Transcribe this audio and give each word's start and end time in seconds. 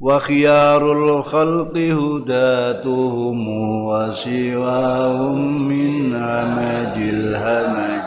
وخيار 0.00 0.92
الخلق 0.92 1.76
هداتهم 1.76 3.48
وسواهم 3.84 5.68
من 5.68 6.16
همج 6.16 6.96
الهمج. 6.98 8.02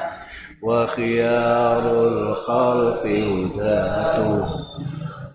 وخيار 0.64 2.08
الخلق 2.08 3.06
هداتهم 3.06 4.50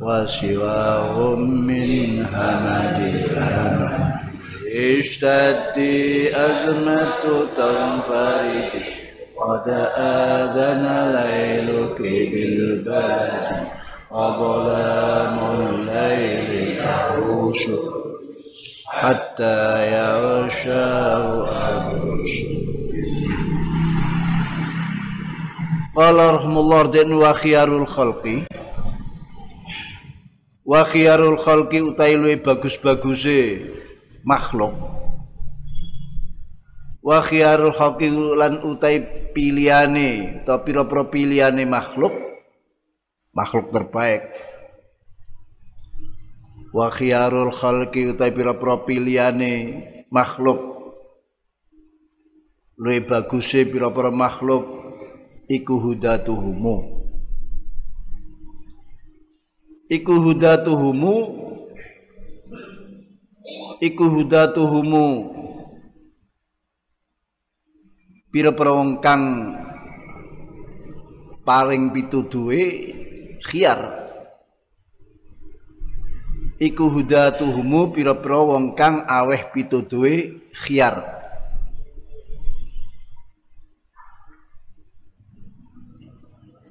وسواهم 0.01 1.41
من 1.67 2.25
همج 2.25 2.99
الهمج. 3.15 4.01
اشتدي 4.77 6.37
أزمة 6.37 7.25
تنفرد 7.57 8.71
قد 9.37 9.69
آذن 9.99 10.85
ليلك 11.17 12.01
بالبلد. 12.01 13.67
وظلام 14.16 15.38
الليل 15.40 16.78
يحوش 16.78 17.62
حتى 18.88 19.58
يغشاه 19.94 21.26
الرسل 21.70 22.72
Qala 25.92 26.40
rahimullah 26.40 26.88
dan 26.88 27.12
wa 27.12 27.36
khiyarul 27.36 27.84
khalqi 27.84 28.48
wa 30.64 30.88
khiyarul 30.88 31.36
khalqi 31.36 31.84
utai 31.84 32.16
luwe 32.16 32.40
bagus-baguse 32.40 33.68
makhluk 34.24 34.72
wa 37.04 37.20
khiyarul 37.20 37.76
khalqi 37.76 38.08
lan 38.40 38.64
utai 38.64 39.04
pilihane 39.36 40.40
atau 40.48 40.64
pira-pira 40.64 41.04
pilihane 41.12 41.68
makhluk 41.68 42.25
makhluk 43.37 43.69
terbaik. 43.69 44.33
Wa 46.73 46.89
khiyarul 46.89 47.53
khalqi 47.53 48.17
utai 48.17 48.33
pira-pira 48.33 48.81
pilihane 48.89 49.53
makhluk. 50.09 50.61
Luwih 52.81 53.05
baguse 53.05 53.69
pira-pira 53.69 54.09
makhluk 54.09 54.65
iku 55.53 55.77
hudatuhumu. 55.77 56.97
Iku 59.87 60.15
hudatuhumu 60.19 61.17
iku 63.81 64.05
hudatuhumu. 64.11 65.09
Pira-pira 68.33 68.77
wong 68.77 69.01
kang 69.01 69.25
paring 71.47 71.95
pituduhe 71.95 72.65
khiyar. 73.47 73.81
Iku 76.59 76.89
hudatuhumu 76.89 77.93
pira-pira 77.95 78.41
wong 78.43 78.75
kang 78.75 79.07
aweh 79.07 79.47
pituduhe 79.55 80.41
khiyar. 80.51 81.05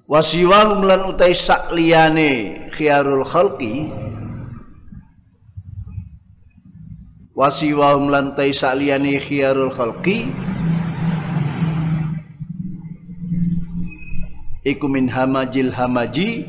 Wasiwahum 0.05 0.85
lan 0.85 1.01
utai 1.09 1.33
sak 1.33 1.73
liyane 1.73 2.69
khiyarul 2.73 3.25
khalqi. 3.25 3.89
Wasiwahum 7.33 8.13
lan 8.13 8.33
utai 8.33 8.53
sak 8.53 8.77
liyane 8.77 9.17
khiyarul 9.17 9.73
khalqi. 9.73 10.29
Iku 14.65 14.85
min 14.89 15.09
hamajil 15.09 15.73
hamaji 15.73 16.45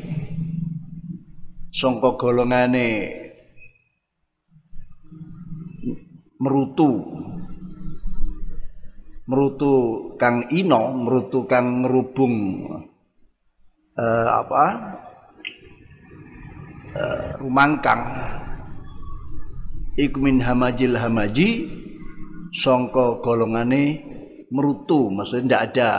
sangka 1.77 2.17
golongane 2.17 3.13
merutu. 6.41 7.05
Merutu 9.27 9.71
kang 10.15 10.47
ino 10.49 10.95
merutu 10.95 11.45
kang 11.45 11.85
ngerubung 11.85 12.65
eh, 13.93 14.27
apa? 14.31 14.65
Eh, 16.97 17.25
rumangkang. 17.37 18.01
Iku 19.97 20.17
min 20.21 20.41
hamajil 20.41 20.97
hamaji 20.97 21.49
sangka 22.55 23.21
golongane 23.21 24.01
merutu. 24.49 25.13
Maksudnya 25.13 25.45
ndak 25.45 25.63
ada 25.73 25.91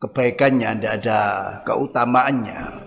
kebaikannya, 0.00 0.68
tidak 0.78 0.94
ada 1.02 1.20
keutamaannya. 1.66 2.83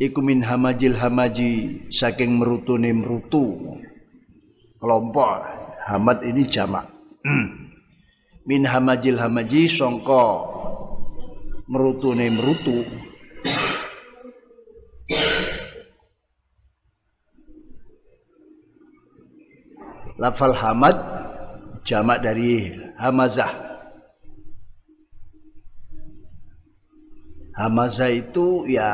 Iku 0.00 0.24
min 0.24 0.40
hamajil 0.40 0.96
hamaji 0.96 1.84
saking 1.92 2.40
merutune 2.40 2.88
merutu. 2.96 3.76
Kelompok 4.80 5.44
hamad 5.84 6.24
ini 6.24 6.48
jamak. 6.48 6.88
min 8.48 8.64
hamajil 8.64 9.20
hamaji 9.20 9.68
songko 9.68 10.24
merutune 11.68 12.32
merutu. 12.32 12.80
Lafal 20.16 20.56
hamad 20.56 20.96
jamak 21.84 22.24
dari 22.24 22.72
hamazah. 22.96 23.52
Hamazah 27.52 28.08
itu 28.08 28.64
ya 28.64 28.88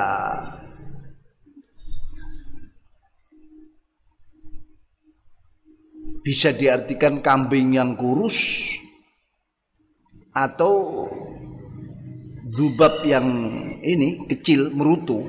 bisa 6.26 6.50
diartikan 6.50 7.22
kambing 7.22 7.78
yang 7.78 7.94
kurus 7.94 8.66
atau 10.34 11.06
zubab 12.50 13.06
yang 13.06 13.30
ini 13.78 14.26
kecil 14.26 14.74
merutu 14.74 15.22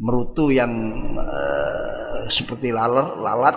merutu 0.00 0.48
yang 0.48 0.72
uh, 1.20 2.24
seperti 2.32 2.72
laler 2.72 3.20
lalat 3.20 3.54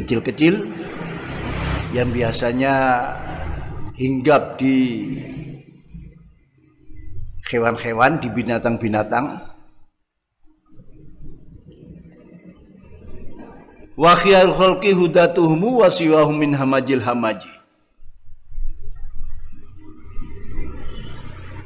kecil-kecil 0.00 0.64
yang 1.92 2.08
biasanya 2.08 2.74
hinggap 4.00 4.56
di 4.56 4.78
hewan-hewan, 7.50 8.22
di 8.22 8.28
binatang-binatang. 8.30 9.49
Wa 14.00 14.16
khiyar 14.16 14.48
khalqi 14.56 14.96
hudatuhumu 14.96 15.84
wa 15.84 15.92
siwahum 15.92 16.32
min 16.32 16.56
hamajil 16.56 17.04
hamaji. 17.04 17.52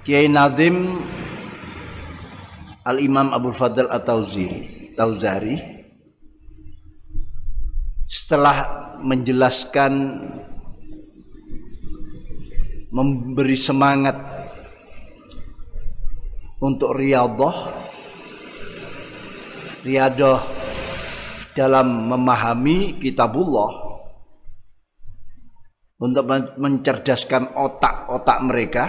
Kiai 0.03 0.27
Nazim 0.27 0.99
Al-Imam 2.82 3.31
Abu 3.31 3.55
Fadl 3.55 3.87
At-Tauziri 3.87 4.93
Tauzari 4.99 5.56
setelah 8.05 8.93
menjelaskan 9.00 9.93
memberi 12.93 13.56
semangat 13.56 14.19
untuk 16.61 16.99
riadah 16.99 17.56
riadah 19.87 20.63
dalam 21.55 22.11
memahami 22.11 22.99
kitabullah 22.99 23.73
untuk 26.03 26.25
mencerdaskan 26.59 27.55
otak-otak 27.55 28.39
mereka 28.43 28.85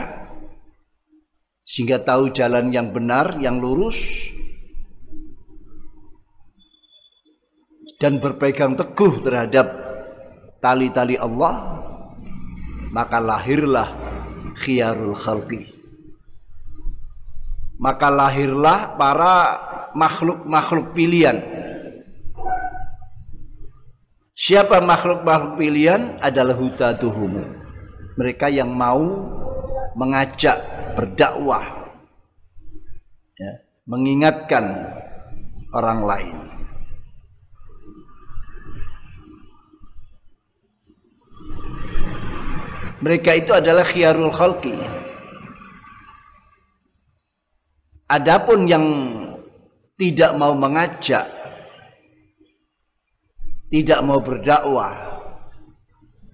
sehingga 1.66 2.02
tahu 2.02 2.30
jalan 2.34 2.70
yang 2.74 2.94
benar, 2.94 3.38
yang 3.42 3.58
lurus 3.62 4.30
dan 8.02 8.20
berpegang 8.20 8.76
teguh 8.76 9.24
terhadap 9.24 9.68
tali-tali 10.60 11.16
Allah 11.16 11.80
maka 12.92 13.18
lahirlah 13.22 13.88
khiyarul 14.58 15.16
khalqi 15.16 15.76
maka 17.80 18.08
lahirlah 18.08 18.96
para 18.96 19.36
makhluk-makhluk 19.96 20.92
pilihan. 20.96 21.38
Siapa 24.36 24.84
makhluk-makhluk 24.84 25.56
pilihan 25.56 26.20
adalah 26.20 26.60
hutaduhum. 26.60 27.56
Mereka 28.20 28.52
yang 28.52 28.68
mau 28.68 29.32
mengajak 29.96 30.60
berdakwah 31.00 31.64
ya, 33.40 33.52
mengingatkan 33.88 34.92
orang 35.72 36.00
lain. 36.04 36.38
Mereka 43.00 43.32
itu 43.40 43.52
adalah 43.56 43.88
khiyarul 43.88 44.36
khalqi. 44.36 44.76
Adapun 48.12 48.68
yang 48.68 48.86
tidak 49.96 50.32
mau 50.36 50.56
mengajak, 50.56 51.28
tidak 53.76 54.08
mau 54.08 54.24
berdakwah, 54.24 54.96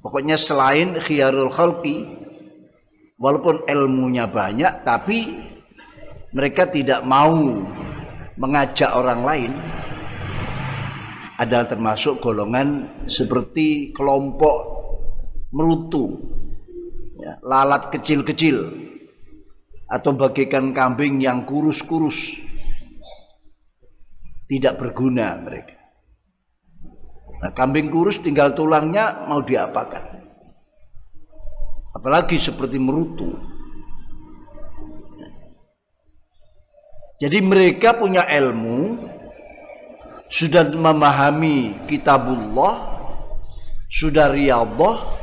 pokoknya 0.06 0.38
selain 0.38 0.94
khiyarul 1.02 1.50
khalqi, 1.50 2.06
walaupun 3.18 3.66
ilmunya 3.66 4.30
banyak, 4.30 4.86
tapi 4.86 5.42
mereka 6.38 6.70
tidak 6.70 7.02
mau 7.02 7.66
mengajak 8.38 8.94
orang 8.94 9.26
lain, 9.26 9.52
adalah 11.42 11.66
termasuk 11.66 12.22
golongan 12.22 13.02
seperti 13.10 13.90
kelompok 13.90 14.58
merutu, 15.50 16.22
ya, 17.18 17.42
lalat 17.42 17.90
kecil-kecil 17.90 18.70
atau 19.90 20.14
bagaikan 20.14 20.70
kambing 20.78 21.18
yang 21.18 21.42
kurus-kurus. 21.42 22.38
Tidak 24.46 24.78
berguna 24.78 25.42
mereka. 25.42 25.81
Nah, 27.42 27.52
kambing 27.58 27.90
kurus 27.90 28.22
tinggal 28.22 28.54
tulangnya 28.54 29.26
mau 29.26 29.42
diapakan? 29.42 30.22
Apalagi 31.98 32.38
seperti 32.38 32.78
merutu. 32.78 33.34
Jadi 37.22 37.38
mereka 37.42 37.98
punya 37.98 38.26
ilmu 38.26 38.98
sudah 40.32 40.64
memahami 40.74 41.86
kitabullah 41.86 42.88
sudah 43.92 44.32
riyadhah 44.32 45.20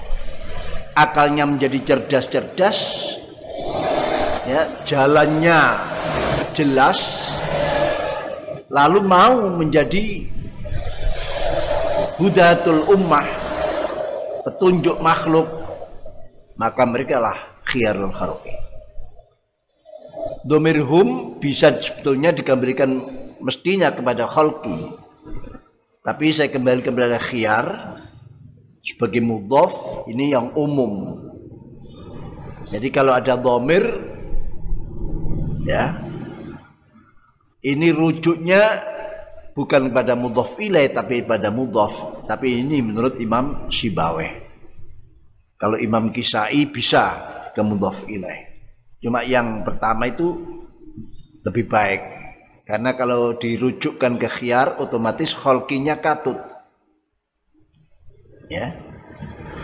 akalnya 0.92 1.48
menjadi 1.48 1.80
cerdas-cerdas 1.96 2.78
ya, 4.44 4.68
jalannya 4.84 5.80
jelas 6.52 7.00
lalu 8.68 9.00
mau 9.00 9.48
menjadi 9.56 10.28
hudatul 12.18 12.84
ummah. 12.90 13.26
Petunjuk 14.44 14.98
makhluk. 15.00 15.48
Maka 16.58 16.82
mereka 16.82 17.22
lah 17.22 17.38
khiyarul 17.70 18.10
khalqi 18.10 18.68
domirhum 20.48 21.36
bisa 21.36 21.76
sebetulnya 21.76 22.32
dikembalikan 22.32 23.04
mestinya 23.42 23.92
kepada 23.92 24.24
khalqi. 24.24 24.96
Tapi 26.02 26.24
saya 26.32 26.48
kembali 26.48 26.80
kepada 26.80 27.20
khiyar 27.20 27.66
sebagai 28.80 29.20
mudhof 29.20 30.06
ini 30.08 30.32
yang 30.32 30.54
umum. 30.56 31.20
Jadi 32.68 32.88
kalau 32.88 33.12
ada 33.16 33.36
domir 33.36 33.84
ya 35.68 36.00
ini 37.64 37.92
rujuknya 37.92 38.80
bukan 39.58 39.90
pada 39.90 40.14
mudhaf 40.14 40.54
ilaih 40.62 40.94
tapi 40.94 41.26
pada 41.26 41.50
mudhaf 41.50 42.22
tapi 42.30 42.62
ini 42.62 42.78
menurut 42.78 43.18
Imam 43.18 43.66
Sibaweh 43.66 44.30
kalau 45.58 45.74
Imam 45.74 46.14
Kisai 46.14 46.70
bisa 46.70 47.18
ke 47.50 47.58
mudhaf 47.66 48.06
ilaih 48.06 48.46
cuma 49.02 49.26
yang 49.26 49.66
pertama 49.66 50.06
itu 50.06 50.58
lebih 51.48 51.64
baik. 51.64 52.02
Karena 52.68 52.92
kalau 52.92 53.32
dirujukkan 53.40 54.20
ke 54.20 54.28
khiyar 54.28 54.76
otomatis 54.76 55.32
kholkinya 55.32 55.96
katut. 56.04 56.36
Ya. 58.52 58.76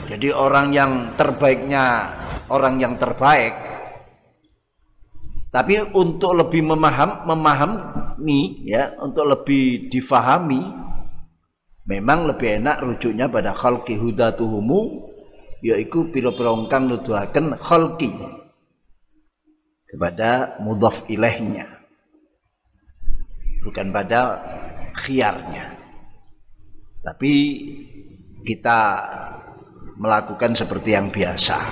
Jadi 0.09 0.33
orang 0.33 0.73
yang 0.73 0.93
terbaiknya 1.17 1.85
orang 2.49 2.81
yang 2.81 2.97
terbaik 2.97 3.53
tapi 5.55 5.79
untuk 5.95 6.35
lebih 6.35 6.67
memaham, 6.67 7.31
memahami, 7.31 8.67
ya, 8.67 8.91
untuk 8.99 9.23
lebih 9.23 9.87
difahami, 9.87 10.59
memang 11.87 12.27
lebih 12.27 12.59
enak 12.59 12.83
rujuknya 12.83 13.31
pada 13.31 13.55
khalqi 13.55 13.95
hudatuhumu, 13.95 15.07
yaitu 15.63 16.11
piro-piro 16.11 16.59
kang 16.67 16.91
nuduhaken 16.91 17.55
kepada 19.87 20.59
mudhaf 20.59 21.07
ilahnya, 21.07 21.71
bukan 23.63 23.95
pada 23.95 24.43
khiarnya. 24.99 25.71
Tapi 26.99 27.33
kita 28.43 28.79
melakukan 30.03 30.59
seperti 30.59 30.99
yang 30.99 31.15
biasa 31.15 31.63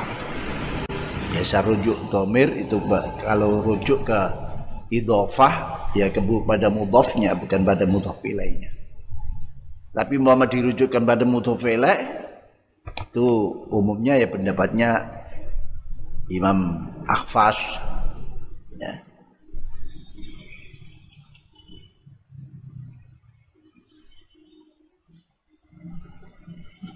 biasa 1.33 1.65
rujuk 1.65 2.13
domir 2.13 2.53
itu 2.61 2.77
kalau 3.25 3.65
rujuk 3.65 4.05
ke 4.05 4.21
idofah 4.93 5.89
ya 5.97 6.13
kepada 6.13 6.69
mudhafnya 6.69 7.33
bukan 7.33 7.65
pada 7.65 7.89
mudhaf 7.89 8.21
ilaihnya 8.21 8.69
tapi 9.97 10.21
Muhammad 10.21 10.53
dirujukkan 10.53 11.03
pada 11.05 11.25
mudhaf 11.25 11.65
itu 13.13 13.29
umumnya 13.73 14.21
ya 14.21 14.29
pendapatnya 14.29 15.23
Imam 16.33 16.89
Akhfas 17.05 17.59
ya. 18.81 18.93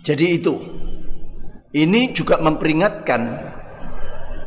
Jadi 0.06 0.38
itu 0.38 0.54
ini 1.74 2.14
juga 2.14 2.38
memperingatkan 2.38 3.22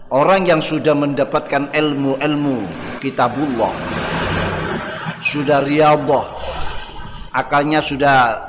Orang 0.09 0.49
yang 0.49 0.57
sudah 0.57 0.97
mendapatkan 0.97 1.69
ilmu-ilmu 1.69 2.65
kitabullah. 2.97 3.69
Sudah 5.21 5.61
riyadhah. 5.61 6.25
Akalnya 7.29 7.77
sudah 7.77 8.41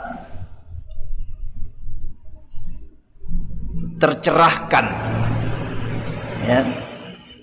tercerahkan. 4.00 4.87
Ya. 6.49 6.64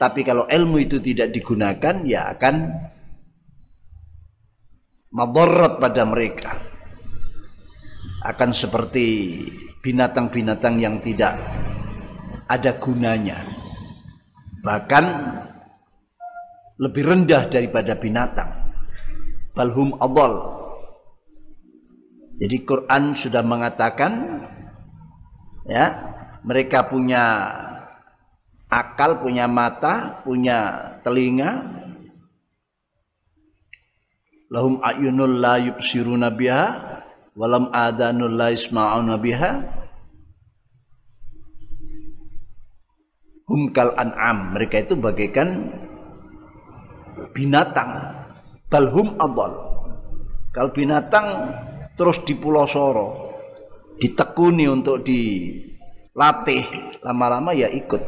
Tapi 0.02 0.26
kalau 0.26 0.50
ilmu 0.50 0.82
itu 0.82 0.98
tidak 0.98 1.30
digunakan 1.30 2.02
ya 2.02 2.34
akan 2.34 2.74
madarat 5.14 5.78
pada 5.78 6.02
mereka. 6.10 6.58
Akan 8.26 8.50
seperti 8.50 9.06
binatang-binatang 9.86 10.82
yang 10.82 10.98
tidak 11.06 11.38
ada 12.50 12.74
gunanya 12.82 13.67
bahkan 14.62 15.06
lebih 16.78 17.04
rendah 17.06 17.50
daripada 17.50 17.98
binatang. 17.98 18.70
Balhum 19.58 19.98
adal 19.98 20.58
jadi 22.38 22.58
Quran 22.62 23.18
sudah 23.18 23.42
mengatakan 23.42 24.46
ya 25.66 25.86
mereka 26.46 26.86
punya 26.86 27.50
akal 28.70 29.18
punya 29.26 29.50
mata 29.50 30.22
punya 30.22 30.58
telinga. 31.02 31.76
Lahum 34.48 34.80
ayunul 34.80 35.44
la 35.44 35.60
yubsiruna 35.60 36.32
biha 36.32 36.66
walam 37.36 37.68
adanul 37.74 38.32
la 38.32 38.54
yasma'una 38.56 39.20
biha 39.20 39.77
humkal 43.48 43.96
an'am. 43.96 44.54
Mereka 44.54 44.86
itu 44.86 44.94
bagaikan 45.00 45.72
binatang. 47.34 48.20
Balhum 48.68 49.16
adal 49.16 49.68
kalau 50.58 50.74
binatang 50.74 51.54
terus 51.94 52.26
di 52.26 52.34
pulau 52.34 52.66
soro 52.66 53.30
ditekuni 54.02 54.66
untuk 54.66 55.06
dilatih 55.06 56.66
lama-lama 57.06 57.54
ya 57.54 57.70
ikut. 57.70 58.02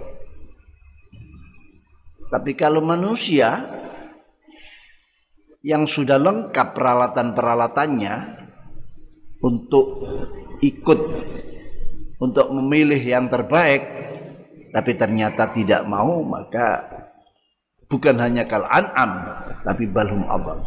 Tapi 2.34 2.58
kalau 2.58 2.82
manusia 2.82 3.70
yang 5.62 5.86
sudah 5.86 6.18
lengkap 6.18 6.74
peralatan-peralatannya 6.74 8.16
untuk 9.46 10.10
ikut 10.66 11.00
untuk 12.18 12.50
memilih 12.50 12.98
yang 12.98 13.30
terbaik 13.30 14.09
tapi 14.70 14.94
ternyata 14.94 15.50
tidak 15.50 15.86
mau 15.90 16.22
maka 16.22 16.86
bukan 17.90 18.16
hanya 18.22 18.46
kal 18.46 18.66
an'am 18.70 19.12
tapi 19.66 19.90
balhum 19.90 20.26
adal 20.30 20.62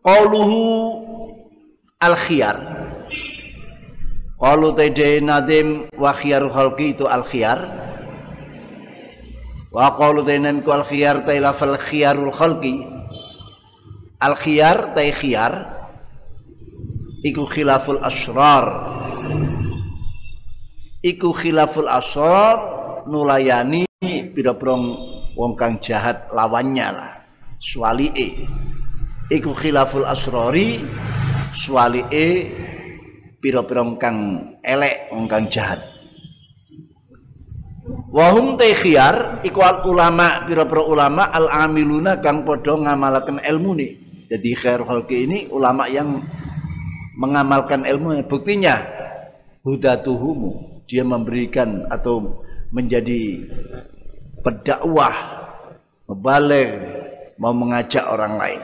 Qauluhu 0.00 0.60
al 2.00 2.16
khiyar 2.16 2.56
Qalu 4.40 4.72
tede 4.72 5.20
nadim 5.20 5.92
wa 5.92 6.16
khiyar 6.16 6.48
khalqi 6.48 6.96
itu 6.96 7.04
al 7.04 7.20
khiyar 7.20 7.60
Wa 9.70 9.94
qalu 9.94 10.26
ku 10.66 10.70
al 10.74 10.82
khiyar 10.82 11.22
ta 11.22 11.30
lafal 11.38 11.78
khiyarul 11.78 12.34
khalqi. 12.34 12.82
Al 14.18 14.34
khiyar 14.34 14.98
ta 14.98 15.02
khiyar 15.14 15.79
Iku 17.20 17.44
khilaful 17.44 18.00
asrar. 18.00 18.64
Iku 21.04 21.36
khilaful 21.36 21.88
asrar 21.88 22.56
nulayani 23.04 23.84
pira-pira 24.32 24.76
wong 25.36 25.52
kang 25.52 25.76
jahat 25.84 26.32
lawannya 26.32 26.88
lah. 26.96 27.12
Swali'e 27.60 28.40
iku 29.28 29.52
khilaful 29.52 30.08
asrori 30.08 30.80
e 32.08 32.26
pira-pira 33.36 33.84
kang 34.00 34.16
elek 34.64 35.12
wong 35.12 35.28
kang 35.28 35.44
jahat. 35.52 35.80
Wahum 38.10 38.56
te 38.56 38.72
khiyar 38.72 39.44
iku 39.44 39.60
ulama 39.84 40.48
pira-pira 40.48 40.82
ulama 40.88 41.28
al 41.28 41.52
amiluna 41.52 42.16
kang 42.24 42.48
padha 42.48 42.80
ngamalaken 42.80 43.44
ilmu 43.44 43.70
nih. 43.76 43.92
Jadi 44.30 44.50
khair 44.56 44.80
ini 45.10 45.50
ulama 45.50 45.90
yang 45.90 46.22
mengamalkan 47.20 47.84
ilmu. 47.84 48.24
Buktinya 48.24 48.80
hudatuhumu 49.60 50.80
dia 50.88 51.04
memberikan 51.04 51.84
atau 51.92 52.40
menjadi 52.72 53.44
pendakwah 54.40 55.12
membalik 56.08 56.80
mau 57.36 57.52
mengajak 57.52 58.08
orang 58.08 58.40
lain. 58.40 58.62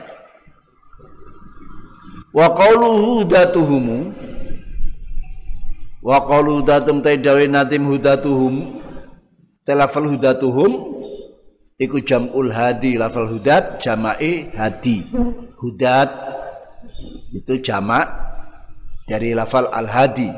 Wa 2.33 2.49
qauluhu 2.51 3.23
hudatuhum 3.23 3.85
wa 6.01 6.17
qaulu 6.25 6.65
datum 6.65 6.99
ta 7.05 7.13
dawe 7.13 7.45
natim 7.45 7.87
hudatuhum 7.87 8.83
telafal 9.65 10.05
hudatuhum 10.09 10.97
iku 11.77 11.97
jamul 12.03 12.49
hadi 12.51 12.97
lafal 12.97 13.29
hudat 13.29 13.79
jama'i 13.79 14.49
hadi. 14.53 15.07
Hudat 15.57 16.09
itu 17.33 17.57
jamak 17.61 18.26
dari 19.07 19.31
lafal 19.31 19.71
al 19.71 19.87
hadi 19.87 20.29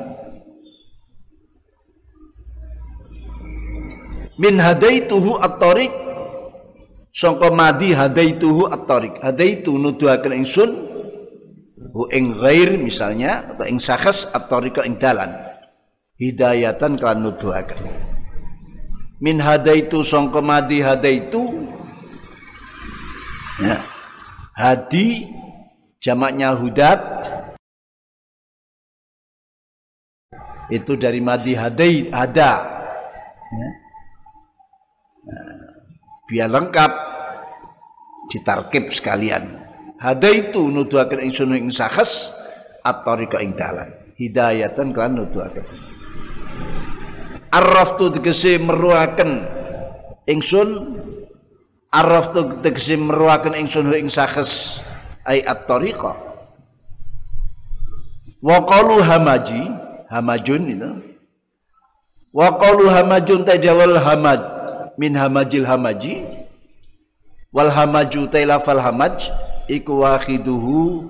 min 4.40 4.56
hadaituhu 4.62 5.42
at-tariq. 5.42 5.94
Sangka 7.10 7.50
madi 7.50 7.92
hadaituhu 7.92 8.70
at-tariq. 8.70 9.20
Hadaitu 9.20 9.76
nuduhaken 9.76 10.46
ingsun. 10.46 10.70
Hu 11.90 12.06
ing 12.14 12.38
ghair 12.38 12.78
misalnya 12.78 13.50
atau 13.52 13.66
ing 13.66 13.82
sakhas 13.82 14.30
atau 14.30 14.62
rika 14.62 14.86
ing 14.86 15.02
dalan. 15.02 15.34
Hidayatan 16.22 16.96
kan 17.02 17.18
nuduhaken 17.20 18.10
min 19.20 19.38
hadaitu 19.40 20.02
sangka 20.02 20.40
madi 20.40 20.80
hadaitu. 20.80 21.68
Ya. 23.60 23.84
Hadi 24.56 25.28
jamaknya 26.00 26.56
hudat 26.56 27.28
itu 30.70 30.94
dari 30.96 31.20
madi 31.20 31.54
hadai 31.58 32.10
hada. 32.14 32.54
Ya. 33.50 33.70
Biar 36.30 36.50
lengkap 36.50 36.92
ditarkib 38.30 38.94
sekalian. 38.94 39.66
Hadaitu 40.00 40.64
nuduhaken 40.70 41.28
ingsun 41.28 41.58
ing 41.58 41.74
sakhas 41.74 42.32
at-tariqa 42.86 43.44
ing 43.44 43.58
dalan. 43.58 43.92
Hidayatan 44.16 44.96
kan 44.96 45.12
nuduhaken 45.12 45.90
arraftu 47.50 48.14
tegese 48.14 48.62
meruaken 48.62 49.46
ingsun 50.30 51.02
arraftu 51.90 52.62
tegese 52.62 52.96
meruaken 52.98 53.58
ingsun 53.58 53.90
ing 53.94 54.10
sakhas 54.10 54.82
ai 55.26 55.42
at-tariqa. 55.42 56.14
Wa 58.40 58.64
qalu 58.64 59.04
hamaji 59.04 59.68
hamajun 60.10 60.64
itu 60.74 60.92
wa 62.34 62.58
qalu 62.58 62.90
hamajun 62.90 63.46
tajawal 63.46 63.98
hamaj. 63.98 64.42
Min 65.00 65.16
hamajil 65.16 65.64
hamaji. 65.64 66.28
Wal 67.56 67.72
hamaju 67.72 68.28
tailafal 68.28 68.84
hamaj. 68.84 69.32
Iku 69.72 70.04
wakhiduhu. 70.04 71.08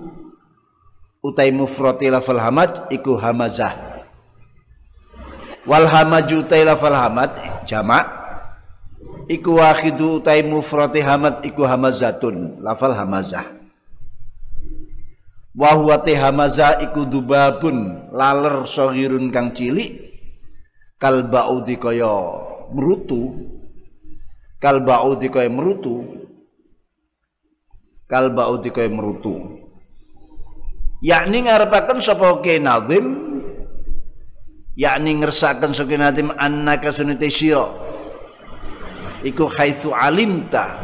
Utai 1.25 1.51
mufrati 1.51 2.08
lafal 2.08 2.39
hamad 2.39 2.88
iku 2.94 3.18
hamazah. 3.18 3.75
Wal 5.65 5.89
hamaju 5.89 6.46
utai 6.46 6.63
lafal 6.63 6.96
hamad 6.96 7.34
jamak 7.68 8.20
iku 9.29 9.62
wakhidu 9.62 10.18
utai 10.18 10.41
mufrati 10.41 11.06
hamad 11.06 11.46
iku 11.46 11.62
hamazatun 11.62 12.58
lafal 12.65 12.98
hamazah 12.98 13.58
wa 15.56 15.74
huwa 15.74 16.06
hamazah 16.06 16.82
iku 16.86 17.10
dubabun 17.10 18.10
laler 18.13 18.70
sohirun 18.70 19.34
kang 19.34 19.58
cilik 19.58 19.98
kal 21.01 21.25
ba'udi 21.25 21.79
kaya 21.82 22.13
merutu 22.70 23.50
kal 24.62 24.84
ba'udi 24.84 25.32
kaya 25.32 25.50
merutu 25.50 26.06
kal 28.10 28.34
ba'udi 28.34 28.70
kaya 28.74 28.89
merutu. 28.89 29.62
Yakni 31.00 31.48
ngarepaken 31.48 32.03
sapa 32.03 32.44
ke 32.44 32.60
nazim 32.60 33.06
yakni 34.75 35.15
ngersaken 35.22 35.72
sapa 35.72 35.96
nazim 35.96 36.34
annaka 36.36 36.91
sunite 36.91 37.29
sira. 37.32 37.70
Iku 39.24 39.48
haitsu 39.48 39.96
alimta. 39.96 40.75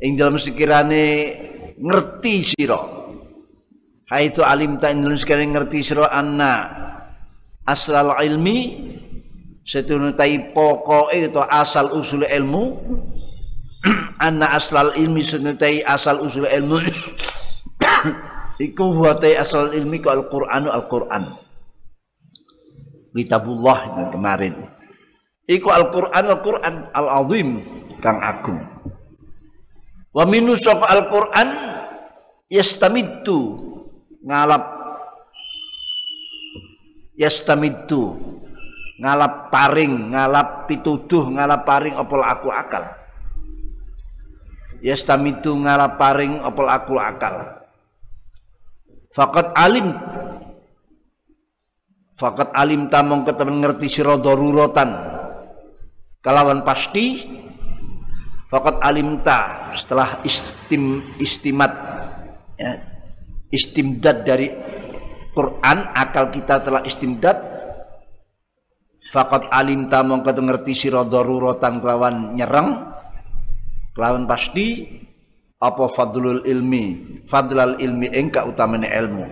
Ing 0.00 0.16
dalam 0.16 0.40
sekirane 0.40 1.36
ngerti 1.76 2.34
sira 2.40 2.99
haitsu 4.10 4.42
alimta 4.42 4.90
ing 4.90 5.06
dalam 5.06 5.16
sekirane 5.16 5.54
ngerti 5.54 5.86
sira 5.86 6.10
anna 6.10 6.68
asal 7.64 8.18
ilmi 8.18 8.58
setunu 9.70 10.10
tai 10.18 10.50
pokoke 10.50 11.30
atau 11.30 11.46
asal 11.46 11.94
usul 11.94 12.26
ilmu. 12.26 12.64
Anna 14.26 14.52
aslal 14.52 14.92
ilmi 14.92 15.24
senutai 15.24 15.80
asal 15.80 16.20
usul 16.20 16.44
ilmu. 16.44 16.84
Iku 18.66 18.84
huwa 18.92 19.16
asal 19.16 19.72
ilmi 19.72 20.04
ku 20.04 20.12
al-Qur'an 20.12 20.68
al-Qur'an. 20.68 21.32
Kitabullah 23.16 23.78
yang 23.96 24.10
kemarin. 24.12 24.54
Iku 25.48 25.72
al-Qur'an 25.72 26.28
al-Qur'an 26.28 26.92
al-azim 26.92 27.64
kang 28.04 28.20
agung. 28.20 28.60
Wa 30.12 30.28
minu 30.28 30.52
al-Qur'an 30.60 31.48
yastamiddu 32.52 33.69
ngalap. 34.24 34.64
Yastamiddu 37.20 38.16
ngalap 39.00 39.52
paring 39.52 40.12
ngalap 40.16 40.64
pituduh 40.64 41.28
ngalap 41.28 41.68
paring 41.68 41.96
opol 42.00 42.24
aku 42.24 42.48
akal? 42.48 43.00
Yastamitu 44.80 45.52
ngalaparing 45.60 46.40
opol 46.40 46.68
akul 46.68 46.96
akal? 46.96 47.60
Fakat 49.12 49.52
alim. 49.52 49.92
Fakat 52.16 52.52
alim 52.56 52.88
tamong 52.88 53.24
ketemen 53.24 53.60
ngerti 53.60 53.88
sira 53.88 54.16
darurotan. 54.16 54.92
Kalawan 56.20 56.64
pasti 56.64 57.24
fakat 58.48 58.76
alim 58.84 59.24
ta 59.24 59.72
setelah 59.72 60.20
istim 60.24 61.00
istimat 61.16 61.72
ya, 62.60 62.76
istimdad 63.50 64.22
dari 64.22 64.48
Quran 65.34 65.78
akal 65.94 66.30
kita 66.30 66.62
telah 66.62 66.82
istimdad. 66.86 67.50
Fakat 69.10 69.50
alim 69.50 69.90
tamong 69.90 70.22
ketemen 70.22 70.54
ngerti 70.54 70.86
sira 70.86 71.02
darurotan 71.02 71.82
kelawan 71.82 72.38
nyerang 72.38 72.94
kelawan 73.94 74.24
pasti. 74.26 74.98
Apa 75.60 75.92
fadlul 75.92 76.48
ilmi? 76.48 77.20
Fadlal 77.28 77.76
ilmi 77.84 78.08
engka 78.16 78.48
utamane 78.48 78.88
ilmu. 78.88 79.28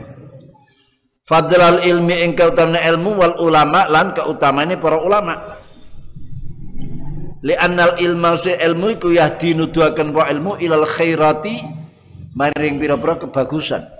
Fadlal 1.24 1.88
ilmi 1.88 2.20
engka 2.20 2.52
utamane 2.52 2.84
ilmu 2.84 3.16
wal 3.16 3.40
ulama 3.40 3.88
lan 3.88 4.12
keutamane 4.12 4.76
para 4.76 5.00
ulama. 5.00 5.56
Li 7.40 7.56
annal 7.56 7.96
ilma 7.96 8.36
si 8.36 8.52
ilmu 8.52 9.00
iku 9.00 9.08
yahdi 9.08 9.56
nuduhaken 9.56 10.12
wa 10.12 10.28
ilmu 10.28 10.60
ilal 10.60 10.84
khairati 10.84 11.64
maring 12.36 12.76
pira-pira 12.76 13.16
kebagusan 13.24 13.97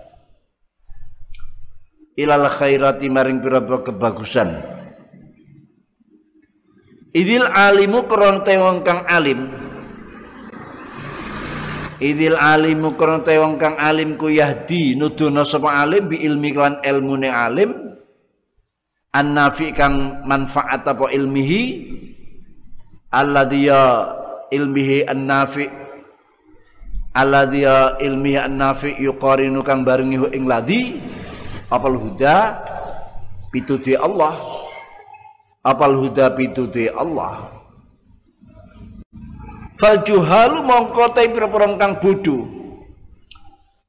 ilal 2.18 2.50
khairati 2.50 3.06
maring 3.06 3.38
pira-pira 3.38 3.86
kebagusan. 3.86 4.50
Idil 7.14 7.46
alimu 7.46 8.10
kron 8.10 8.42
wong 8.42 8.82
kang 8.82 9.06
alim. 9.06 9.46
Idil 12.02 12.34
alimu 12.34 12.98
kron 12.98 13.22
wong 13.22 13.54
kang 13.56 13.78
alim 13.78 14.18
ku 14.18 14.26
yahdi 14.26 14.98
nuduno 14.98 15.46
sapa 15.46 15.78
alim 15.78 16.10
bi 16.10 16.26
ilmi 16.26 16.50
lan 16.52 16.82
ilmune 16.82 17.30
alim. 17.30 17.70
An 19.14 19.32
nafi 19.32 19.72
kang 19.72 20.26
manfaat 20.26 20.84
apa 20.84 21.08
ilmihi? 21.14 21.96
Alladhiya 23.08 23.82
ilmihi 24.52 25.08
an 25.08 25.24
nafi 25.24 25.64
alladhiya 27.16 27.96
ilmihi 28.04 28.36
an 28.36 28.52
nafi 28.60 29.00
yuqarinu 29.00 29.64
kang 29.64 29.80
barengi 29.80 30.28
ing 30.36 30.44
ladi 30.44 30.80
apal 31.68 31.96
huda 31.96 32.36
pituti 33.52 33.92
Allah. 33.96 34.34
Apal 35.64 35.96
huda 36.00 36.32
pituti 36.32 36.88
Allah. 36.88 37.52
Fal 39.78 40.02
juhalu 40.02 40.64
mongko 40.64 41.14
te 41.14 41.28
pira 41.30 41.46
kang 41.78 42.02
bodho. 42.02 42.48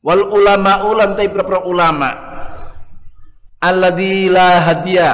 Wal 0.05 0.21
ulama 0.29 0.85
ulan 0.85 1.17
te 1.17 1.25
pira 1.27 1.59
ulama. 1.65 2.09
Alladzi 3.59 4.29
la 4.29 4.49
hadiya. 4.63 5.11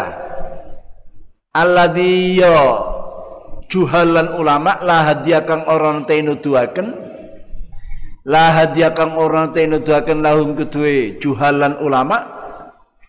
Alladzi 1.56 2.44
ya 2.44 2.60
juhalan 3.72 4.36
ulama 4.36 4.84
la 4.84 5.08
hadiya 5.14 5.48
kang 5.48 5.64
ora 5.66 5.96
te 6.04 6.20
nuduhaken. 6.20 6.88
La 8.26 8.52
hadiya 8.52 8.92
kang 8.92 9.16
ora 9.16 9.54
te 9.56 9.64
nuduhaken 9.70 10.20
lahum 10.20 10.58
kedue 10.60 11.22
juhalan 11.24 11.80
ulama 11.80 12.35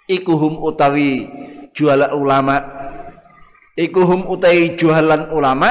ikuhum 0.06 0.62
utawi 0.62 1.26
jualan 1.74 2.14
ulama. 2.14 2.56
Ikuhum 3.76 4.26
utawi 4.30 4.78
jualan 4.78 5.30
ulama. 5.34 5.70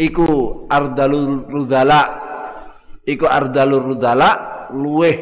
Iku 0.00 0.64
ardalur 0.70 1.50
rudala. 1.50 2.02
Iku 3.04 3.26
ardalur 3.28 3.84
rudala 3.84 4.30
luweh 4.72 5.16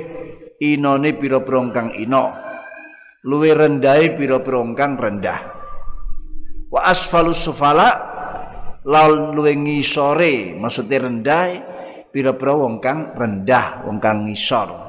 inone 0.60 1.14
pira 1.16 1.40
prongkang 1.40 1.94
ino 1.96 2.34
luweh 3.24 3.54
rendai 3.54 4.12
pira 4.14 4.42
prongkang 4.42 4.98
rendah. 4.98 5.40
Wa 6.68 6.84
asfalus 6.84 7.40
sufala 7.40 7.88
laul 8.84 9.32
luweh 9.32 9.56
ngisore 9.56 10.56
maksudnya 10.56 11.08
rendah 11.08 11.46
pira-pira 12.08 12.56
wong 12.56 12.80
kang 12.80 13.12
rendah 13.12 13.84
wong 13.84 14.00
kang 14.00 14.24
ngisor 14.24 14.87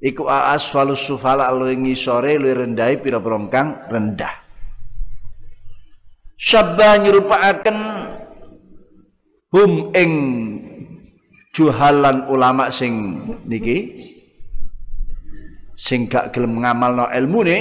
iku 0.00 0.24
asfalus 0.26 1.04
sufala 1.04 1.52
luwih 1.52 1.76
ngisore 1.76 2.40
luwih 2.40 2.64
rendahe 2.64 2.96
pira-pira 2.98 3.38
kang 3.52 3.68
rendah. 3.86 4.32
Syabba 6.40 6.96
nyerupaaken 6.96 7.78
hum 9.52 9.92
ing 9.92 10.12
juhalan 11.52 12.24
ulama 12.32 12.72
sing 12.72 13.20
niki 13.44 14.00
sing 15.76 16.08
gak 16.08 16.32
gelem 16.32 16.64
ngamalno 16.64 17.12
ilmune 17.12 17.58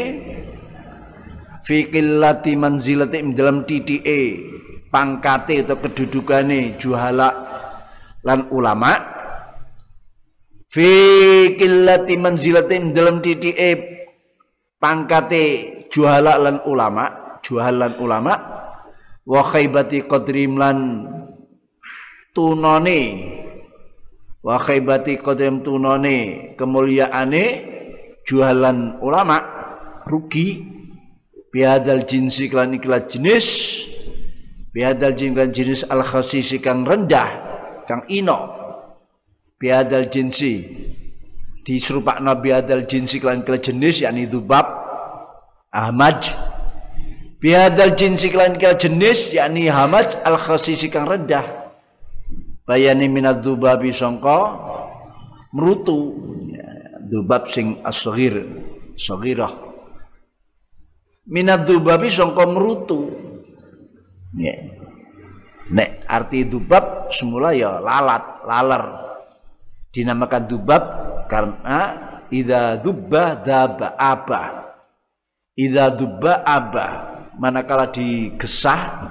fi 1.68 1.92
qillati 1.92 2.56
manzilati 2.56 3.20
dalam 3.36 3.68
titike 3.68 4.20
pangkate 4.88 5.68
atau 5.68 5.78
kedudukane 5.84 6.80
juhala 6.80 7.30
lan 8.24 8.48
ulama 8.52 9.19
fi 10.70 10.90
qillati 11.58 12.14
manzilatin 12.22 12.94
dalam 12.94 13.20
titike 13.20 13.70
pangkate 14.78 15.44
juhala 15.90 16.38
lan 16.38 16.62
ulama 16.70 17.38
jualan 17.42 17.98
ulama 17.98 18.34
wa 19.26 19.42
khaybati 19.42 20.06
qadrim 20.06 20.62
lan 20.62 20.78
tunone 22.32 23.02
wa 24.46 24.56
khaybati 24.62 25.18
qadrim 25.18 25.66
tunone 25.66 26.54
kemuliaane 26.54 27.44
jualan 28.24 29.02
ulama 29.02 29.38
rugi. 30.06 30.78
Biadal 31.50 32.06
jinsi 32.06 32.46
klan 32.46 32.78
iklan 32.78 33.10
jenis 33.10 33.82
biadal 34.70 35.18
jin 35.18 35.34
klan 35.34 35.50
jenis 35.50 35.82
al 35.90 36.06
khasisi 36.06 36.62
kang 36.62 36.86
rendah 36.86 37.26
kang 37.90 38.06
ino 38.06 38.59
biadal 39.60 40.08
jinsi. 40.08 40.64
Diserupak 41.68 42.18
nabi 42.24 42.50
adal 42.50 42.88
jinsi 42.90 43.22
klan 43.22 43.46
klan 43.46 43.62
jenis 43.62 44.02
yakni 44.02 44.26
dubab 44.26 44.66
ahmad 45.70 46.18
biadal 47.38 47.94
jinsi 47.94 48.34
klan 48.34 48.58
klan 48.58 48.74
jenis 48.80 49.36
yakni 49.36 49.70
hamad 49.70 50.08
al 50.26 50.40
khasisi 50.40 50.90
kang 50.90 51.06
rendah. 51.06 51.46
Bayani 52.66 53.06
minad 53.06 53.44
dubabi 53.46 53.94
songko 53.94 54.40
merutu. 55.54 56.16
Dubab 57.10 57.50
sing 57.50 57.82
asghir 57.82 58.46
saghirah 58.94 59.50
minad 61.30 61.66
dubabi 61.70 62.10
songko 62.10 62.44
merutu. 62.50 63.00
Ya. 64.38 64.54
nek 65.70 66.06
arti 66.10 66.46
dubab 66.50 67.10
semula 67.14 67.54
ya 67.54 67.78
lalat 67.82 68.46
laler 68.46 69.09
dinamakan 69.90 70.44
dubab 70.46 70.84
karena 71.30 71.80
idza 72.30 72.78
dubba 72.78 73.38
daba 73.38 73.98
apa 73.98 74.60
idza 75.60 75.92
dubba 75.92 76.48
aba. 76.48 76.88
Manakala 77.40 77.88
digesah 77.88 79.08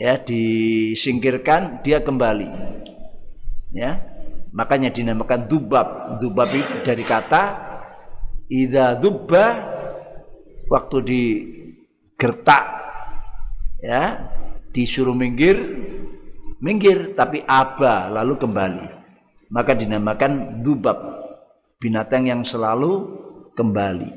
ya 0.00 0.16
disingkirkan 0.16 1.84
dia 1.84 2.00
kembali. 2.00 2.48
Ya. 3.76 4.00
Makanya 4.52 4.92
dinamakan 4.92 5.48
dubab 5.48 6.16
dubab 6.20 6.48
itu 6.52 6.80
dari 6.84 7.04
kata 7.04 7.42
idza 8.48 8.96
dubba 9.00 9.44
waktu 10.68 10.96
digertak 11.04 12.64
ya 13.84 14.32
disuruh 14.72 15.16
minggir 15.16 15.56
minggir 16.60 17.12
tapi 17.12 17.44
aba 17.44 18.08
lalu 18.08 18.40
kembali 18.40 19.01
maka 19.52 19.76
dinamakan 19.76 20.64
dubab 20.64 20.96
binatang 21.76 22.24
yang 22.24 22.40
selalu 22.40 23.20
kembali. 23.52 24.10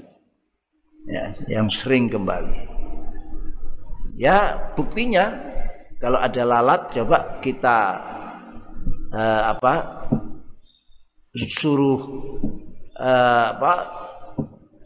Ya 1.06 1.30
yang 1.52 1.68
sering 1.68 2.08
kembali. 2.08 2.56
Ya 4.16 4.72
buktinya 4.74 5.36
kalau 6.00 6.18
ada 6.18 6.42
lalat 6.48 6.88
coba 6.96 7.44
kita 7.44 7.78
uh, 9.12 9.44
apa 9.54 10.08
suruh 11.36 12.00
uh, 12.96 13.46
apa 13.60 13.74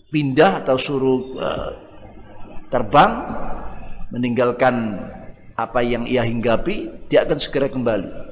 pindah 0.10 0.66
atau 0.66 0.76
suruh 0.82 1.22
uh, 1.38 1.72
terbang 2.74 3.12
meninggalkan 4.10 4.98
apa 5.54 5.86
yang 5.86 6.10
ia 6.10 6.26
hinggapi 6.26 7.06
dia 7.06 7.22
akan 7.22 7.38
segera 7.38 7.70
kembali 7.70 8.29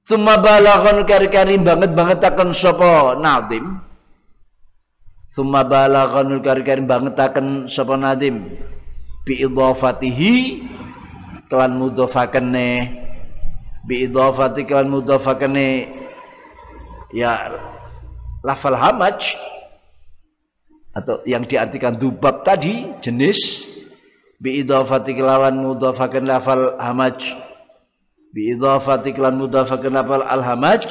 Suma 0.00 0.40
balaghon 0.40 1.04
kari-kari 1.04 1.60
banget 1.60 1.92
banget 1.92 2.24
akan 2.24 2.56
sapa? 2.56 3.20
Nadim. 3.20 3.76
Suma 5.28 5.60
balaghon 5.60 6.40
kari-kari 6.40 6.80
banget 6.80 7.14
akan 7.20 7.68
sapa 7.68 8.00
nadim. 8.00 8.56
Bi 9.28 9.44
idhafatihi 9.44 10.34
kelan 11.52 11.76
mudhafakane 11.76 12.96
bi 13.84 14.08
idhafati 14.08 14.64
kelan 14.64 14.88
mudhafakane 14.88 15.92
ya 17.12 17.60
lafal 18.40 18.80
hamaj. 18.80 19.36
Atau 20.90 21.22
yang 21.28 21.44
diartikan 21.44 21.94
dubab 22.00 22.42
tadi 22.42 22.88
jenis. 23.04 23.68
Bi 24.40 24.64
idhafati 24.64 25.12
kelawan 25.12 25.60
mudhafakan 25.60 26.24
lafal 26.24 26.80
hamaj 26.80 27.49
bi 28.30 28.54
idhafati 28.54 29.14
lan 29.18 29.38
mudhafakan 29.38 29.90
lafal 29.90 30.22
al 30.22 30.42
hamaj 30.42 30.86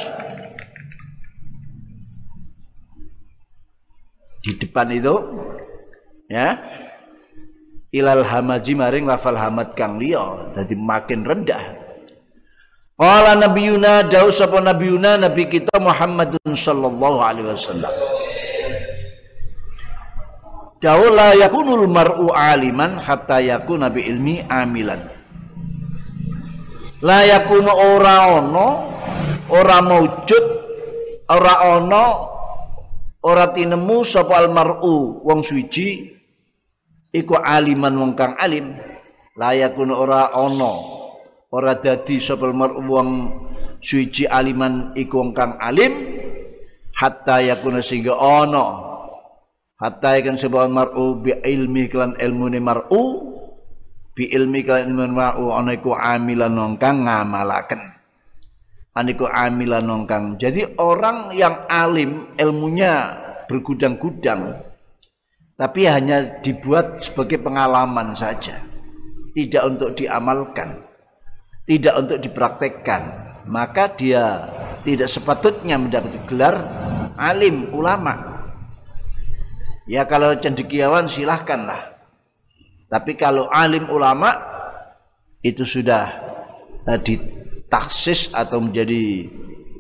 di 4.44 4.52
depan 4.60 4.88
itu 4.92 5.16
ya. 6.28 6.60
Ilal 7.90 8.22
hamaji 8.22 8.78
maring 8.78 9.10
lafal 9.10 9.34
hamad 9.34 9.74
kang 9.74 9.98
liya 9.98 10.54
dadi 10.54 10.78
makin 10.78 11.26
rendah. 11.26 11.74
Qala 12.94 13.34
nabiyuna 13.34 14.06
dawu 14.06 14.30
sapa 14.30 14.62
nabiyuna 14.62 15.18
nabi 15.18 15.50
kita 15.50 15.74
Muhammadun 15.82 16.54
sallallahu 16.54 17.18
alaihi 17.18 17.50
wasallam. 17.50 17.90
Dawu 20.78 21.18
yakunul 21.18 21.90
mar'u 21.90 22.30
aliman 22.30 23.02
hatta 23.02 23.42
yakuna 23.42 23.90
bi 23.90 24.06
ilmi 24.06 24.46
amilan 24.46 25.19
layakunu 27.00 27.72
ora 27.72 28.40
ono 28.40 28.68
ora 29.50 29.78
maujud 29.80 30.46
ora 31.32 31.54
ono 31.78 32.04
ora 33.24 33.52
tinemu 33.52 33.98
sapa 34.04 34.40
almar'u 34.40 35.24
wong 35.24 35.42
suci 35.44 36.08
iku 37.12 37.36
aliman 37.40 37.94
wong 37.98 38.14
kang 38.16 38.36
alim. 38.40 38.76
Layakun 39.40 39.96
ora 39.96 40.36
ana 40.36 40.74
ora 41.52 41.80
dadi 41.80 42.20
sapa 42.20 42.48
almar'u 42.48 42.82
wong 42.84 43.10
suci 43.80 44.28
aliman 44.28 44.96
iku 44.96 45.24
wong 45.24 45.32
kang 45.36 45.56
alim. 45.60 46.20
Hatta 47.00 47.40
yakuna 47.40 47.80
sehingga 47.80 48.12
ana 48.20 48.90
hatta 49.80 50.20
ikan 50.20 50.36
sebuah 50.36 50.68
mar'u 50.68 51.24
bi 51.24 51.32
ilmi 51.32 51.88
kelan 51.88 52.20
ilmu 52.20 52.52
mar'u 52.60 53.29
bi 54.20 54.28
ilmi 54.28 54.68
kelan 54.68 54.92
ilmu 54.92 55.48
ana 55.48 55.72
iku 55.72 55.96
amilan 55.96 56.52
wong 56.52 56.76
kang 56.76 57.08
ngamalaken 57.08 58.00
aniku 59.00 59.32
amilan 59.32 59.88
nongkang. 59.88 60.36
Jadi 60.36 60.76
orang 60.76 61.32
yang 61.32 61.64
alim 61.72 62.36
ilmunya 62.36 63.16
bergudang-gudang 63.48 64.60
tapi 65.56 65.88
hanya 65.88 66.40
dibuat 66.40 67.04
sebagai 67.04 67.40
pengalaman 67.40 68.12
saja. 68.16 68.60
Tidak 69.36 69.64
untuk 69.68 69.96
diamalkan. 69.96 70.84
Tidak 71.68 71.96
untuk 71.96 72.18
dipraktekkan. 72.20 73.02
Maka 73.50 73.92
dia 73.96 74.48
tidak 74.84 75.10
sepatutnya 75.10 75.76
mendapat 75.76 76.16
gelar 76.28 76.56
alim 77.20 77.72
ulama. 77.76 78.40
Ya 79.90 80.06
kalau 80.06 80.32
cendekiawan 80.38 81.10
silahkanlah. 81.10 81.89
Tapi 82.90 83.14
kalau 83.14 83.46
alim 83.54 83.86
ulama 83.88 84.34
itu 85.46 85.62
sudah 85.64 86.10
uh, 86.90 87.00
taksis 87.70 88.34
atau 88.34 88.60
menjadi 88.60 89.30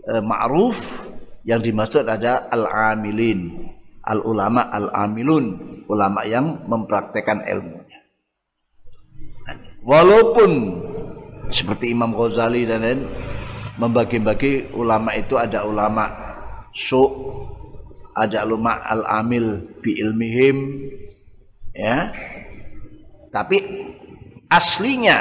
e, 0.05 0.13
ma'ruf 0.21 1.09
yang 1.43 1.59
dimaksud 1.59 2.05
ada 2.05 2.47
al-amilin 2.53 3.73
al-ulama 4.05 4.69
al-amilun 4.69 5.45
ulama 5.89 6.21
yang 6.23 6.69
mempraktekkan 6.69 7.43
ilmunya. 7.49 7.99
Walaupun 9.81 10.51
seperti 11.49 11.89
Imam 11.89 12.13
Ghazali 12.13 12.69
dan 12.69 12.85
lain 12.85 13.01
membagi-bagi 13.81 14.75
ulama 14.77 15.17
itu 15.17 15.33
ada 15.33 15.65
ulama 15.65 16.05
su 16.69 17.01
ada 18.13 18.45
ulama 18.45 18.77
al-amil 18.85 19.65
bi 19.81 19.97
ilmihim 19.97 20.57
ya 21.73 22.11
tapi 23.29 23.57
aslinya 24.49 25.17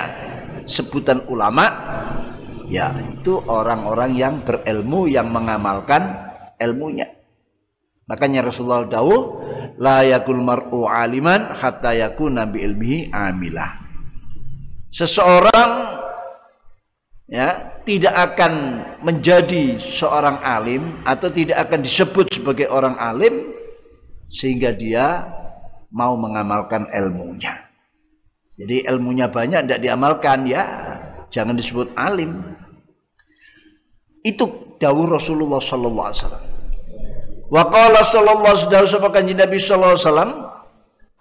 sebutan 0.65 1.25
ulama 1.29 1.65
ya 2.69 2.93
itu 3.09 3.41
orang-orang 3.49 4.13
yang 4.17 4.35
berilmu 4.45 5.09
yang 5.09 5.33
mengamalkan 5.33 6.33
ilmunya 6.61 7.09
makanya 8.09 8.49
Rasulullah 8.49 8.85
dawuh 8.89 9.23
la 9.81 10.05
yakul 10.05 10.41
mar'u 10.41 10.89
aliman 10.89 11.53
hatta 11.57 11.97
yakuna 11.97 12.49
bi 12.49 12.65
ilmihi 12.65 13.13
amilah 13.13 13.81
seseorang 14.93 15.71
ya 17.29 17.79
tidak 17.85 18.13
akan 18.33 18.53
menjadi 19.01 19.81
seorang 19.81 20.45
alim 20.45 21.01
atau 21.09 21.33
tidak 21.33 21.69
akan 21.69 21.81
disebut 21.81 22.29
sebagai 22.29 22.69
orang 22.69 22.97
alim 23.01 23.53
sehingga 24.29 24.77
dia 24.77 25.25
mau 25.89 26.17
mengamalkan 26.21 26.89
ilmunya. 26.93 27.68
Jadi 28.59 28.91
ilmunya 28.91 29.31
banyak 29.31 29.65
tidak 29.65 29.81
diamalkan 29.81 30.43
ya 30.51 30.63
jangan 31.31 31.55
disebut 31.55 31.95
alim. 31.95 32.43
Itu 34.27 34.75
dawuh 34.83 35.07
Rasulullah 35.07 35.63
sallallahu 35.63 36.07
alaihi 36.11 36.21
wasallam. 36.27 36.45
Wa 37.49 37.63
qala 37.71 38.01
sallallahu 38.03 38.55
alaihi 38.59 38.83
wasallam 38.83 39.15
Nabi 39.15 39.59
sallallahu 39.63 39.95
alaihi 39.95 40.05
wasallam 40.05 40.33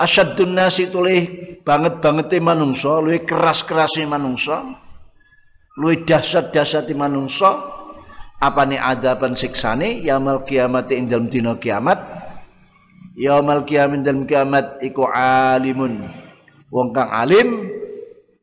asyadun 0.01 0.51
nasi 0.57 0.89
tulih 0.89 1.21
banget-bangete 1.61 2.41
manungsa, 2.41 2.97
luwih 2.97 3.21
keras-kerase 3.21 4.01
manungsa, 4.09 4.65
luwih 5.77 6.03
dahsyat-dahsyate 6.09 6.97
manungsa, 6.97 7.53
apane 8.41 8.81
adaban 8.81 9.37
siksane 9.37 10.01
yaumul 10.01 10.41
kiamat 10.41 10.89
ing 10.89 11.05
dalem 11.05 11.29
dina 11.29 11.53
kiamat. 11.61 12.17
Yaumul 13.17 13.65
kiamat 13.65 14.05
dalem 14.05 14.25
kiamat 14.29 14.81
iku 14.81 15.09
alimun. 15.09 16.26
Wong 16.67 16.91
kang 16.91 17.07
alim 17.07 17.71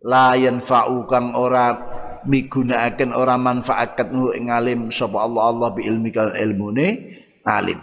layan 0.05 0.61
fa'u 0.65 1.05
kang 1.05 1.37
ora 1.37 1.77
migunakaken 2.25 3.13
ora 3.13 3.37
manfaatkan 3.37 4.09
ing 4.33 4.49
alim 4.49 4.89
sapa 4.89 5.25
Allah 5.25 5.53
Allah 5.53 5.69
bi 5.77 5.85
ilmi 5.85 6.09
kal 6.09 6.33
ilmune 6.33 7.21
alim. 7.45 7.81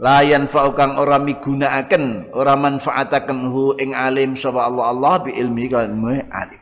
Layan 0.00 0.48
fa'u 0.48 0.72
kang 0.76 0.96
ora 1.00 1.18
migunakaken 1.20 2.32
ora 2.36 2.56
manfaataken 2.56 3.48
hu 3.48 3.76
ing 3.80 3.96
alim 3.96 4.36
sapa 4.36 4.68
Allah 4.68 4.92
Allah 4.92 5.14
bi 5.24 5.32
ilmi 5.32 5.68
kal 5.72 5.88
ilmune 5.88 6.28
alim. 6.28 6.60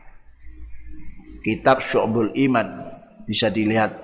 Kitab 1.43 1.83
Syu'bul 1.83 2.31
Iman 2.35 2.67
bisa 3.27 3.51
dilihat 3.51 3.95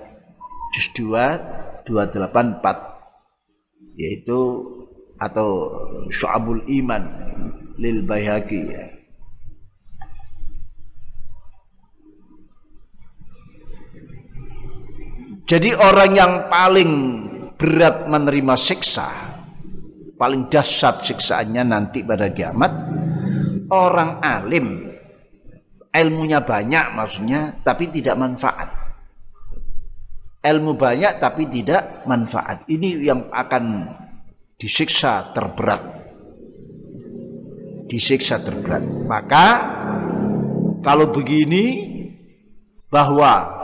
juz 0.75 0.91
2 0.99 1.87
284 1.87 3.95
yaitu 3.95 4.39
atau 5.15 5.71
Syu'abul 6.11 6.59
Iman 6.67 7.03
lil 7.77 8.07
ya. 8.07 8.85
Jadi 15.45 15.77
orang 15.77 16.11
yang 16.17 16.33
paling 16.49 16.91
berat 17.53 18.09
menerima 18.09 18.55
siksa, 18.57 19.09
paling 20.17 20.49
dahsyat 20.49 21.05
siksaannya 21.05 21.63
nanti 21.69 22.01
pada 22.01 22.33
kiamat, 22.33 22.73
orang 23.69 24.25
alim, 24.25 24.89
ilmunya 25.93 26.41
banyak 26.41 26.97
maksudnya, 26.97 27.61
tapi 27.61 27.93
tidak 27.93 28.17
manfaat. 28.17 28.69
Ilmu 30.45 30.77
banyak 30.77 31.13
tapi 31.17 31.49
tidak 31.49 32.05
manfaat. 32.05 32.65
Ini 32.69 33.05
yang 33.05 33.29
akan 33.33 33.85
disiksa 34.57 35.33
terberat. 35.33 35.94
Disiksa 37.85 38.41
terberat. 38.41 38.83
Maka 39.05 39.47
kalau 40.81 41.09
begini 41.13 41.93
bahwa 42.89 43.55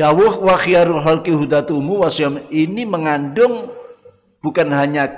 Dawuh 0.00 0.40
wa 0.40 0.56
khiyarul 0.56 1.04
halki 1.04 1.28
hudatumu 1.28 2.00
wasyam 2.00 2.40
ini 2.48 2.88
mengandung 2.88 3.68
bukan 4.40 4.72
hanya 4.72 5.12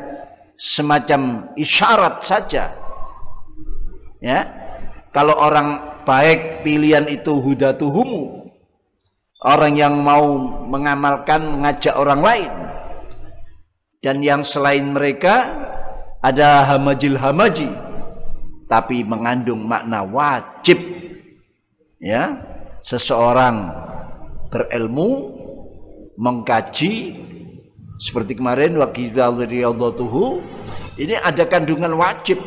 semacam 0.58 1.54
isyarat 1.54 2.18
saja. 2.26 2.74
Ya. 4.18 4.40
Kalau 5.14 5.38
orang 5.38 6.02
baik 6.02 6.66
pilihan 6.66 7.06
itu 7.06 7.30
hudatuhumu. 7.30 8.50
Orang 9.46 9.78
yang 9.78 10.02
mau 10.02 10.34
mengamalkan 10.66 11.46
mengajak 11.46 11.94
orang 11.94 12.18
lain. 12.18 12.52
Dan 14.02 14.18
yang 14.18 14.42
selain 14.42 14.90
mereka 14.90 15.61
ada 16.22 16.62
hamajil 16.70 17.18
hamaji 17.18 17.68
tapi 18.70 19.02
mengandung 19.02 19.66
makna 19.66 20.06
wajib. 20.06 20.78
Ya 21.98 22.38
seseorang 22.82 23.70
berilmu, 24.50 25.38
mengkaji 26.18 27.18
seperti 27.98 28.38
kemarin 28.38 28.74
tuhu 29.94 30.42
ini 30.98 31.14
ada 31.14 31.46
kandungan 31.46 31.94
wajib 31.94 32.42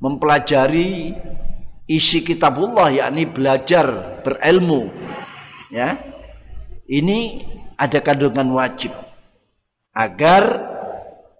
mempelajari 0.00 1.16
isi 1.88 2.20
kitabullah 2.20 2.92
yakni 2.92 3.24
belajar 3.28 4.20
berilmu. 4.24 4.92
Ya 5.72 5.96
ini 6.84 7.46
ada 7.80 8.02
kandungan 8.04 8.52
wajib 8.52 8.92
agar 9.96 10.69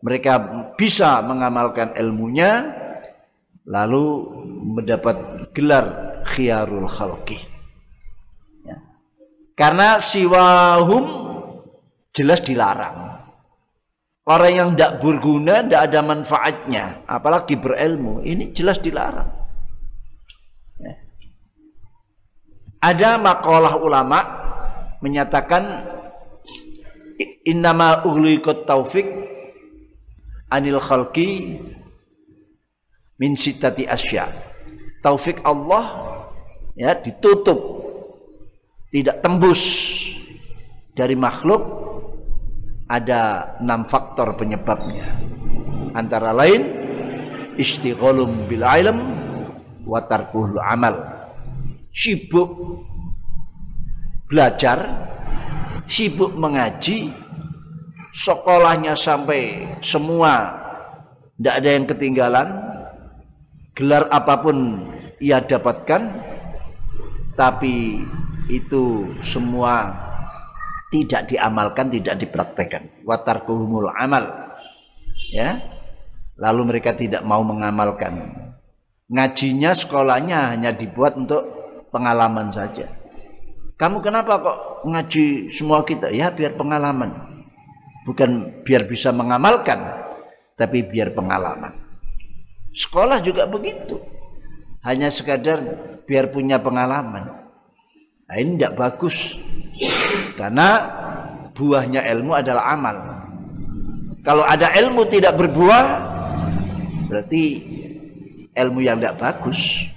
mereka 0.00 0.40
bisa 0.76 1.20
mengamalkan 1.22 1.92
ilmunya 1.96 2.72
lalu 3.68 4.32
mendapat 4.76 5.48
gelar 5.52 5.84
khiyarul 6.24 6.88
khalqi 6.88 7.50
karena 9.60 10.00
siwahum 10.00 11.04
jelas 12.16 12.40
dilarang. 12.40 13.12
Orang 14.24 14.52
yang 14.56 14.68
tidak 14.72 15.04
berguna, 15.04 15.60
tidak 15.60 15.82
ada 15.90 16.00
manfaatnya, 16.00 16.84
apalagi 17.04 17.60
berilmu, 17.60 18.24
ini 18.24 18.56
jelas 18.56 18.80
dilarang. 18.80 19.28
Ya. 20.80 20.94
Ada 22.80 23.20
makalah 23.20 23.76
ulama 23.84 24.18
menyatakan 25.04 25.84
innama 27.44 28.00
ughliqat 28.08 28.64
taufik 28.64 29.04
anil 30.50 30.82
khalqi 30.82 31.56
min 33.16 33.32
sitati 33.38 33.86
asya. 33.86 34.28
Taufik 35.00 35.40
Allah 35.46 36.12
ya 36.76 36.92
ditutup 36.98 37.80
tidak 38.90 39.22
tembus 39.22 39.62
dari 40.92 41.14
makhluk 41.14 41.62
ada 42.90 43.54
enam 43.62 43.86
faktor 43.86 44.34
penyebabnya. 44.34 45.14
Antara 45.94 46.34
lain 46.34 46.66
istighalum 47.54 48.50
bil 48.50 48.66
ilm 48.66 48.98
wa 49.86 50.02
tarkuhul 50.02 50.58
amal. 50.58 50.98
Sibuk 51.90 52.50
belajar, 54.30 54.78
sibuk 55.86 56.34
mengaji, 56.38 57.10
sekolahnya 58.10 58.98
sampai 58.98 59.74
semua 59.82 60.60
tidak 61.40 61.54
ada 61.56 61.70
yang 61.72 61.86
ketinggalan, 61.88 62.48
gelar 63.72 64.04
apa 64.12 64.34
pun 64.44 64.56
ia 65.16 65.40
dapatkan, 65.40 66.02
tapi 67.32 68.04
itu 68.52 69.08
semua 69.24 69.88
tidak 70.92 71.30
diamalkan, 71.32 71.88
tidak 71.88 72.20
dipraktekkan. 72.20 72.92
Watarkuhumul 73.06 73.88
amal. 73.94 74.52
Ya. 75.32 75.64
Lalu 76.36 76.76
mereka 76.76 76.92
tidak 76.92 77.24
mau 77.24 77.40
mengamalkan. 77.40 78.36
Ngajinya, 79.08 79.72
sekolahnya 79.72 80.52
hanya 80.56 80.76
dibuat 80.76 81.16
untuk 81.16 81.40
pengalaman 81.88 82.52
saja. 82.52 82.84
Kamu 83.80 84.04
kenapa 84.04 84.44
kok 84.44 84.58
ngaji 84.84 85.48
semua 85.48 85.88
kita? 85.88 86.12
Ya 86.12 86.28
biar 86.28 86.52
pengalaman. 86.52 87.39
Bukan 88.08 88.62
biar 88.64 88.88
bisa 88.88 89.12
mengamalkan, 89.12 90.08
tapi 90.56 90.84
biar 90.84 91.12
pengalaman. 91.12 91.76
Sekolah 92.72 93.20
juga 93.20 93.44
begitu. 93.44 94.00
Hanya 94.80 95.12
sekadar 95.12 95.60
biar 96.08 96.32
punya 96.32 96.56
pengalaman. 96.56 97.28
Nah, 98.24 98.36
ini 98.38 98.56
tidak 98.56 98.78
bagus. 98.78 99.36
Karena 100.38 100.68
buahnya 101.52 102.06
ilmu 102.08 102.32
adalah 102.32 102.72
amal. 102.72 102.96
Kalau 104.24 104.44
ada 104.44 104.72
ilmu 104.76 105.04
tidak 105.08 105.36
berbuah, 105.36 105.84
berarti 107.08 107.42
ilmu 108.54 108.80
yang 108.84 109.00
tidak 109.00 109.18
bagus. 109.20 109.88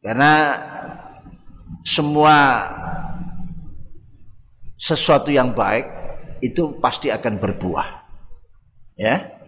Karena 0.00 0.56
semua 1.84 2.36
sesuatu 4.80 5.28
yang 5.28 5.52
baik 5.52 5.99
itu 6.44 6.76
pasti 6.80 7.08
akan 7.08 7.40
berbuah. 7.40 7.88
Ya. 8.96 9.40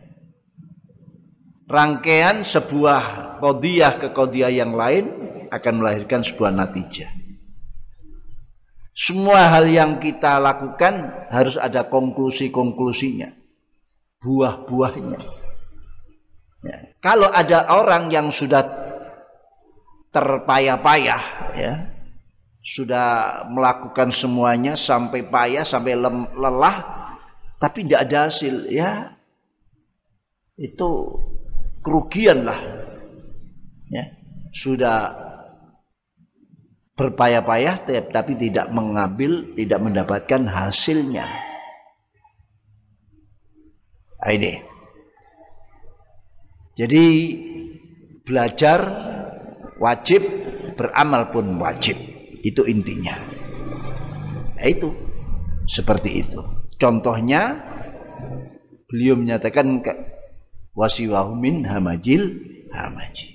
Rangkaian 1.68 2.44
sebuah 2.44 3.36
kodiah 3.40 3.96
ke 3.96 4.08
kodiah 4.12 4.52
yang 4.52 4.76
lain 4.76 5.08
akan 5.52 5.74
melahirkan 5.80 6.24
sebuah 6.24 6.52
natijah. 6.52 7.08
Semua 8.92 9.48
hal 9.48 9.72
yang 9.72 9.96
kita 9.96 10.36
lakukan 10.36 11.24
harus 11.32 11.56
ada 11.56 11.88
konklusi-konklusinya, 11.88 13.32
buah-buahnya. 14.20 15.20
Ya. 16.62 16.76
Kalau 17.00 17.32
ada 17.32 17.72
orang 17.72 18.12
yang 18.12 18.28
sudah 18.28 18.60
terpayah-payah, 20.12 21.22
ya, 21.56 21.91
sudah 22.62 23.42
melakukan 23.50 24.14
semuanya 24.14 24.78
sampai 24.78 25.26
payah, 25.26 25.66
sampai 25.66 25.98
lelah, 25.98 26.76
tapi 27.58 27.82
tidak 27.82 28.06
ada 28.06 28.30
hasil, 28.30 28.70
ya 28.70 29.18
itu 30.54 30.88
kerugian 31.82 32.46
lah. 32.46 32.60
Ya, 33.90 34.08
sudah 34.54 35.10
berpayah-payah 36.94 37.82
tapi 38.14 38.38
tidak 38.38 38.70
mengambil, 38.70 39.52
tidak 39.58 39.80
mendapatkan 39.82 40.42
hasilnya. 40.46 41.26
Nah, 44.22 44.30
ini. 44.30 44.54
Jadi 46.78 47.04
belajar 48.22 48.80
wajib, 49.82 50.22
beramal 50.78 51.28
pun 51.34 51.58
wajib. 51.58 52.11
Itu 52.42 52.66
intinya. 52.66 53.14
Nah, 54.58 54.66
itu 54.66 54.90
seperti 55.66 56.20
itu. 56.26 56.42
Contohnya 56.76 57.62
beliau 58.90 59.14
menyatakan 59.16 59.80
wasiwahu 60.74 61.38
min 61.38 61.64
hamajil 61.64 62.42
hamaji. 62.74 63.31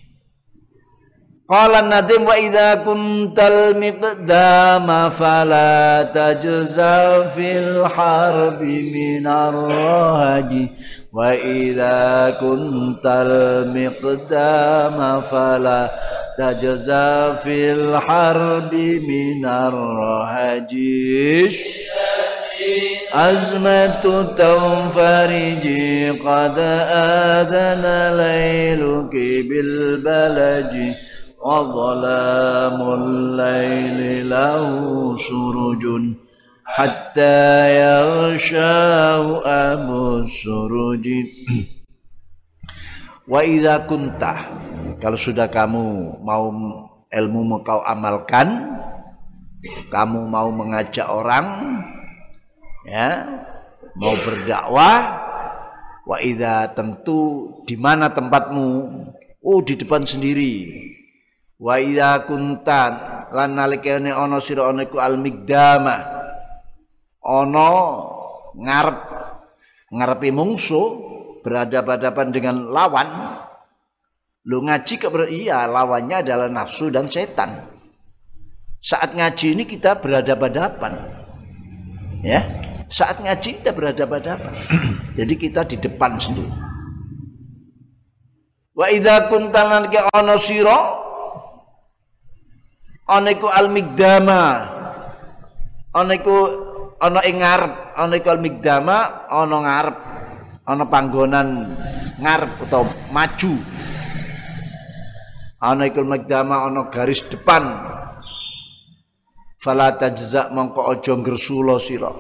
Qala 1.47 1.79
nadim 1.79 2.27
wa 2.27 2.36
idza 2.36 2.83
kuntal 2.83 3.71
miqdama 3.79 5.07
fala 5.07 6.03
tajza 6.12 7.23
fil 7.31 7.88
harbi 7.88 8.91
min 8.91 9.23
arhaji 9.23 10.67
wa 11.07 11.31
idza 11.31 12.36
kuntal 12.36 13.63
miqdama 13.71 15.23
fala 15.23 15.88
tajza 16.36 17.39
fil 17.39 17.95
harbi 17.95 18.99
min 18.99 19.47
arhaji 19.47 21.47
أزمة 23.13 24.33
تنفرجي 24.36 26.10
قد 26.10 26.60
آذن 27.39 27.86
ليلك 28.17 29.13
بالبلج 29.49 30.73
وظلام 31.42 32.78
الليل 32.78 34.30
له 34.30 34.64
سرج 35.18 35.85
حتى 36.64 37.40
يغشاه 37.82 39.26
أبو 39.42 40.02
السرج 40.22 41.06
Wa 43.22 43.46
idza 43.46 43.87
kunta 43.87 44.50
kalau 44.98 45.14
sudah 45.14 45.46
kamu 45.46 46.18
mau 46.26 46.50
ilmu 47.06 47.62
kau 47.62 47.78
amalkan 47.87 48.74
kamu 49.94 50.26
mau 50.26 50.50
mengajak 50.50 51.06
orang 51.06 51.46
ya 52.82 53.22
mau 53.94 54.11
berdakwah 54.26 55.22
wa 56.02 56.16
idza 56.18 56.74
tentu 56.74 57.62
di 57.62 57.78
mana 57.78 58.11
tempatmu 58.11 58.68
oh 59.38 59.58
di 59.62 59.78
depan 59.78 60.02
sendiri 60.02 60.82
wa 61.57 61.75
idza 61.81 62.25
kuntan 62.29 62.91
lan 63.33 63.49
nalikane 63.57 64.13
ana 64.13 64.37
sira 64.37 64.69
ana 64.69 64.85
iku 64.85 65.01
al 65.01 65.17
migdama 65.17 65.95
ana 67.25 67.69
ngarep 68.57 68.99
ngarepe 69.93 70.29
mungsu 70.33 70.81
berhadapan-hadapan 71.41 72.27
dengan 72.29 72.55
lawan 72.69 73.09
lu 74.47 74.63
ngaji 74.63 74.95
ke 75.01 75.07
iya 75.33 75.65
lawannya 75.65 76.23
adalah 76.23 76.47
nafsu 76.47 76.93
dan 76.93 77.09
setan 77.09 77.67
saat 78.79 79.17
ngaji 79.17 79.57
ini 79.57 79.63
kita 79.65 79.97
berhadapan-hadapan 79.99 80.93
ya 82.21 82.67
saat 82.87 83.19
ngaji 83.19 83.59
kita 83.61 83.71
berhadapan-hadapan. 83.75 84.53
Jadi 85.19 85.33
kita 85.35 85.67
di 85.67 85.75
depan 85.75 86.15
sendiri. 86.15 86.51
Wa 88.77 88.87
idza 88.93 89.27
kunta 89.27 89.61
lan 89.65 89.83
ki 89.91 89.99
ana 90.13 90.37
sira 90.39 90.96
ana 93.07 93.31
iku 93.31 93.47
al 93.47 93.71
migdama 93.71 94.41
ana 95.95 96.11
iku 96.13 96.37
ana 96.99 97.23
ing 97.23 97.39
ngarep. 97.39 97.73
Ana 97.97 98.13
iku 98.19 98.29
al 98.29 98.41
migdama 98.43 98.97
ana 99.31 99.57
ngarep. 99.63 99.97
Ana 100.67 100.83
panggonan 100.85 101.47
ngarep 102.19 102.67
atau 102.67 102.83
maju. 103.09 103.53
Ana 105.63 105.87
iku 105.87 106.03
al 106.03 106.09
migdama 106.11 106.67
ana 106.67 106.91
garis 106.91 107.23
depan. 107.25 107.63
Fala 109.57 109.95
tajza 109.97 110.53
mongko 110.53 110.91
aja 110.91 111.17
ngresula 111.17 111.81
sira. 111.81 112.13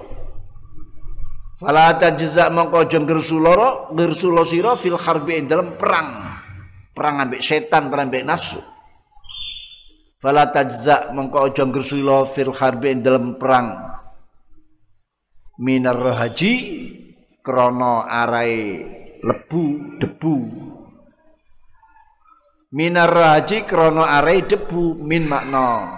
Fala 1.57 1.93
tajza 2.01 2.49
mongko 2.49 2.81
aja 2.81 2.97
nggersuloro 2.97 3.93
nggersulo 3.93 4.41
sira 4.41 4.73
fil 4.73 4.97
harbi 4.97 5.45
dalam 5.45 5.77
perang. 5.77 6.09
Perang 6.97 7.21
ambek 7.21 7.45
setan, 7.45 7.93
perang 7.93 8.09
ambek 8.09 8.25
nafsu. 8.25 8.57
Fala 10.27 10.51
tajza 10.51 11.15
mongko 11.15 11.47
aja 11.47 11.63
nggersulo 11.63 12.27
fil 12.27 12.51
harbi 12.51 12.99
dalam 12.99 13.39
perang. 13.39 13.79
Minar 15.63 15.95
haji 16.03 16.53
krono 17.39 18.03
arai 18.03 18.75
lebu 19.23 19.63
debu. 19.95 20.35
Minar 22.75 23.07
haji 23.07 23.63
krono 23.63 24.03
arai 24.03 24.43
debu 24.43 24.99
min 24.99 25.31
makna 25.31 25.95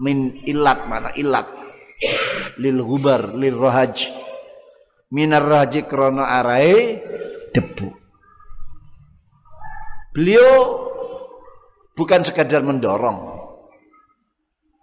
min 0.00 0.40
ilat 0.48 0.88
mana 0.88 1.12
ilat 1.20 1.52
lil 2.64 2.80
gubar 2.80 3.36
lil 3.36 3.60
rohaj 3.60 4.08
minar 5.12 5.44
raji 5.44 5.84
krono 5.84 6.24
arai 6.24 6.96
debu. 7.52 7.92
Beliau 10.16 10.80
bukan 11.92 12.24
sekadar 12.24 12.64
mendorong. 12.64 13.29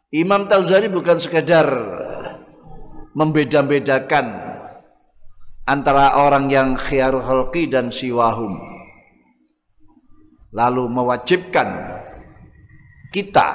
Imam 0.07 0.47
Tauzani 0.47 0.87
bukan 0.87 1.19
sekadar 1.19 1.67
membeda-bedakan 3.11 4.39
antara 5.67 6.15
orang 6.15 6.47
yang 6.47 6.79
khiyarul 6.79 7.19
khalqi 7.19 7.67
dan 7.67 7.91
siwahum. 7.91 8.55
Lalu 10.55 10.87
mewajibkan 10.87 11.99
kita 13.11 13.49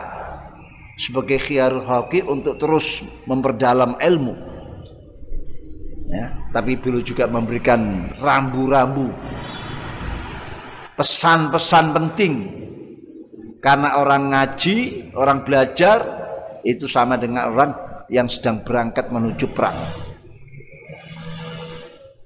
sebagai 1.00 1.40
khiyarul 1.40 1.80
khalqi 1.80 2.20
untuk 2.20 2.60
terus 2.60 3.00
memperdalam 3.24 3.96
ilmu. 3.96 4.36
Ya, 6.12 6.36
tapi 6.52 6.76
beliau 6.76 7.00
juga 7.00 7.24
memberikan 7.32 8.12
rambu-rambu 8.20 9.08
pesan-pesan 11.00 11.96
penting. 11.96 12.34
Karena 13.64 13.96
orang 13.96 14.36
ngaji, 14.36 15.08
orang 15.16 15.48
belajar 15.48 16.21
itu 16.62 16.86
sama 16.86 17.18
dengan 17.18 17.50
orang 17.50 17.72
yang 18.10 18.26
sedang 18.30 18.62
berangkat 18.62 19.10
menuju 19.10 19.46
perang. 19.50 19.76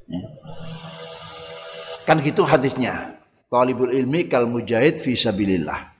Ya. 0.06 0.22
Kan 2.06 2.22
gitu 2.22 2.46
hadisnya. 2.46 3.18
Talibul 3.46 3.94
ilmi 3.94 4.26
kal 4.26 4.50
mujahid 4.50 4.98
fi 4.98 5.14
sabilillah. 5.14 5.94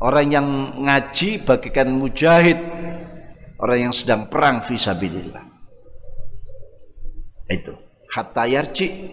Orang 0.00 0.26
yang 0.32 0.46
ngaji 0.84 1.44
bagikan 1.44 1.92
mujahid, 1.94 2.58
orang 3.60 3.88
yang 3.88 3.94
sedang 3.94 4.26
perang 4.32 4.64
fi 4.64 4.74
sabilillah. 4.74 5.44
Itu. 7.52 7.76
Hatta 8.10 8.48
yarji. 8.48 9.12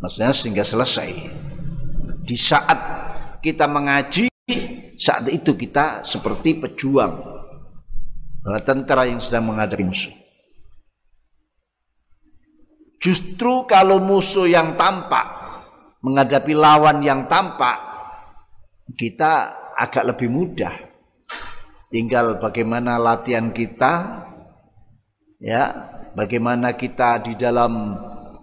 Maksudnya 0.00 0.32
sehingga 0.34 0.64
selesai. 0.64 1.10
Di 2.24 2.34
saat 2.34 2.78
kita 3.44 3.68
mengaji, 3.68 4.31
saat 5.02 5.26
itu 5.34 5.58
kita 5.58 6.06
seperti 6.06 6.62
pejuang 6.62 7.18
tentara 8.62 9.10
yang 9.10 9.18
sedang 9.18 9.50
menghadapi 9.50 9.82
musuh. 9.82 10.14
Justru 13.02 13.66
kalau 13.66 13.98
musuh 13.98 14.46
yang 14.46 14.78
tampak 14.78 15.42
menghadapi 16.02 16.52
lawan 16.52 17.00
yang 17.00 17.30
tampak, 17.30 17.78
kita 18.98 19.54
agak 19.78 20.04
lebih 20.12 20.28
mudah. 20.28 20.74
Tinggal 21.88 22.42
bagaimana 22.42 22.98
latihan 22.98 23.54
kita, 23.54 24.24
ya, 25.38 25.62
bagaimana 26.12 26.74
kita 26.74 27.22
di 27.22 27.38
dalam 27.38 27.96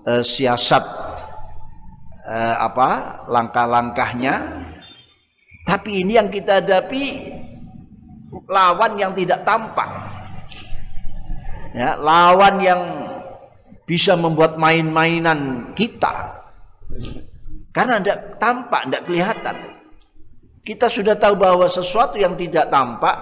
uh, 0.08 0.24
siasat 0.24 0.86
uh, 2.26 2.56
apa 2.64 2.90
langkah-langkahnya. 3.28 4.36
Tapi 5.70 6.02
ini 6.02 6.18
yang 6.18 6.34
kita 6.34 6.66
hadapi 6.66 7.30
lawan 8.50 8.98
yang 8.98 9.14
tidak 9.14 9.46
tampak. 9.46 9.86
Ya, 11.78 11.94
lawan 11.94 12.58
yang 12.58 12.82
bisa 13.86 14.18
membuat 14.18 14.58
main-mainan 14.58 15.70
kita. 15.78 16.42
Karena 17.70 18.02
tidak 18.02 18.42
tampak, 18.42 18.90
tidak 18.90 19.04
kelihatan. 19.06 19.56
Kita 20.66 20.90
sudah 20.90 21.14
tahu 21.14 21.38
bahwa 21.38 21.70
sesuatu 21.70 22.18
yang 22.18 22.34
tidak 22.34 22.66
tampak 22.74 23.14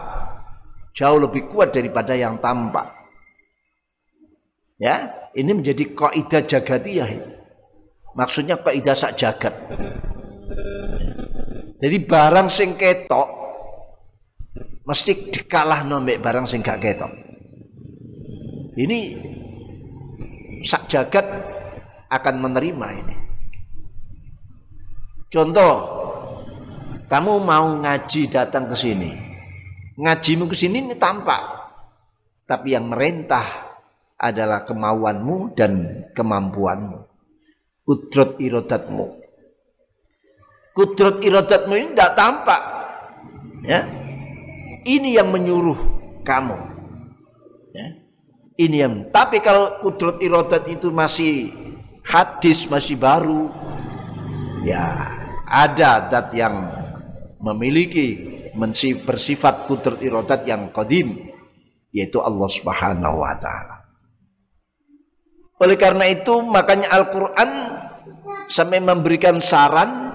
jauh 0.96 1.20
lebih 1.20 1.52
kuat 1.52 1.76
daripada 1.76 2.16
yang 2.16 2.40
tampak. 2.40 2.96
Ya, 4.80 5.12
ini 5.36 5.52
menjadi 5.52 5.84
kaidah 5.92 6.48
jagatiyah. 6.48 7.12
Maksudnya 8.16 8.56
kaidah 8.56 8.96
sak 8.96 9.20
jagat. 9.20 9.52
Jadi 11.78 11.98
barang 12.02 12.48
sing 12.50 12.74
ketok 12.74 13.30
mesti 14.88 15.30
dikalah 15.30 15.86
nombek 15.86 16.18
barang 16.18 16.50
sing 16.50 16.66
gak 16.66 16.82
ketok. 16.82 17.12
Ini 18.78 18.98
sak 20.66 20.90
jagat 20.90 21.26
akan 22.10 22.36
menerima 22.40 22.88
ini. 22.98 23.16
Contoh, 25.28 25.74
kamu 27.12 27.34
mau 27.44 27.68
ngaji 27.84 28.32
datang 28.32 28.72
ke 28.72 28.76
sini. 28.78 29.12
Ngajimu 30.00 30.48
ke 30.48 30.56
sini 30.56 30.88
ini 30.88 30.96
tampak. 30.96 31.44
Tapi 32.48 32.74
yang 32.74 32.88
merentah 32.88 33.76
adalah 34.16 34.64
kemauanmu 34.64 35.52
dan 35.52 36.06
kemampuanmu. 36.16 37.00
Kudrot 37.84 38.40
irodatmu. 38.40 39.27
Kudrot 40.78 41.26
irodatmu 41.26 41.74
ini 41.74 41.90
tidak 41.98 42.14
tampak. 42.14 42.62
Ya, 43.66 43.82
ini 44.86 45.18
yang 45.18 45.34
menyuruh 45.34 45.98
kamu. 46.22 46.58
Ya. 47.74 47.88
Ini 48.58 48.78
yang. 48.86 48.94
Tapi 49.10 49.42
kalau 49.42 49.82
kudrat 49.82 50.22
irodat 50.22 50.70
itu 50.70 50.94
masih 50.94 51.50
hadis 52.06 52.70
masih 52.70 52.94
baru, 52.94 53.50
ya 54.62 54.86
ada 55.50 56.08
dat 56.08 56.30
yang 56.38 56.70
memiliki 57.42 58.38
bersifat 59.02 59.66
kudrat 59.66 60.02
irodat 60.02 60.46
yang 60.46 60.70
kodim, 60.70 61.34
yaitu 61.90 62.22
Allah 62.22 62.50
Subhanahu 62.50 63.18
Wa 63.26 63.36
Taala. 63.38 63.78
Oleh 65.58 65.78
karena 65.78 66.06
itu 66.06 66.46
makanya 66.46 66.94
Al-Quran 66.94 67.50
sampai 68.46 68.78
memberikan 68.78 69.42
saran 69.42 70.07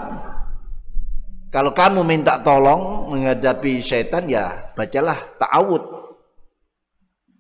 kalau 1.53 1.77
kamu 1.77 2.01
minta 2.01 2.41
tolong 2.41 3.13
menghadapi 3.13 3.77
setan 3.85 4.25
ya 4.25 4.73
bacalah 4.73 5.37
ta'awud. 5.37 5.85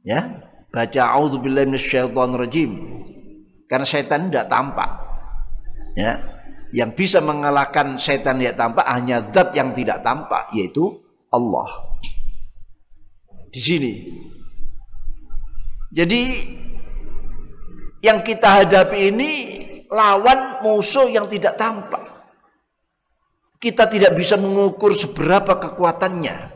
Ya, 0.04 0.44
baca 0.68 1.02
auzubillahi 1.16 1.72
minasyaitonirrajim. 1.72 2.70
Karena 3.72 3.88
setan 3.88 4.28
tidak 4.28 4.52
tampak. 4.52 4.90
Ya, 5.96 6.20
yang 6.76 6.92
bisa 6.92 7.24
mengalahkan 7.24 7.96
setan 7.96 8.36
yang 8.44 8.52
tampak 8.52 8.84
hanya 8.84 9.24
zat 9.32 9.56
yang 9.56 9.72
tidak 9.72 10.04
tampak 10.04 10.52
yaitu 10.52 10.92
Allah. 11.32 11.96
Di 13.48 13.60
sini. 13.64 13.92
Jadi 15.88 16.22
yang 18.04 18.20
kita 18.20 18.60
hadapi 18.60 19.08
ini 19.08 19.30
lawan 19.88 20.60
musuh 20.60 21.08
yang 21.08 21.24
tidak 21.32 21.56
tampak. 21.56 22.11
Kita 23.62 23.86
tidak 23.86 24.18
bisa 24.18 24.34
mengukur 24.34 24.90
seberapa 24.90 25.54
kekuatannya. 25.54 26.50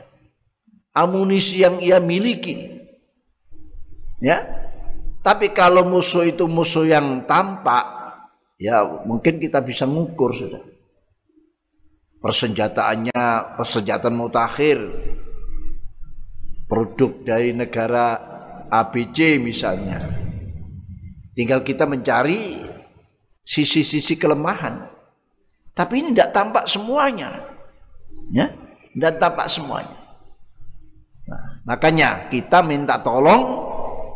Amunisi 0.90 1.62
yang 1.62 1.79
ia 1.79 2.03
miliki. 2.03 2.66
Ya. 4.19 4.42
Tapi 5.23 5.55
kalau 5.55 5.87
musuh 5.87 6.27
itu 6.27 6.51
musuh 6.51 6.83
yang 6.83 7.23
tampak, 7.31 7.87
ya 8.59 8.83
mungkin 9.07 9.38
kita 9.38 9.62
bisa 9.62 9.87
mengukur 9.87 10.35
sudah. 10.35 10.62
Persenjataannya 12.19 13.55
persenjataan 13.55 14.14
mutakhir. 14.19 14.79
Produk 16.66 17.23
dari 17.23 17.55
negara 17.55 18.19
ABC 18.66 19.38
misalnya. 19.38 20.03
Tinggal 21.38 21.62
kita 21.62 21.87
mencari 21.87 22.66
sisi-sisi 23.47 24.19
kelemahan. 24.19 24.96
Tapi 25.77 26.01
ini 26.01 26.17
tidak 26.17 26.33
tampak 26.33 26.65
semuanya. 26.65 27.37
Ya, 28.33 28.49
tidak 28.97 29.21
tampak 29.21 29.47
semuanya. 29.53 29.97
Nah, 31.29 31.43
makanya 31.69 32.33
kita 32.33 32.65
minta 32.65 32.97
tolong 33.05 33.61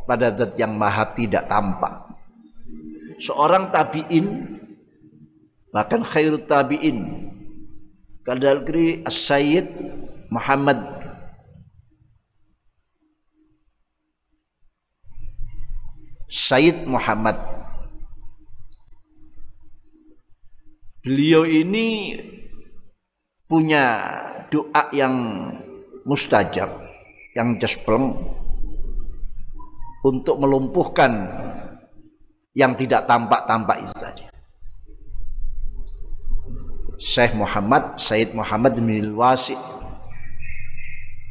pada 0.08 0.32
zat 0.32 0.56
yang 0.56 0.72
maha 0.80 1.04
tidak 1.12 1.44
tampak. 1.44 2.16
Seorang 3.20 3.68
tabi'in 3.68 4.56
bahkan 5.68 6.00
khairut 6.00 6.48
tabi'in 6.48 7.28
kadalkri 8.24 9.04
as-sayyid 9.04 9.68
Muhammad 10.32 10.80
Sayyid 16.30 16.86
Muhammad 16.86 17.59
Beliau 21.00 21.48
ini 21.48 22.12
punya 23.48 23.84
doa 24.52 24.92
yang 24.92 25.14
mustajab, 26.04 26.68
yang 27.32 27.56
jaspleng 27.56 28.20
untuk 30.04 30.36
melumpuhkan 30.36 31.24
yang 32.52 32.76
tidak 32.76 33.08
tampak-tampak 33.08 33.76
itu 33.80 33.94
tadi. 33.96 34.24
Syekh 37.00 37.32
Muhammad, 37.32 37.96
Said 37.96 38.36
Muhammad 38.36 38.76
bin 38.76 39.16
Wasi. 39.16 39.56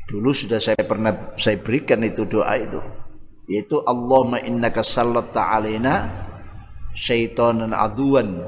Dulu 0.10 0.34
sudah 0.34 0.58
saya 0.58 0.82
pernah 0.82 1.38
saya 1.38 1.62
berikan 1.62 2.02
itu 2.02 2.26
doa 2.26 2.58
itu. 2.58 2.82
Yaitu 3.46 3.78
Allahumma 3.86 4.42
innaka 4.42 4.82
sallatta 4.82 5.46
alaina 5.46 6.10
syaitanan 6.98 7.70
aduan 7.78 8.42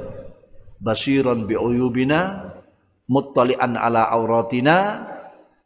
basiran 0.82 1.45
bi 1.45 1.53
uyubina 1.53 2.49
muttali'an 3.05 3.77
ala 3.77 4.09
auratina 4.09 5.05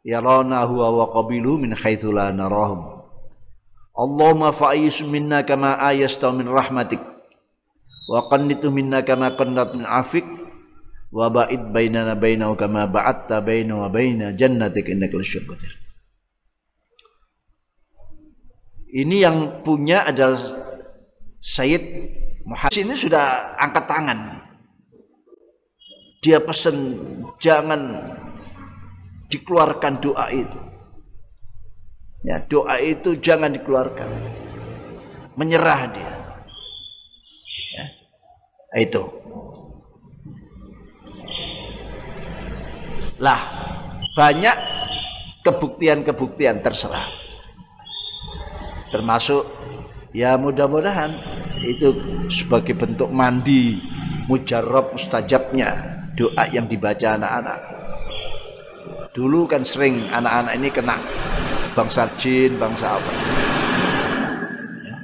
yarana 0.04 0.68
huwa 0.68 0.92
wa 0.92 1.04
qabilu 1.10 1.56
min 1.56 1.72
haitsu 1.72 2.12
la 2.12 2.30
narahum. 2.30 3.00
Allahumma 3.96 4.52
fa'is 4.52 5.00
minna 5.08 5.40
kama 5.40 5.80
ayasta 5.80 6.28
min 6.28 6.44
rahmatik 6.44 7.00
wa 8.06 8.28
qannitu 8.28 8.68
minna 8.68 9.00
kama 9.00 9.32
qannat 9.34 9.72
min 9.72 9.88
afik 9.88 10.28
wa 11.08 11.32
ba'id 11.32 11.72
bainana 11.72 12.12
bainahu 12.12 12.52
kama 12.60 12.84
ba'atta 12.86 13.40
baina 13.40 13.72
wa 13.80 13.88
baina 13.88 14.36
jannatik 14.36 14.92
innaka 14.92 15.16
qadir. 15.16 15.72
Ini 18.96 19.16
yang 19.16 19.38
punya 19.64 20.06
adalah 20.06 20.38
Sayyid 21.40 21.84
Muhammad. 22.46 22.72
Ini 22.76 22.94
sudah 22.96 23.58
angkat 23.58 23.84
tangan 23.88 24.18
dia 26.26 26.42
pesan 26.42 26.98
jangan 27.38 28.02
dikeluarkan 29.30 30.02
doa 30.02 30.26
itu 30.34 30.66
Ya, 32.26 32.42
doa 32.42 32.74
itu 32.82 33.14
jangan 33.22 33.54
dikeluarkan. 33.54 34.10
Menyerah 35.38 35.80
dia. 35.94 36.14
Ya. 37.70 37.84
Itu. 38.82 39.06
Lah, 43.22 43.38
banyak 44.18 44.56
kebuktian-kebuktian 45.46 46.66
terserah. 46.66 47.06
Termasuk 48.90 49.46
ya 50.10 50.34
mudah-mudahan 50.34 51.14
itu 51.62 51.94
sebagai 52.26 52.74
bentuk 52.74 53.14
mandi 53.14 53.78
mujarab 54.26 54.98
mustajabnya 54.98 55.95
doa 56.16 56.44
yang 56.48 56.64
dibaca 56.64 57.14
anak-anak. 57.20 57.60
Dulu 59.12 59.44
kan 59.44 59.62
sering 59.62 60.08
anak-anak 60.08 60.52
ini 60.56 60.68
kena 60.72 60.96
bangsa 61.76 62.08
jin, 62.16 62.56
bangsa 62.56 62.96
apa. 62.96 63.12
Ya. 64.80 64.96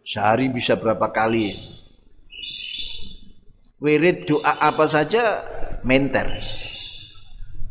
Sehari 0.00 0.48
bisa 0.48 0.80
berapa 0.80 1.12
kali. 1.12 1.52
Wirid 3.76 4.24
doa 4.24 4.56
apa 4.56 4.88
saja 4.88 5.44
menter. 5.84 6.24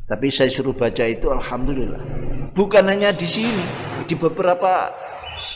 Tapi 0.05 0.29
saya 0.29 0.53
suruh 0.53 0.77
baca 0.77 1.01
itu 1.01 1.33
alhamdulillah. 1.33 1.97
Bukan 2.53 2.85
hanya 2.85 3.09
di 3.09 3.25
sini, 3.25 3.65
di 4.05 4.13
beberapa 4.13 4.93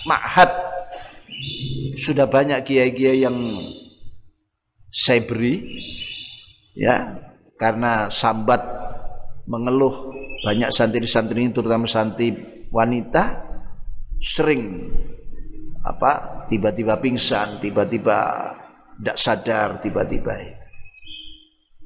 ma'had 0.09 0.49
sudah 2.01 2.25
banyak 2.25 2.65
kiai-kiai 2.65 3.21
yang 3.21 3.37
saya 4.89 5.21
beri 5.21 5.61
ya 6.79 7.19
karena 7.59 8.07
sambat 8.07 8.63
mengeluh 9.51 10.15
banyak 10.47 10.71
santri-santri 10.71 11.51
terutama 11.51 11.83
santri 11.83 12.31
wanita 12.71 13.43
sering 14.23 14.87
apa 15.83 16.45
tiba-tiba 16.51 16.99
pingsan, 16.99 17.63
tiba-tiba 17.63 18.51
tidak 18.99 19.17
sadar, 19.17 19.69
tiba-tiba 19.79 20.35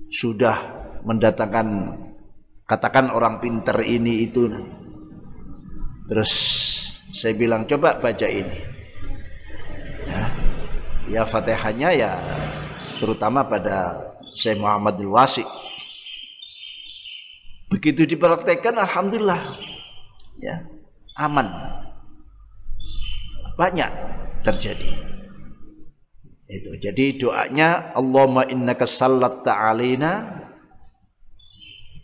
sudah 0.10 0.58
mendatangkan 1.06 1.94
katakan 2.66 3.14
orang 3.14 3.38
pinter 3.38 3.78
ini 3.86 4.26
itu. 4.26 4.50
Terus 6.10 6.32
saya 7.14 7.34
bilang 7.38 7.70
coba 7.70 8.02
baca 8.02 8.28
ini. 8.28 8.60
Ya, 10.04 10.24
ya 11.08 11.22
fatihahnya 11.24 11.90
ya 11.96 12.12
terutama 13.00 13.46
pada 13.48 14.13
Syekh 14.34 14.60
Muhammad 14.60 14.98
Wasi 15.06 15.46
Begitu 17.74 18.06
dipraktekkan 18.06 18.78
alhamdulillah 18.78 19.42
ya, 20.38 20.62
aman. 21.18 21.50
Banyak 23.58 23.90
terjadi. 24.46 24.94
Itu. 26.46 26.78
Jadi 26.78 27.18
doanya 27.18 27.98
Allahumma 27.98 28.46
innaka 28.46 28.86
sallatta 28.86 29.58
alaina 29.58 30.44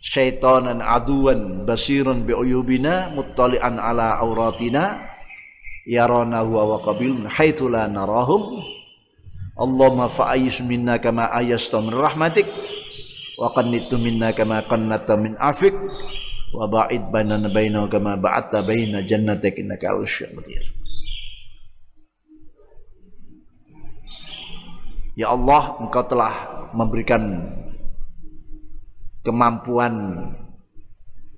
syaitanan 0.02 0.82
aduan 0.82 1.62
basirun 1.62 2.26
bi 2.26 2.34
uyubina 2.34 3.14
muttali'an 3.14 3.78
ala 3.78 4.18
auratina 4.18 4.98
yarana 5.86 6.42
huwa 6.42 6.66
wa 6.66 6.78
qabilun 6.82 7.30
haitsu 7.30 7.70
la 7.70 7.86
narahum 7.86 8.58
Allahumma 9.60 10.08
fa'ayis 10.08 10.64
minna 10.64 10.96
kama 10.96 11.28
ayasta 11.28 11.84
min 11.84 11.92
rahmatik 11.92 12.48
wa 13.36 13.52
qannitu 13.52 14.00
minna 14.00 14.32
kama 14.32 14.64
qannata 14.64 15.20
min 15.20 15.36
afik 15.36 15.76
wa 16.56 16.64
ba'id 16.64 17.12
bainana 17.12 17.52
bainahu 17.52 17.84
kama 17.92 18.16
ba'atta 18.16 18.64
baina 18.64 19.04
jannatik 19.04 19.60
innaka 19.60 19.92
qadir. 20.00 20.64
Ya 25.12 25.28
Allah 25.28 25.76
engkau 25.76 26.08
telah 26.08 26.32
memberikan 26.72 27.20
kemampuan 29.20 29.92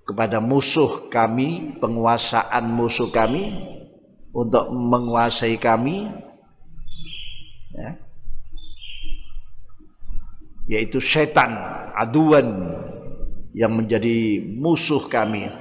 kepada 0.06 0.38
musuh 0.38 1.10
kami, 1.10 1.74
penguasaan 1.82 2.70
musuh 2.70 3.10
kami 3.10 3.50
untuk 4.30 4.70
menguasai 4.70 5.58
kami 5.58 6.06
yaitu 10.72 10.96
setan 11.04 11.52
aduan 11.92 12.72
yang 13.52 13.76
menjadi 13.76 14.40
musuh 14.40 15.04
kami. 15.12 15.52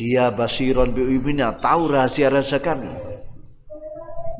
Dia 0.00 0.32
basiron 0.32 0.96
bi'ibina 0.96 1.60
tahu 1.60 1.92
rahasia-rahasia 1.92 2.64
kami. 2.64 2.88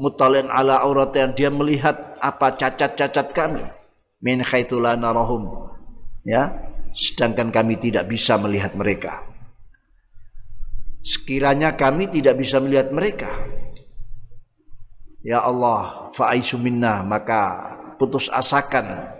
Mutalin 0.00 0.48
ala 0.48 0.80
aurat 0.80 1.12
yang 1.12 1.36
dia 1.36 1.52
melihat 1.52 2.16
apa 2.16 2.56
cacat-cacat 2.56 3.36
kami. 3.36 3.61
Min 4.24 4.40
khaitula 4.40 4.96
narahum. 4.96 5.68
Ya 6.24 6.72
sedangkan 6.96 7.52
kami 7.52 7.76
tidak 7.76 8.08
bisa 8.08 8.40
melihat 8.40 8.72
mereka. 8.72 9.28
Sekiranya 11.04 11.76
kami 11.76 12.08
tidak 12.08 12.40
bisa 12.40 12.56
melihat 12.56 12.88
mereka 12.88 13.28
ya 15.20 15.44
Allah 15.44 16.08
fa'aisu 16.16 16.56
maka 17.04 17.42
putus 18.00 18.32
asakan 18.32 19.19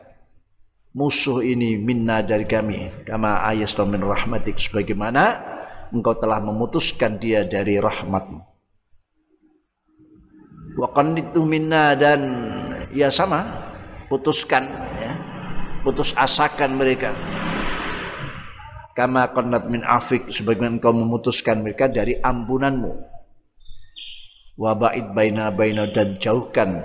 musuh 0.95 1.43
ini 1.43 1.79
minna 1.79 2.23
dari 2.23 2.47
kami. 2.47 3.07
Kama 3.07 3.47
ayastu 3.47 3.87
min 3.87 4.03
rahmatik 4.03 4.59
sebagaimana 4.59 5.39
engkau 5.95 6.15
telah 6.19 6.43
memutuskan 6.43 7.19
dia 7.19 7.47
dari 7.47 7.79
rahmatmu. 7.79 8.41
Wa 10.79 10.89
qannitu 10.95 11.43
minna 11.43 11.99
dan 11.99 12.21
ya 12.95 13.11
sama 13.11 13.47
putuskan 14.07 14.67
ya. 14.99 15.13
Putus 15.81 16.13
asakan 16.13 16.77
mereka. 16.77 17.17
Kama 18.93 19.33
qannat 19.33 19.65
min 19.71 19.81
afik 19.81 20.29
sebagaimana 20.29 20.77
engkau 20.77 20.93
memutuskan 20.93 21.65
mereka 21.65 21.89
dari 21.89 22.21
ampunanmu. 22.21 22.93
Wa 24.61 24.77
ba'id 24.77 25.17
baina 25.17 25.49
baina 25.49 25.89
dan 25.89 26.21
jauhkan 26.21 26.85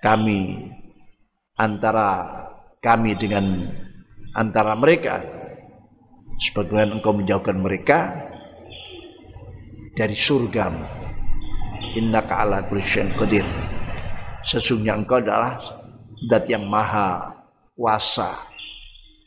kami 0.00 0.72
antara 1.60 2.24
kami 2.86 3.18
dengan 3.18 3.66
antara 4.38 4.78
mereka. 4.78 5.18
Sebagaimana 6.36 7.00
engkau 7.00 7.16
menjauhkan 7.16 7.58
mereka 7.58 8.12
dari 9.96 10.14
surga 10.14 10.70
innaka 11.98 12.46
ala 12.46 12.62
kulli 12.70 12.84
qadir. 13.18 13.42
Sesungguhnya 14.46 14.94
engkau 14.94 15.18
adalah 15.18 15.58
zat 16.30 16.44
yang 16.46 16.68
maha 16.68 17.34
kuasa 17.74 18.36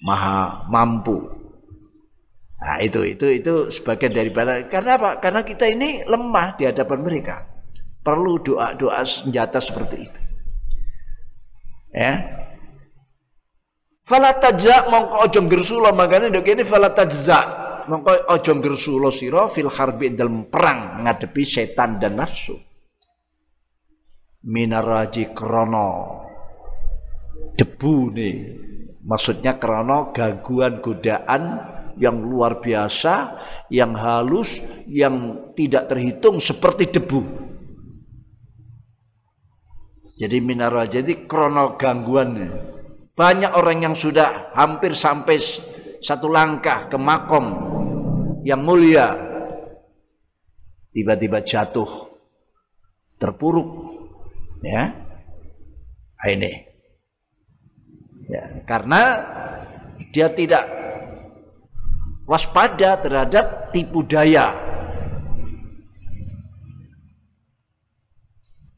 maha 0.05 0.64
mampu. 0.70 1.18
Nah 2.62 2.78
itu 2.80 3.03
itu 3.03 3.26
itu 3.41 3.53
sebagian 3.74 4.14
daripada 4.14 4.64
karena 4.70 4.95
apa? 5.01 5.12
Karena 5.18 5.41
kita 5.43 5.66
ini 5.66 6.05
lemah 6.05 6.55
di 6.55 6.70
hadapan 6.70 6.99
mereka. 7.01 7.36
Perlu 8.05 8.38
doa 8.39 8.78
doa 8.78 9.01
senjata 9.01 9.57
seperti 9.57 9.97
itu. 10.05 10.22
Ya 11.89 12.39
Fala 14.10 14.34
tajza 14.41 14.89
mongko 14.89 15.22
aja 15.22 15.38
ngersula 15.38 15.93
makane 15.93 16.34
ndek 16.34 16.41
kene 16.41 16.66
fala 16.66 16.89
tajza. 16.89 17.45
Mongko 17.86 18.26
aja 18.26 18.57
ngersula 18.57 19.14
sira 19.14 19.45
fil 19.53 19.70
harbi 19.70 20.18
dalam 20.18 20.49
perang 20.49 21.05
ngadepi 21.05 21.45
setan 21.45 22.01
dan 22.01 22.18
nafsu. 22.18 22.57
Minaraji 24.49 25.30
krono 25.30 25.89
debu 27.53 27.95
nih 28.18 28.36
maksudnya 29.05 29.62
krono 29.62 30.10
gangguan 30.10 30.82
godaan 30.82 31.43
yang 32.01 32.18
luar 32.18 32.57
biasa 32.64 33.14
yang 33.70 33.93
halus 33.93 34.57
yang 34.89 35.53
tidak 35.53 35.86
terhitung 35.86 36.41
seperti 36.41 36.89
debu. 36.89 37.22
Jadi 40.18 40.38
minaraji 40.41 41.05
jadi 41.05 41.14
krono 41.30 41.78
gangguan 41.78 42.30
nih 42.34 42.79
banyak 43.20 43.52
orang 43.52 43.84
yang 43.84 43.96
sudah 44.00 44.56
hampir 44.56 44.96
sampai 44.96 45.36
satu 46.00 46.32
langkah 46.32 46.88
ke 46.88 46.96
makom 46.96 47.52
yang 48.48 48.64
mulia 48.64 49.12
tiba-tiba 50.96 51.44
jatuh 51.44 52.16
terpuruk 53.20 53.68
ya. 54.64 54.88
Nah, 56.16 56.28
ini. 56.32 56.52
Ya 58.32 58.64
karena 58.64 59.02
dia 60.16 60.32
tidak 60.32 60.64
waspada 62.24 63.04
terhadap 63.04 63.76
tipu 63.76 64.00
daya. 64.08 64.56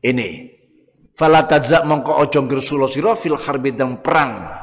Ini 0.01 0.50
fala 1.21 1.45
mongko 1.85 2.17
ojo 2.25 2.39
gersulo 2.49 2.89
sira 2.89 3.13
fil 3.13 3.37
harbi 3.37 3.77
perang. 4.01 4.57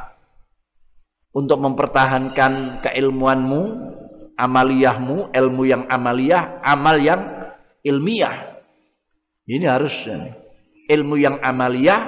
Untuk 1.30 1.62
mempertahankan 1.62 2.82
keilmuanmu 2.82 3.62
amaliyahmu 4.34 5.30
ilmu 5.30 5.62
yang 5.62 5.86
amaliyah 5.86 6.58
amal 6.66 6.98
yang 6.98 7.22
ilmiah. 7.86 8.58
Ini 9.46 9.70
harus 9.70 10.10
ilmu 10.90 11.14
yang 11.14 11.38
amaliyah 11.38 12.00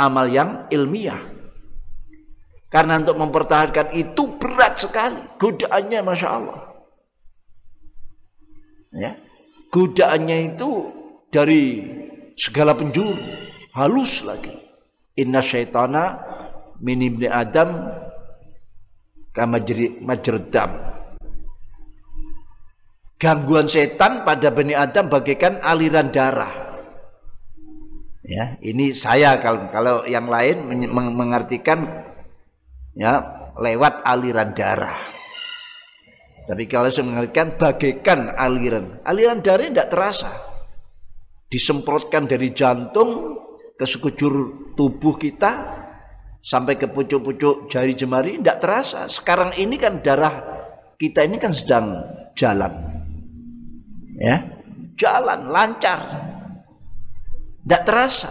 amal 0.00 0.24
yang 0.32 0.64
ilmiah. 0.72 1.20
Karena 2.72 3.02
untuk 3.02 3.20
mempertahankan 3.20 3.92
itu 3.92 4.38
berat 4.40 4.80
sekali. 4.80 5.18
Godaannya 5.36 6.00
masya 6.00 6.28
Allah. 6.30 6.58
Ya. 8.96 9.12
Godaannya 9.68 10.56
itu 10.56 10.88
dari 11.28 11.84
segala 12.38 12.72
penjuru 12.72 13.18
halus 13.76 14.22
lagi. 14.26 14.54
Inna 15.18 15.44
syaitana 15.44 16.22
min 16.80 17.02
ibni 17.04 17.28
adam 17.28 17.90
kama 19.36 19.62
majredam 20.00 20.90
gangguan 23.20 23.68
setan 23.68 24.24
pada 24.24 24.48
Bani 24.48 24.72
Adam 24.72 25.12
bagaikan 25.12 25.60
aliran 25.60 26.08
darah. 26.08 26.72
Ya 28.24 28.56
ini 28.64 28.96
saya 28.96 29.36
kalau 29.42 29.68
kalau 29.68 29.96
yang 30.08 30.24
lain 30.26 30.64
mengartikan 30.88 31.84
ya 32.96 33.20
lewat 33.60 34.00
aliran 34.08 34.56
darah. 34.56 34.96
Tapi 36.48 36.66
kalau 36.66 36.90
saya 36.90 37.06
mengartikan 37.06 37.54
bagaikan 37.54 38.32
aliran. 38.34 38.98
Aliran 39.06 39.44
darah 39.44 39.68
tidak 39.68 39.92
terasa. 39.92 40.32
Disemprotkan 41.46 42.26
dari 42.26 42.50
jantung 42.54 43.38
ke 43.80 43.88
sekujur 43.88 44.32
tubuh 44.76 45.16
kita 45.16 45.80
sampai 46.44 46.76
ke 46.76 46.84
pucuk-pucuk 46.84 47.72
jari 47.72 47.96
jemari 47.96 48.36
tidak 48.36 48.60
terasa. 48.60 49.08
Sekarang 49.08 49.56
ini 49.56 49.80
kan 49.80 50.04
darah 50.04 50.44
kita 51.00 51.24
ini 51.24 51.40
kan 51.40 51.48
sedang 51.48 51.96
jalan. 52.36 52.68
Ya. 54.20 54.44
Jalan 55.00 55.48
lancar. 55.48 55.96
Tidak 57.64 57.82
terasa. 57.88 58.28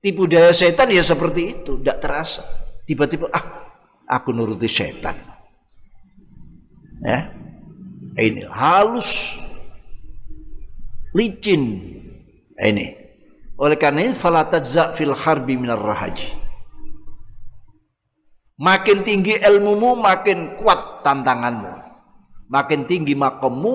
Tipu 0.00 0.24
daya 0.24 0.48
setan 0.56 0.88
ya 0.88 1.04
seperti 1.04 1.60
itu, 1.60 1.76
tidak 1.76 2.00
terasa. 2.00 2.40
Tiba-tiba 2.88 3.28
ah, 3.36 3.44
aku 4.08 4.32
nuruti 4.32 4.64
setan. 4.64 5.12
Ya. 7.04 7.28
Ini 8.16 8.48
halus 8.48 9.36
licin 11.12 11.80
ini 12.56 13.01
oleh 13.62 13.78
karena 13.78 14.10
ini 14.10 14.14
fala 14.18 14.42
fil 14.90 15.14
harbi 15.14 15.54
minar 15.54 15.78
rahaji. 15.78 16.34
Makin 18.58 19.06
tinggi 19.06 19.38
ilmumu 19.38 19.94
makin 19.94 20.58
kuat 20.58 21.06
tantanganmu. 21.06 21.70
Makin 22.50 22.90
tinggi 22.90 23.14
makommu 23.14 23.74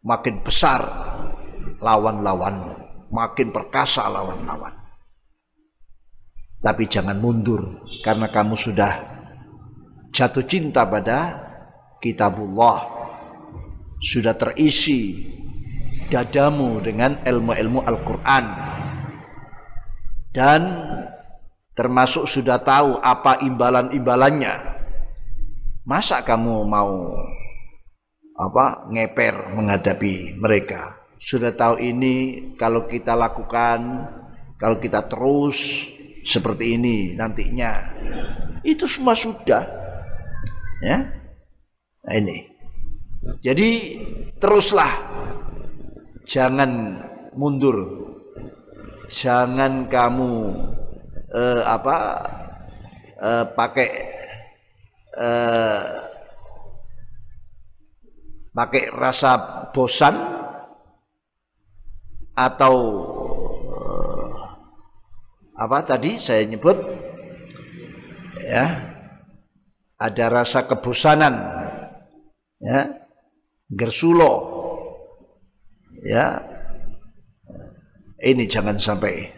makin 0.00 0.40
besar 0.40 0.80
lawan-lawanmu. 1.84 2.72
Makin 3.12 3.52
perkasa 3.52 4.08
lawan-lawan. 4.08 4.72
Tapi 6.60 6.84
jangan 6.88 7.16
mundur 7.20 7.88
karena 8.04 8.28
kamu 8.28 8.56
sudah 8.56 8.92
jatuh 10.12 10.44
cinta 10.44 10.88
pada 10.88 11.36
kitabullah. 12.00 12.88
Sudah 14.00 14.32
terisi 14.32 15.28
dadamu 16.10 16.82
dengan 16.82 17.22
ilmu-ilmu 17.22 17.80
Al-Quran. 17.86 18.44
Dan 20.34 20.62
termasuk 21.72 22.26
sudah 22.26 22.58
tahu 22.60 22.98
apa 22.98 23.40
imbalan-imbalannya. 23.40 24.54
Masa 25.86 26.20
kamu 26.26 26.66
mau 26.66 27.14
apa 28.36 28.90
ngeper 28.90 29.54
menghadapi 29.54 30.36
mereka? 30.36 30.98
Sudah 31.20 31.54
tahu 31.54 31.78
ini 31.80 32.14
kalau 32.58 32.88
kita 32.90 33.14
lakukan 33.14 33.80
kalau 34.60 34.76
kita 34.76 35.08
terus 35.08 35.88
seperti 36.20 36.76
ini 36.76 37.16
nantinya. 37.16 37.96
Itu 38.60 38.84
semua 38.84 39.16
sudah 39.16 39.64
ya. 40.84 40.98
Nah 42.04 42.14
ini. 42.14 42.44
Jadi 43.40 44.00
teruslah 44.40 44.88
jangan 46.30 47.02
mundur. 47.34 48.06
Jangan 49.10 49.90
kamu 49.90 50.54
uh, 51.34 51.62
apa 51.66 51.96
uh, 53.18 53.44
pakai 53.58 53.90
uh, 55.18 55.82
pakai 58.54 58.94
rasa 58.94 59.66
bosan 59.74 60.14
atau 62.38 62.74
uh, 63.66 64.30
apa 65.58 65.78
tadi 65.82 66.22
saya 66.22 66.46
nyebut 66.46 66.78
ya 68.46 68.78
ada 69.98 70.26
rasa 70.30 70.70
kebosanan 70.70 71.34
ya 72.62 72.94
gersulo 73.74 74.49
ya. 76.04 76.40
Ini 78.20 78.44
jangan 78.52 78.76
sampai 78.76 79.32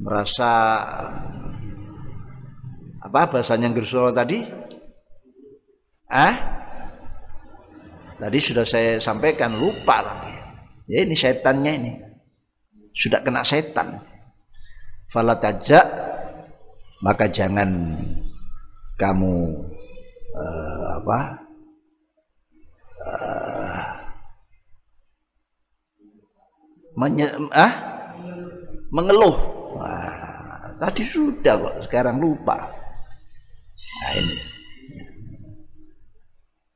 merasa 0.00 0.80
apa 3.04 3.20
bahasanya 3.28 3.68
Gersolo 3.76 4.08
tadi? 4.16 4.40
Ah 6.08 6.36
tadi 8.16 8.38
sudah 8.40 8.64
saya 8.64 8.96
sampaikan 8.96 9.60
lupa 9.60 10.00
lagi. 10.00 10.32
Ya 10.88 11.04
ini 11.04 11.12
setannya 11.12 11.72
ini. 11.76 11.92
Sudah 12.96 13.20
kena 13.20 13.44
setan. 13.44 14.00
Falatajak 15.12 15.84
maka 17.04 17.28
jangan 17.28 17.68
kamu 18.96 19.52
uh, 20.36 20.88
apa 21.00 21.20
uh, 23.04 23.80
menye, 27.00 27.32
ah, 27.56 27.72
mengeluh. 28.92 29.36
Nah, 29.80 30.76
tadi 30.76 31.00
sudah 31.00 31.56
kok, 31.56 31.76
sekarang 31.88 32.20
lupa. 32.20 32.68
Nah 34.00 34.12
ini 34.16 34.36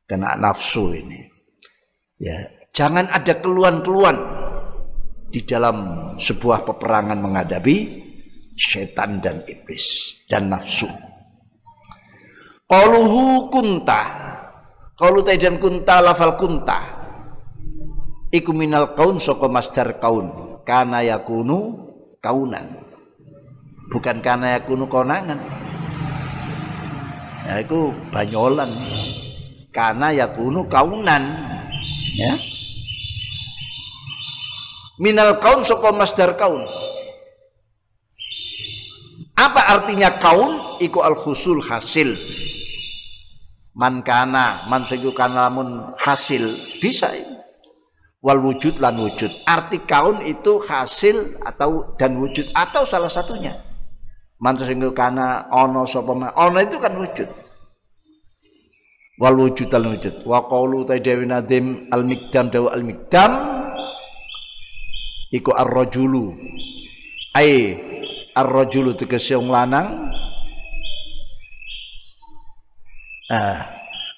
kena 0.08 0.36
nafsu 0.40 0.96
ini. 0.96 1.20
Ya, 2.20 2.48
jangan 2.72 3.10
ada 3.12 3.36
keluhan-keluhan 3.40 4.16
di 5.28 5.44
dalam 5.44 5.76
sebuah 6.16 6.64
peperangan 6.64 7.18
menghadapi 7.20 7.76
setan 8.54 9.18
dan 9.20 9.44
iblis 9.44 10.16
dan 10.30 10.48
nafsu. 10.48 10.88
Qaluhu 12.64 13.52
kunta. 13.52 14.24
Qalu 14.94 15.26
dan 15.26 15.58
kunta 15.58 15.98
lafal 15.98 16.38
kunta 16.38 16.93
iku 18.34 18.50
minal 18.50 18.98
kaun 18.98 19.22
soko 19.22 19.46
masdar 19.46 20.02
kaun. 20.02 20.58
Kana 20.66 21.06
yakunu 21.06 21.86
kaunan. 22.18 22.82
Bukan 23.94 24.18
kana 24.18 24.58
yakunu 24.58 24.90
konangan. 24.90 25.38
Ya 27.46 27.62
itu 27.62 27.94
banyolan. 28.10 28.74
Kana 29.70 30.10
yakunu 30.10 30.66
kaunan. 30.66 31.22
Ya. 32.18 32.34
Minal 34.98 35.38
kaun 35.38 35.62
soko 35.62 35.94
masdar 35.94 36.34
kaun. 36.34 36.66
Apa 39.38 39.78
artinya 39.78 40.18
kaun? 40.18 40.82
Iku 40.82 41.06
al 41.06 41.14
khusul 41.14 41.62
hasil. 41.62 42.18
Man 43.74 44.06
kana 44.06 44.70
man 44.70 44.86
kana 44.86 45.50
lamun 45.50 45.98
hasil 45.98 46.78
bisa 46.78 47.10
itu 47.10 47.43
wal 48.24 48.40
wujud 48.40 48.80
lan 48.80 48.96
wujud. 48.96 49.44
Arti 49.44 49.84
kaun 49.84 50.24
itu 50.24 50.56
hasil 50.64 51.44
atau 51.44 51.92
dan 52.00 52.16
wujud 52.16 52.48
atau 52.56 52.88
salah 52.88 53.12
satunya. 53.12 53.52
Mantu 54.40 54.64
sing 54.64 54.80
kana 54.96 55.52
ono 55.52 55.84
sapa 55.84 56.16
ono 56.16 56.58
itu 56.64 56.80
kan 56.80 56.96
wujud. 56.96 57.28
Wal 59.20 59.36
wujud 59.36 59.68
lan 59.68 59.92
wujud. 59.92 60.24
Wa 60.24 60.48
qaulu 60.48 60.88
ta 60.88 60.96
dewi 60.96 61.28
nadim 61.28 61.92
al 61.92 62.08
mikdam 62.08 62.48
dawa 62.48 62.72
al 62.72 62.82
mikdam 62.82 63.32
iku 65.34 65.50
ar-rajulu 65.50 66.30
ai 67.34 67.74
ar-rajulu 68.38 68.94
lanang 69.50 70.14
ah 73.34 73.74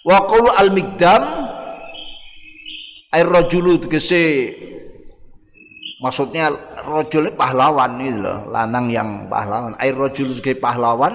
wa 0.06 0.18
qulu 0.28 0.50
al-mikdam 0.54 1.45
ai 3.14 3.22
rajulu 3.22 3.78
tegese 3.86 4.54
maksudnya 6.02 6.52
rajul 6.86 7.34
pahlawan 7.34 7.98
ini 7.98 8.22
loh 8.22 8.46
lanang 8.48 8.86
yang 8.88 9.10
pahlawan. 9.26 9.74
Ai 9.76 9.90
rajul 9.90 10.32
sebagai 10.32 10.62
pahlawan. 10.62 11.14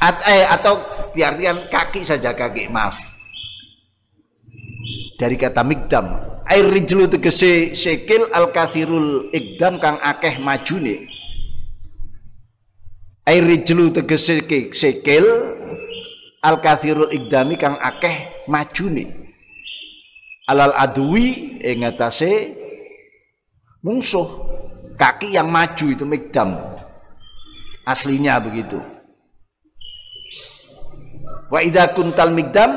At, 0.00 0.24
eh, 0.24 0.48
atau 0.48 0.80
diartikan 1.12 1.68
kaki 1.68 2.00
saja 2.06 2.32
kaki 2.32 2.72
maaf. 2.72 2.96
Dari 5.20 5.36
kata 5.36 5.60
mikdam. 5.60 6.30
Air 6.50 6.66
rijlu 6.66 7.06
tegese 7.06 7.76
sekil 7.76 8.26
al 8.32 8.50
kathirul 8.50 9.28
ikdam 9.30 9.76
kang 9.76 10.00
akeh 10.00 10.40
majune. 10.40 11.04
Air 13.28 13.44
rijlu 13.44 13.92
tegese 13.92 14.40
sekil 14.72 15.26
al 16.40 16.60
kathirul 16.60 17.12
ikdami 17.12 17.60
kang 17.60 17.76
akeh 17.76 18.46
majune. 18.48 19.32
Alal 20.50 20.74
adui 20.74 21.60
ing 21.62 21.86
atase 21.86 22.56
musuh 23.86 24.26
kaki 24.98 25.36
yang 25.38 25.48
maju 25.48 25.86
itu 25.88 26.04
mikdam. 26.04 26.58
Aslinya 27.86 28.42
begitu. 28.42 28.82
Wa 31.50 31.62
idza 31.62 31.90
kuntal 31.94 32.30
migdam 32.30 32.70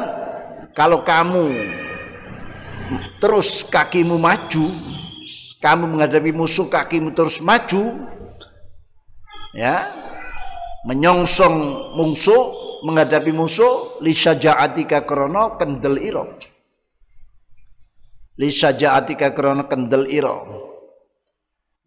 kalau 0.73 1.05
kamu 1.05 1.53
terus 3.21 3.61
kakimu 3.69 4.17
maju, 4.17 4.65
kamu 5.61 5.83
menghadapi 5.85 6.33
musuh 6.33 6.65
kakimu 6.65 7.13
terus 7.13 7.37
maju, 7.39 8.09
ya, 9.53 9.93
menyongsong 10.89 11.93
musuh, 11.93 12.62
menghadapi 12.83 13.31
musuh, 13.31 14.03
lisajaatika 14.03 15.07
krono 15.07 15.55
kendel 15.55 15.97
iro. 15.97 16.37
Lisajaatika 18.37 19.31
krono 19.31 19.65
kendel 19.71 20.05
iro. 20.11 20.37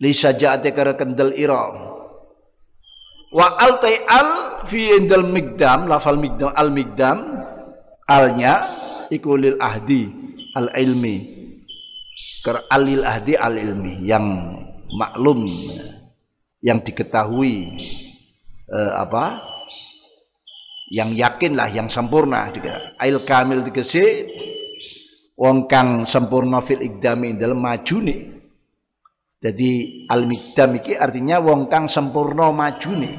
Lisajaatika 0.00 0.96
kendel 0.96 1.36
iro 1.36 1.86
wa 3.36 3.58
al 3.58 3.76
al 4.08 4.28
fi 4.64 4.96
indal 4.96 5.28
migdam 5.28 5.84
lafal 5.90 6.16
migdam 6.16 6.56
al 6.56 6.72
migdam 6.72 7.18
alnya 8.08 8.54
iku 9.12 9.36
lil 9.36 9.60
ahdi 9.60 10.08
al 10.56 10.72
ilmi 10.72 11.16
ker 12.40 12.64
alil 12.72 13.04
ahdi 13.04 13.34
al 13.34 13.60
ilmi 13.60 14.06
yang 14.06 14.24
maklum 14.94 15.42
yang 16.64 16.80
diketahui 16.80 17.76
eh, 18.70 18.92
apa 18.96 19.42
yang 20.90 21.10
yakin 21.10 21.58
lah 21.58 21.66
yang 21.66 21.90
sempurna 21.90 22.50
ail 23.02 23.26
kamil 23.26 23.66
dikese 23.66 24.30
wong 25.34 25.66
kang 25.66 26.06
sempurna 26.06 26.62
fil 26.62 26.82
ikdami 26.82 27.34
dalam 27.34 27.58
majuni 27.58 28.36
jadi 29.36 29.70
al-mikdam 30.08 30.80
iki 30.80 30.96
artinya 30.96 31.36
wong 31.38 31.68
kang 31.68 31.86
sempurna 31.86 32.48
majune. 32.50 33.12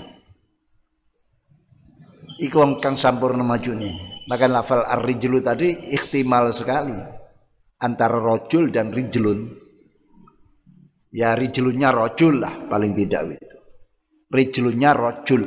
Iku 2.41 2.55
wong 2.57 2.71
kang 2.81 2.97
sempurna 2.97 3.45
majune. 3.45 4.21
Maka 4.27 4.49
lafal 4.49 4.83
ar-rijlu 4.83 5.39
tadi 5.39 5.71
ikhtimal 5.93 6.51
sekali 6.51 6.97
antara 7.79 8.17
rojul 8.17 8.73
dan 8.73 8.91
rijlun. 8.91 9.39
Ya 11.15 11.31
rijlunnya 11.37 11.95
rojul 11.95 12.43
lah 12.43 12.65
paling 12.67 12.91
tidak 12.97 13.39
itu. 13.39 13.57
Rijlunnya 14.27 14.91
rojul. 14.91 15.43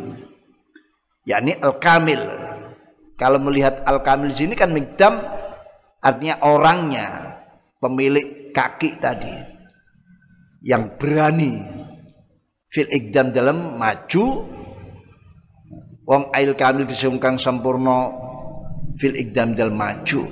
Yakni 1.30 1.54
al-kamil. 1.62 2.18
Kalau 3.14 3.38
melihat 3.38 3.86
al-kamil 3.86 4.34
sini 4.34 4.58
kan 4.58 4.74
mikdam 4.74 5.22
artinya 6.02 6.42
orangnya, 6.42 7.38
pemilik 7.78 8.50
kaki 8.50 8.98
tadi 8.98 9.30
yang 10.66 10.98
berani 10.98 11.62
fil 12.66 12.90
ikdam 12.90 13.30
dalam 13.30 13.78
maju. 13.78 14.58
Wong 16.10 16.34
ail 16.34 16.58
kamil 16.58 16.90
disungkang 16.90 17.38
sempurna 17.38 18.10
fil 18.98 19.14
ikdam 19.14 19.54
dalam 19.54 19.78
maju. 19.78 20.26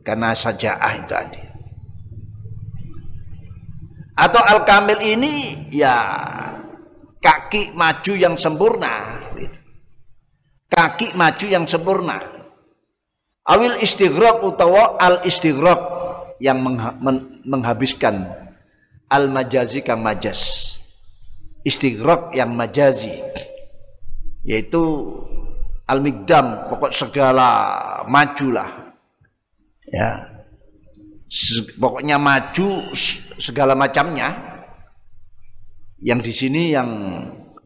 Karena 0.00 0.32
sajaah 0.32 0.92
itu 0.96 1.12
tadi. 1.12 1.42
Atau 4.16 4.40
al 4.40 4.64
kamil 4.64 5.04
ini 5.04 5.68
ya 5.68 6.00
kaki 7.20 7.76
maju 7.76 8.12
yang 8.16 8.40
sempurna 8.40 9.27
kaki 10.68 11.16
maju 11.16 11.46
yang 11.48 11.64
sempurna. 11.64 12.20
Awil 13.48 13.80
istighraq 13.80 14.44
utawa 14.44 15.00
al 15.00 15.24
istighraq 15.24 15.80
yang 16.38 16.60
menghabiskan 17.48 18.28
al 19.08 19.32
majazi 19.32 19.80
kang 19.80 20.04
majas. 20.04 20.76
Istighraq 21.64 22.36
yang 22.36 22.52
majazi 22.52 23.12
yaitu 24.44 24.80
al 25.88 26.04
migdam 26.04 26.68
pokok 26.68 26.92
segala 26.92 27.48
majulah. 28.04 28.92
Ya. 29.88 30.28
Pokoknya 31.80 32.20
maju 32.20 32.92
segala 33.40 33.72
macamnya. 33.72 34.60
Yang 35.98 36.20
di 36.30 36.32
sini 36.32 36.62
yang 36.76 36.90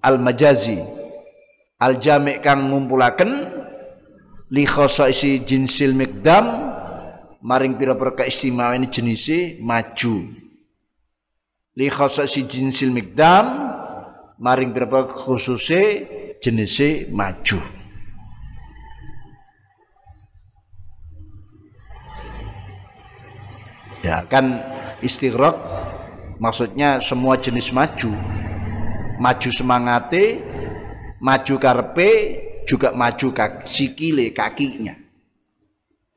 al 0.00 0.16
majazi 0.16 1.01
al 1.82 1.98
jami' 1.98 2.38
kang 2.38 2.70
ngumpulaken 2.70 3.30
li 4.54 4.62
isi 4.62 5.42
jinsil 5.42 5.98
migdam 5.98 6.70
maring 7.42 7.74
pira-pira 7.74 8.14
keistimewaan 8.14 8.86
jenise 8.86 9.58
maju. 9.58 10.30
Li 11.74 11.88
khasasi 11.90 12.46
jinsil 12.46 12.94
mikdam 12.94 13.74
maring 14.38 14.70
berapa 14.70 15.10
khususe 15.10 16.06
jenise 16.38 17.10
maju. 17.10 17.58
Ya 24.02 24.22
kan 24.26 24.60
istighraq 25.02 25.56
maksudnya 26.38 27.02
semua 27.02 27.38
jenis 27.38 27.74
maju. 27.74 28.12
Maju 29.22 29.50
semangate 29.54 30.51
maju 31.22 31.54
karpe 31.62 32.10
juga 32.66 32.90
maju 32.90 33.30
kaki, 33.30 33.62
sikile 33.66 34.34
kakinya 34.34 34.98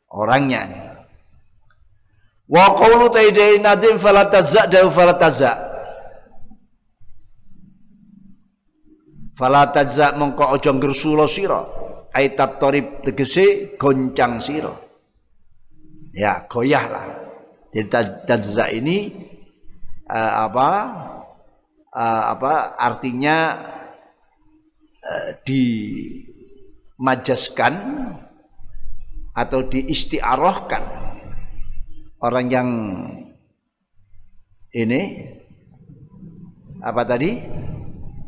orangnya 0.10 0.86
Wa 2.46 2.78
qawlu 2.78 3.10
taidai 3.10 3.58
nadim 3.58 3.98
falatazza 3.98 4.70
dan 4.70 4.86
falatazza. 4.94 5.52
Falatazza 9.34 10.14
mongko 10.14 10.54
aja 10.54 10.72
ngersula 10.72 11.26
sira. 11.26 11.62
Aitat 12.14 12.62
torib 12.62 13.02
tegese 13.04 13.76
goncang 13.82 14.40
sira. 14.40 14.72
Ya, 16.16 16.48
goyah 16.48 16.86
lah. 16.88 17.06
Jadi 17.76 17.92
tazza 18.24 18.72
ini 18.72 19.12
uh, 20.08 20.48
apa? 20.48 20.70
Uh, 21.96 22.24
apa 22.36 22.76
artinya 22.80 23.36
dimajaskan 25.46 27.74
atau 29.36 29.60
diistiarohkan. 29.68 30.84
Orang 32.24 32.48
yang 32.50 32.70
ini 34.74 35.02
apa 36.82 37.06
tadi? 37.06 37.38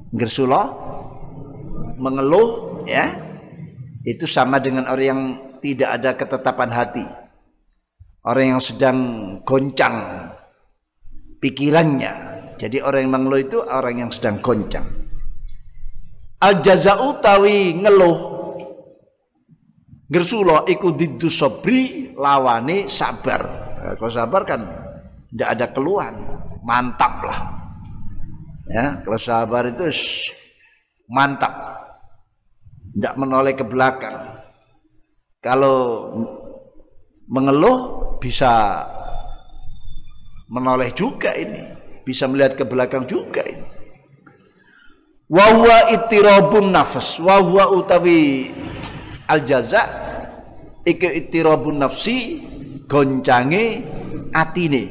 Gersuloh 0.08 0.88
mengeluh 1.98 2.86
ya 2.88 3.12
itu 4.08 4.24
sama 4.24 4.64
dengan 4.64 4.88
orang 4.88 5.08
yang 5.08 5.22
tidak 5.60 5.90
ada 6.00 6.16
ketetapan 6.16 6.72
hati. 6.72 7.04
Orang 8.24 8.56
yang 8.56 8.62
sedang 8.64 8.98
goncang 9.44 9.96
pikirannya. 11.40 12.14
Jadi 12.58 12.82
orang 12.82 13.08
yang 13.08 13.14
mengeluh 13.14 13.42
itu 13.42 13.58
orang 13.62 14.08
yang 14.08 14.12
sedang 14.12 14.42
goncang 14.42 15.07
al 16.42 16.62
jazau 16.62 17.18
tawi 17.22 17.78
ngeluh. 17.78 18.38
Gersuloh 20.08 20.64
ikut 20.72 20.96
didu 20.96 21.28
sobri 21.28 22.12
lawane 22.16 22.88
sabar. 22.88 23.44
Ya, 23.84 23.92
kalau 24.00 24.12
sabar 24.12 24.42
kan 24.48 24.62
tidak 25.36 25.50
ada 25.60 25.66
keluhan, 25.76 26.16
mantap 26.64 27.28
lah. 27.28 27.40
Ya, 28.72 29.04
kalau 29.04 29.20
sabar 29.20 29.68
itu 29.68 29.84
mantap, 31.12 31.52
tidak 32.96 33.14
menoleh 33.20 33.52
ke 33.52 33.68
belakang. 33.68 34.40
Kalau 35.44 36.08
mengeluh 37.28 38.16
bisa 38.24 38.84
menoleh 40.48 40.96
juga 40.96 41.36
ini. 41.36 41.76
Bisa 42.08 42.24
melihat 42.32 42.56
ke 42.56 42.64
belakang 42.64 43.04
juga 43.04 43.44
ini 43.44 43.67
wahwa 45.32 45.92
itirabun 45.92 46.72
nafas. 46.72 47.20
Wahwa 47.20 47.72
utawi 47.72 48.52
al 49.28 49.44
jaza 49.44 49.84
iki 50.88 51.28
itirabun 51.28 51.84
nafsi 51.84 52.44
goncange 52.88 53.84
atine. 54.32 54.84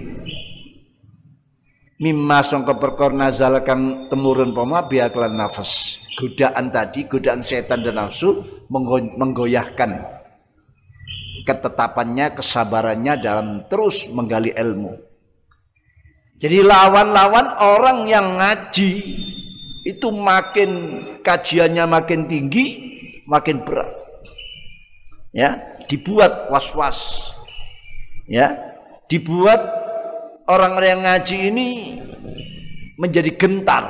Mimma 1.97 2.45
sangka 2.45 2.77
perkara 2.77 3.17
nazal 3.17 3.57
kang 3.65 4.13
temurun 4.13 4.53
poma 4.53 4.85
biaklan 4.85 5.33
nafas. 5.33 6.05
Godaan 6.17 6.73
tadi 6.73 7.09
godaan 7.09 7.45
setan 7.45 7.85
dan 7.85 7.97
nafsu 7.97 8.41
menggoyahkan 8.69 10.17
ketetapannya 11.45 12.37
kesabarannya 12.37 13.15
dalam 13.21 13.49
terus 13.69 14.09
menggali 14.13 14.53
ilmu. 14.53 14.93
Jadi 16.37 16.61
lawan-lawan 16.61 17.57
orang 17.65 17.99
yang 18.05 18.37
ngaji 18.37 18.91
itu 19.87 20.11
makin 20.11 20.99
kajiannya 21.23 21.87
makin 21.87 22.27
tinggi 22.27 22.67
makin 23.31 23.63
berat. 23.63 23.87
Ya 25.31 25.79
dibuat 25.87 26.51
was-was. 26.51 27.31
Ya 28.27 28.75
dibuat 29.07 29.63
orang 30.51 30.75
yang 30.83 31.07
ngaji 31.07 31.55
ini 31.55 31.69
menjadi 32.99 33.31
gentar. 33.39 33.85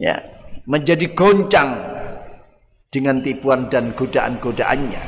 Ya 0.00 0.24
menjadi 0.64 1.12
goncang 1.12 1.84
dengan 2.88 3.20
tipuan 3.20 3.68
dan 3.68 3.92
godaan-godaannya. 3.92 5.02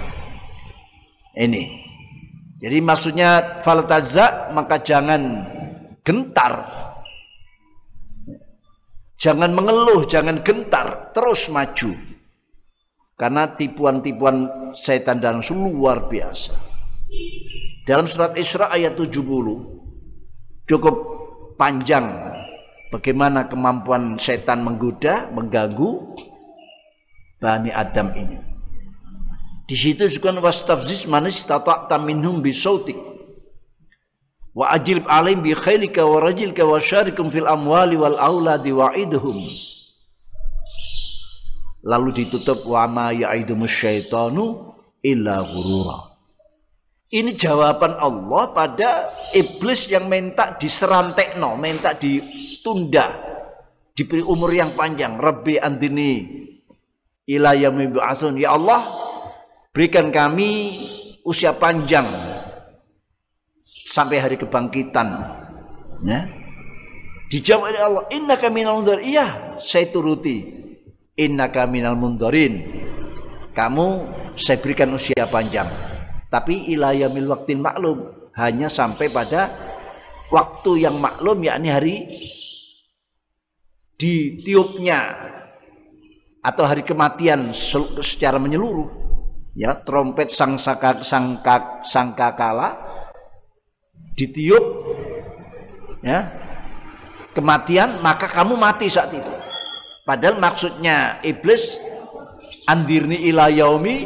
Ini. 1.40 1.64
Jadi 2.60 2.78
maksudnya 2.84 3.56
faltaza 3.56 4.52
maka 4.52 4.84
jangan 4.84 5.48
gentar 6.04 6.79
jangan 9.20 9.52
mengeluh 9.52 10.08
jangan 10.08 10.40
gentar 10.40 11.12
terus 11.12 11.52
maju. 11.52 11.92
Karena 13.20 13.52
tipuan-tipuan 13.52 14.48
setan 14.72 15.20
dan 15.20 15.44
luar 15.44 16.08
biasa. 16.08 16.56
Dalam 17.84 18.08
surat 18.08 18.32
Isra 18.40 18.72
ayat 18.72 18.96
70 18.96 19.20
cukup 20.64 20.96
panjang 21.60 22.08
bagaimana 22.88 23.44
kemampuan 23.44 24.16
setan 24.16 24.64
menggoda, 24.64 25.28
mengganggu 25.36 26.16
Bani 27.36 27.68
Adam 27.68 28.08
ini. 28.16 28.36
Di 29.68 29.76
situ 29.76 30.08
disebutkan 30.08 30.40
wastafziz 30.40 31.04
manis 31.04 31.44
tatak 31.44 31.92
minhum 32.00 32.40
bisautik 32.40 33.09
wa 34.54 34.74
ajilb 34.74 35.06
alim 35.06 35.42
bi 35.42 35.54
khailika 35.54 36.02
wa 36.02 36.18
rajilka 36.18 36.66
wa 36.66 36.78
syarikum 36.82 37.30
fil 37.30 37.46
amwali 37.46 37.94
wal 37.94 38.18
auladi 38.18 38.74
wa'idhum 38.74 39.38
lalu 41.86 42.08
ditutup 42.12 42.66
wa 42.66 42.84
ma 42.90 43.06
ya'idumus 43.14 43.70
syaitanu 43.70 44.74
illa 45.00 45.40
ghurura 45.46 46.10
ini 47.10 47.34
jawaban 47.34 47.98
Allah 47.98 48.54
pada 48.54 48.90
iblis 49.34 49.90
yang 49.90 50.06
minta 50.06 50.54
diserantekno, 50.54 51.58
minta 51.58 51.90
ditunda, 51.90 53.18
diberi 53.98 54.22
umur 54.22 54.54
yang 54.54 54.78
panjang. 54.78 55.18
Rabbi 55.18 55.58
andini 55.58 56.22
ila 57.26 57.58
asun. 58.06 58.38
Ya 58.38 58.54
Allah, 58.54 58.94
berikan 59.74 60.14
kami 60.14 60.78
usia 61.26 61.50
panjang 61.50 62.29
sampai 63.90 64.22
hari 64.22 64.38
kebangkitan. 64.38 65.08
Ya. 66.06 66.30
Dijawab 67.26 67.74
oleh 67.74 67.82
Allah, 67.82 68.04
Inna 68.14 68.38
kami 68.38 68.62
mundur. 68.62 69.02
Iya, 69.02 69.58
saya 69.58 69.90
turuti. 69.90 70.46
Inna 71.18 71.50
kami 71.50 71.82
mundurin. 71.82 72.54
Kamu 73.50 73.86
saya 74.38 74.62
berikan 74.62 74.94
usia 74.94 75.26
panjang 75.26 75.90
tapi 76.30 76.70
ilayamil 76.70 77.26
waktin 77.28 77.58
maklum 77.58 78.30
hanya 78.38 78.70
sampai 78.70 79.10
pada 79.10 79.50
waktu 80.30 80.86
yang 80.86 80.96
maklum 81.02 81.42
yakni 81.42 81.68
hari 81.68 81.96
ditiupnya 83.98 85.28
atau 86.40 86.64
hari 86.64 86.86
kematian 86.86 87.50
secara 88.00 88.38
menyeluruh 88.40 88.88
ya 89.58 89.76
trompet 89.82 90.30
sang 90.30 90.56
sangka 90.56 91.82
sangkakala 91.82 92.89
ditiup 94.20 94.64
ya 96.04 96.28
kematian 97.32 98.04
maka 98.04 98.28
kamu 98.28 98.60
mati 98.60 98.92
saat 98.92 99.16
itu 99.16 99.32
padahal 100.04 100.36
maksudnya 100.36 101.24
iblis 101.24 101.80
andirni 102.68 103.24
ila 103.32 103.48
yaumi 103.48 104.04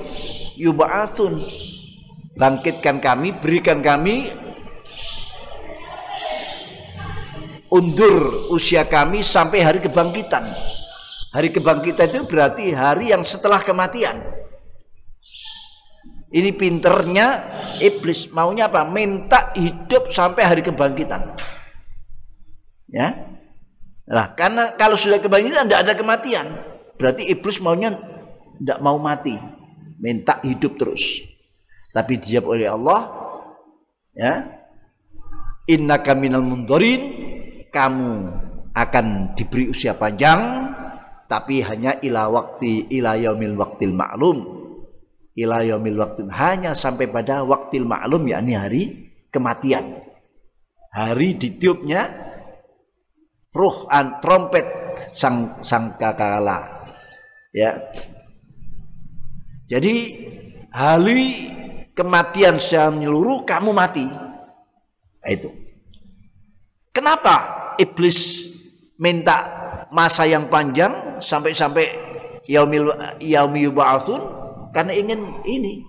yub'atsun 0.54 1.42
bangkitkan 2.34 2.98
kami, 2.98 3.34
berikan 3.38 3.78
kami 3.80 4.34
undur 7.70 8.50
usia 8.54 8.86
kami 8.86 9.22
sampai 9.22 9.62
hari 9.62 9.80
kebangkitan. 9.82 10.46
Hari 11.34 11.50
kebangkitan 11.50 12.14
itu 12.14 12.22
berarti 12.30 12.70
hari 12.70 13.10
yang 13.10 13.26
setelah 13.26 13.58
kematian. 13.58 14.22
Ini 16.35 16.51
pinternya 16.59 17.26
iblis 17.78 18.26
maunya 18.35 18.66
apa? 18.66 18.82
Minta 18.82 19.55
hidup 19.55 20.11
sampai 20.11 20.43
hari 20.43 20.62
kebangkitan. 20.66 21.39
Ya. 22.91 23.39
Nah, 24.11 24.35
karena 24.35 24.74
kalau 24.74 24.99
sudah 24.99 25.22
kebangkitan 25.22 25.70
tidak 25.70 25.80
ada 25.87 25.95
kematian. 25.95 26.47
Berarti 26.99 27.30
iblis 27.30 27.62
maunya 27.62 27.95
tidak 28.59 28.78
mau 28.82 28.99
mati. 28.99 29.39
Minta 30.03 30.43
hidup 30.43 30.74
terus 30.74 31.22
tapi 31.95 32.18
dijawab 32.18 32.59
oleh 32.59 32.66
Allah 32.66 33.01
ya 34.11 34.43
inna 35.70 35.97
minal 36.18 36.43
mundorin 36.43 37.03
kamu 37.70 38.12
akan 38.74 39.39
diberi 39.39 39.70
usia 39.70 39.95
panjang 39.95 40.74
tapi 41.30 41.62
hanya 41.62 42.03
ila 42.03 42.26
waktu 42.35 42.91
ila 42.99 43.14
yaumil 43.14 43.55
waktil 43.55 43.95
maklum 43.95 44.63
ila 45.35 45.62
waktil 45.66 46.30
hanya 46.30 46.72
sampai 46.72 47.11
pada 47.11 47.43
waktil 47.43 47.87
maklum 47.87 48.26
yakni 48.30 48.55
hari 48.55 48.82
kematian 49.35 49.99
hari 50.95 51.35
ditiupnya 51.35 52.07
ruh 53.51 53.91
an 53.91 54.22
trompet 54.22 54.66
sang 55.11 55.59
sang 55.62 55.99
kakala 55.99 56.87
ya 57.51 57.74
jadi 59.64 59.95
hari 60.70 61.55
kematian 61.97 62.59
secara 62.59 62.93
menyeluruh 62.93 63.47
kamu 63.47 63.70
mati. 63.70 64.05
Nah, 64.05 65.30
itu. 65.30 65.49
Kenapa 66.95 67.35
iblis 67.80 68.51
minta 69.01 69.51
masa 69.91 70.28
yang 70.28 70.47
panjang 70.51 71.18
sampai-sampai 71.18 71.87
yaumil 72.47 72.93
yaumi 73.18 73.66
yub'atsun? 73.66 74.43
Karena 74.75 74.91
ingin 74.91 75.20
ini 75.47 75.87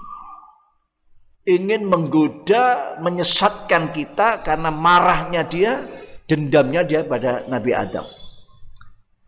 ingin 1.45 1.85
menggoda, 1.85 2.97
menyesatkan 3.01 3.93
kita 3.93 4.41
karena 4.41 4.73
marahnya 4.73 5.45
dia, 5.45 5.81
dendamnya 6.25 6.81
dia 6.81 7.05
pada 7.05 7.45
Nabi 7.45 7.71
Adam. 7.73 8.05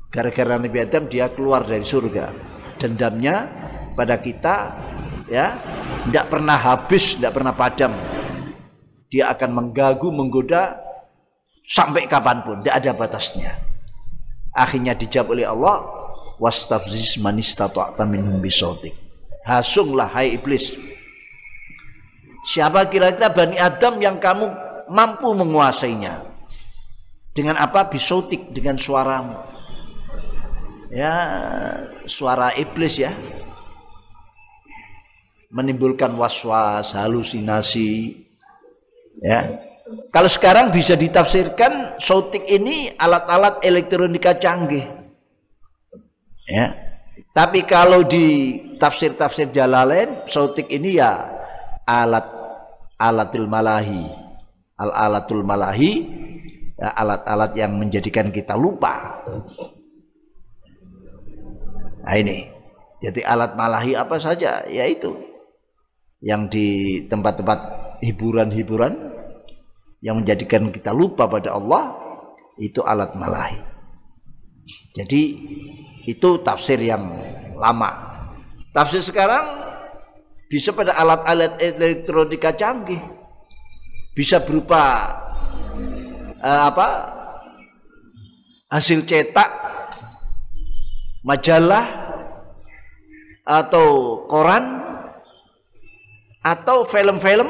Gara-gara 0.10 0.58
Nabi 0.58 0.78
Adam 0.82 1.06
dia 1.06 1.30
keluar 1.30 1.66
dari 1.66 1.86
surga. 1.86 2.34
Dendamnya 2.78 3.46
pada 3.94 4.18
kita 4.18 4.74
ya 5.30 5.58
tidak 6.10 6.26
pernah 6.30 6.58
habis, 6.58 7.18
tidak 7.18 7.38
pernah 7.38 7.54
padam. 7.54 7.94
Dia 9.08 9.32
akan 9.32 9.50
mengganggu, 9.56 10.10
menggoda 10.12 10.78
sampai 11.64 12.10
kapan 12.12 12.44
pun, 12.44 12.60
tidak 12.60 12.76
ada 12.82 12.92
batasnya. 12.98 13.52
Akhirnya 14.52 14.98
dijawab 14.98 15.38
oleh 15.38 15.46
Allah, 15.48 15.86
wastafziz 16.42 17.22
man 17.22 17.40
istata'ta 17.40 18.04
minhum 18.04 18.42
bisautik. 18.42 19.07
Hasunglah 19.48 20.12
hai 20.12 20.36
iblis. 20.36 20.76
Siapa 22.52 22.88
kira-kira 22.92 23.32
Bani 23.32 23.56
Adam 23.56 24.04
yang 24.04 24.20
kamu 24.20 24.52
mampu 24.92 25.32
menguasainya? 25.32 26.20
Dengan 27.32 27.56
apa? 27.56 27.88
Bisautik, 27.88 28.52
dengan 28.52 28.76
suaramu. 28.76 29.40
Ya, 30.92 31.16
suara 32.08 32.52
iblis 32.56 33.00
ya 33.00 33.12
menimbulkan 35.52 36.12
was-was, 36.16 36.92
halusinasi. 36.96 38.16
Ya. 39.24 39.64
Kalau 40.12 40.28
sekarang 40.28 40.70
bisa 40.70 41.00
ditafsirkan 41.00 41.96
sautik 41.98 42.44
ini 42.44 42.92
alat-alat 43.00 43.64
elektronika 43.64 44.36
canggih. 44.36 44.84
Ya. 46.48 46.87
Tapi 47.38 47.70
kalau 47.70 48.02
di 48.02 48.58
tafsir-tafsir 48.82 49.54
Jalalain 49.54 50.26
sautik 50.26 50.74
ini 50.74 50.98
ya 50.98 51.22
alat 51.86 52.26
alatil 52.98 53.46
malahi, 53.46 54.10
Al-alatul 54.78 55.42
malahi 55.42 56.06
ya, 56.78 56.94
alat-alat 56.98 57.54
yang 57.58 57.78
menjadikan 57.78 58.34
kita 58.34 58.54
lupa. 58.58 59.22
Nah 62.06 62.16
ini. 62.18 62.58
Jadi 62.98 63.22
alat 63.22 63.54
malahi 63.54 63.94
apa 63.94 64.18
saja? 64.18 64.66
Yaitu 64.66 65.14
yang 66.26 66.50
di 66.50 67.02
tempat-tempat 67.06 67.60
hiburan-hiburan 68.02 68.94
yang 70.02 70.26
menjadikan 70.26 70.74
kita 70.74 70.90
lupa 70.94 71.30
pada 71.30 71.54
Allah 71.54 71.94
itu 72.58 72.82
alat 72.82 73.14
malahi. 73.14 73.62
Jadi 74.98 75.22
itu 76.08 76.40
tafsir 76.40 76.80
yang 76.80 77.04
lama. 77.60 77.92
Tafsir 78.72 79.04
sekarang 79.04 79.44
bisa 80.48 80.72
pada 80.72 80.96
alat-alat 80.96 81.60
elektronika 81.60 82.56
canggih. 82.56 83.04
Bisa 84.16 84.40
berupa 84.42 85.14
uh, 86.42 86.64
apa? 86.72 87.14
hasil 88.68 89.08
cetak 89.08 89.48
majalah 91.24 91.88
atau 93.48 94.20
koran 94.28 94.84
atau 96.44 96.84
film-film 96.84 97.48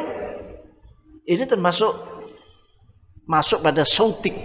ini 1.26 1.41
termasuk 1.49 1.89
masuk 3.26 3.66
pada 3.66 3.82
sautik 3.82 4.38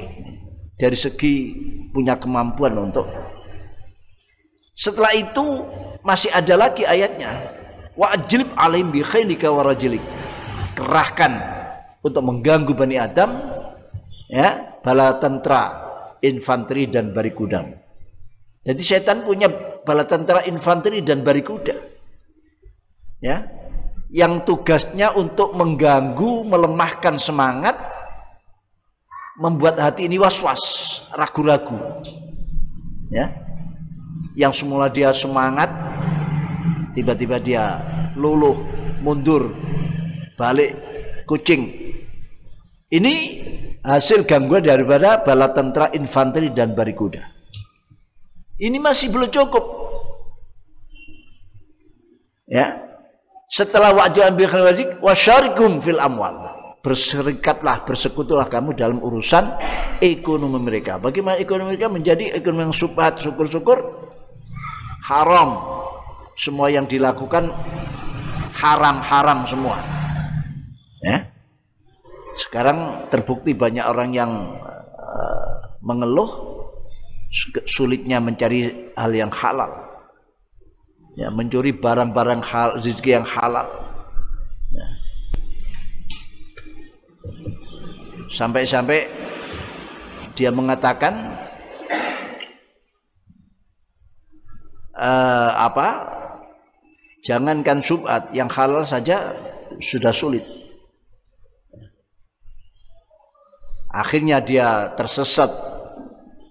dari 0.80 0.96
segi 0.96 1.52
punya 1.92 2.16
kemampuan 2.16 2.72
untuk 2.88 3.04
setelah 4.72 5.12
itu 5.14 5.64
masih 6.02 6.32
ada 6.32 6.54
lagi 6.56 6.82
ayatnya. 6.88 7.60
Wa 7.92 8.16
ajlib 8.16 8.48
alim 8.56 8.88
bi 8.88 9.04
khailika 9.04 9.52
wa 9.52 9.62
rajilik 9.68 10.00
kerahkan 10.72 11.32
untuk 12.00 12.24
mengganggu 12.24 12.72
Bani 12.72 12.96
Adam 12.96 13.36
ya 14.32 14.80
bala 14.80 15.20
tentara 15.20 15.62
infanteri 16.24 16.88
dan 16.88 17.12
barikudang 17.12 17.82
jadi 18.62 18.82
setan 18.82 19.26
punya 19.26 19.50
bala 19.82 20.06
tentara 20.06 20.46
infanteri 20.46 21.02
dan 21.02 21.26
barikuda. 21.26 21.74
Ya. 23.18 23.50
Yang 24.12 24.44
tugasnya 24.46 25.10
untuk 25.18 25.56
mengganggu 25.56 26.46
melemahkan 26.46 27.18
semangat 27.18 27.74
membuat 29.40 29.80
hati 29.80 30.06
ini 30.06 30.20
was-was 30.20 30.60
ragu-ragu. 31.16 31.74
Ya 33.10 33.34
yang 34.32 34.52
semula 34.52 34.88
dia 34.88 35.12
semangat 35.12 35.68
tiba-tiba 36.96 37.36
dia 37.40 37.80
luluh 38.16 38.56
mundur 39.04 39.52
balik 40.36 40.76
kucing. 41.28 41.80
Ini 42.92 43.14
hasil 43.80 44.28
gangguan 44.28 44.64
daripada 44.64 45.24
bala 45.24 45.48
tentara 45.50 45.88
infanteri 45.96 46.52
dan 46.52 46.76
barikuda. 46.76 47.24
Ini 48.60 48.76
masih 48.76 49.08
belum 49.10 49.32
cukup. 49.32 49.64
Ya. 52.46 52.84
Setelah 53.48 53.92
wajah 53.96 54.32
ambil 54.32 54.48
khawadik 54.48 54.88
wasyarikum 55.00 55.80
fil 55.80 56.00
amwal. 56.00 56.52
Berserikatlah 56.82 57.86
bersekutulah 57.86 58.50
kamu 58.50 58.74
dalam 58.74 58.98
urusan 59.00 59.56
ekonomi 60.02 60.58
mereka. 60.58 60.98
Bagaimana 60.98 61.38
ekonomi 61.38 61.76
mereka? 61.76 61.88
Menjadi 61.88 62.34
ekonomi 62.34 62.68
yang 62.68 62.76
subhat 62.76 63.22
syukur-syukur 63.22 64.01
haram 65.02 65.50
semua 66.38 66.70
yang 66.72 66.86
dilakukan 66.86 67.50
haram-haram 68.54 69.44
semua. 69.44 69.76
Ya. 71.02 71.28
Sekarang 72.38 73.10
terbukti 73.12 73.52
banyak 73.52 73.84
orang 73.84 74.10
yang 74.14 74.32
uh, 74.96 75.52
mengeluh 75.84 76.30
sulitnya 77.66 78.22
mencari 78.22 78.92
hal 78.96 79.12
yang 79.12 79.32
halal. 79.32 79.68
Ya, 81.12 81.28
mencuri 81.28 81.76
barang-barang 81.76 82.40
hal 82.40 82.68
rezeki 82.80 83.20
yang 83.20 83.26
halal. 83.28 83.68
Ya. 84.72 84.86
Sampai-sampai 88.32 89.12
dia 90.32 90.48
mengatakan 90.48 91.41
uh, 95.02 95.50
apa 95.58 95.88
Jangankan 97.22 97.78
subhat, 97.78 98.34
yang 98.34 98.50
halal 98.50 98.82
saja 98.82 99.30
sudah 99.78 100.10
sulit. 100.10 100.42
Akhirnya 103.94 104.42
dia 104.42 104.90
tersesat 104.98 105.46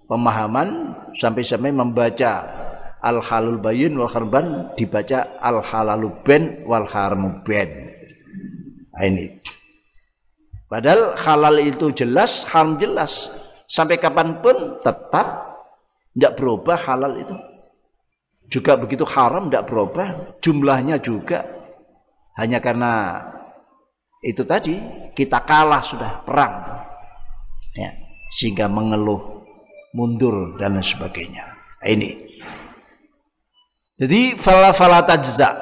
pemahaman 0.08 0.96
sampai-sampai 1.12 1.76
membaca 1.76 2.32
al 3.04 3.20
halul 3.20 3.60
bayin 3.60 4.00
wal 4.00 4.08
harban 4.08 4.72
dibaca 4.72 5.36
al 5.44 5.60
halalu 5.60 6.08
ben 6.24 6.64
wal 6.64 6.88
haramu 6.88 7.44
ben. 7.44 7.92
Nah, 8.96 9.04
ini. 9.04 9.44
Padahal 10.72 11.20
halal 11.20 11.60
itu 11.60 11.92
jelas, 11.92 12.48
haram 12.48 12.80
jelas. 12.80 13.28
Sampai 13.68 14.00
kapan 14.00 14.40
pun 14.40 14.80
tetap 14.80 15.52
tidak 16.16 16.32
berubah 16.40 16.80
halal 16.80 17.12
itu 17.20 17.51
juga 18.52 18.76
begitu 18.76 19.08
haram 19.08 19.48
tidak 19.48 19.72
berubah 19.72 20.36
jumlahnya 20.44 21.00
juga. 21.00 21.48
Hanya 22.36 22.60
karena 22.60 23.24
itu 24.20 24.44
tadi 24.44 24.76
kita 25.16 25.40
kalah 25.48 25.80
sudah 25.80 26.20
perang. 26.20 26.84
Ya 27.72 28.02
sehingga 28.32 28.64
mengeluh 28.64 29.44
mundur 29.92 30.56
dan 30.56 30.80
lain 30.80 30.84
sebagainya. 30.84 31.44
Ini. 31.84 32.10
Jadi 34.00 34.40
fala 34.40 34.72
fala 34.72 35.04
tajza. 35.04 35.52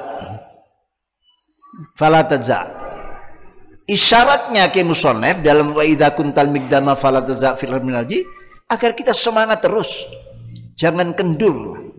Fala 1.99 2.23
tajza. 2.23 2.79
Isyaratnya 3.91 4.71
ke 4.71 4.87
musonef 4.87 5.43
dalam 5.43 5.75
wa 5.75 5.83
idza 5.83 6.15
kuntal 6.15 6.47
migdama 6.47 6.95
fala 6.95 7.19
tajza 7.19 7.59
fil 7.59 7.75
agar 7.75 8.91
kita 8.95 9.11
semangat 9.11 9.59
terus. 9.59 10.07
Jangan 10.79 11.11
kendur 11.11 11.90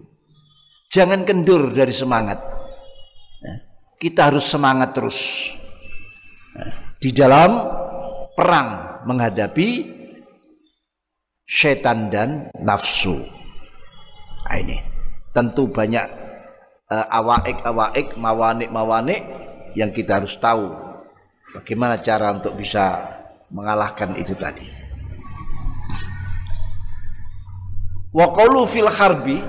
Jangan 0.92 1.24
kendur 1.24 1.72
dari 1.72 1.88
semangat. 1.88 2.36
Ya, 3.40 3.54
kita 3.96 4.28
harus 4.28 4.44
semangat 4.44 4.92
terus. 4.92 5.48
Ya, 6.52 6.68
di 7.00 7.10
dalam 7.16 7.64
perang 8.36 9.00
menghadapi 9.08 9.88
setan 11.48 12.12
dan 12.12 12.52
nafsu. 12.60 13.24
Nah, 14.44 14.56
ini 14.60 14.76
tentu 15.32 15.72
banyak 15.72 16.04
uh, 16.92 17.06
awaik-awaik, 17.08 18.20
mawanik-mawanik 18.20 19.24
yang 19.72 19.96
kita 19.96 20.20
harus 20.20 20.36
tahu 20.36 20.76
bagaimana 21.56 22.04
cara 22.04 22.36
untuk 22.36 22.52
bisa 22.60 23.00
mengalahkan 23.48 24.12
itu 24.20 24.36
tadi. 24.36 24.68
Wa 28.12 28.28
fil 28.68 28.92
harbi 28.92 29.40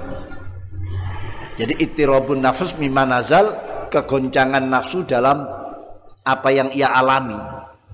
jadi 1.54 1.74
ittirabun 1.78 2.41
nafs 2.41 2.78
mimma 2.82 3.06
nazal 3.06 3.54
kegoncangan 3.93 4.66
nafsu 4.66 5.06
dalam 5.06 5.45
apa 6.26 6.49
yang 6.49 6.74
ia 6.74 6.89
alami 6.89 7.38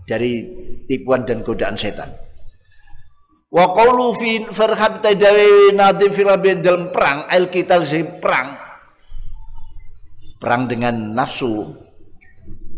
dari 0.07 0.47
tipuan 0.87 1.27
dan 1.27 1.43
godaan 1.43 1.75
setan. 1.75 2.07
Wa 3.49 3.73
qawlu 3.75 4.15
fi 4.15 4.45
farhab 4.47 5.03
tadawi 5.03 5.73
nadim 5.75 6.13
fil 6.13 6.29
dalam 6.61 6.93
perang 6.93 7.27
al 7.27 7.51
kita 7.51 7.83
perang. 8.21 8.55
Perang 10.39 10.71
dengan 10.71 10.95
nafsu 11.11 11.75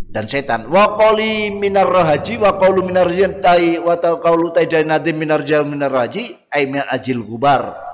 dan 0.09 0.25
setan. 0.25 0.65
Wa 0.65 0.97
qali 0.97 1.53
minar 1.53 1.85
rahaji 1.85 2.41
wa 2.41 2.57
qawlu 2.57 2.89
minar 2.89 3.11
tai 3.37 3.77
wa 3.77 3.99
qawlu 3.99 4.49
tadawi 4.49 4.87
nadim 4.87 5.19
minar 5.19 5.45
jal 5.45 5.61
minar 5.67 5.93
raji 5.93 6.33
ay 6.49 6.65
min 6.65 6.81
ajil 6.89 7.21
gubar 7.21 7.91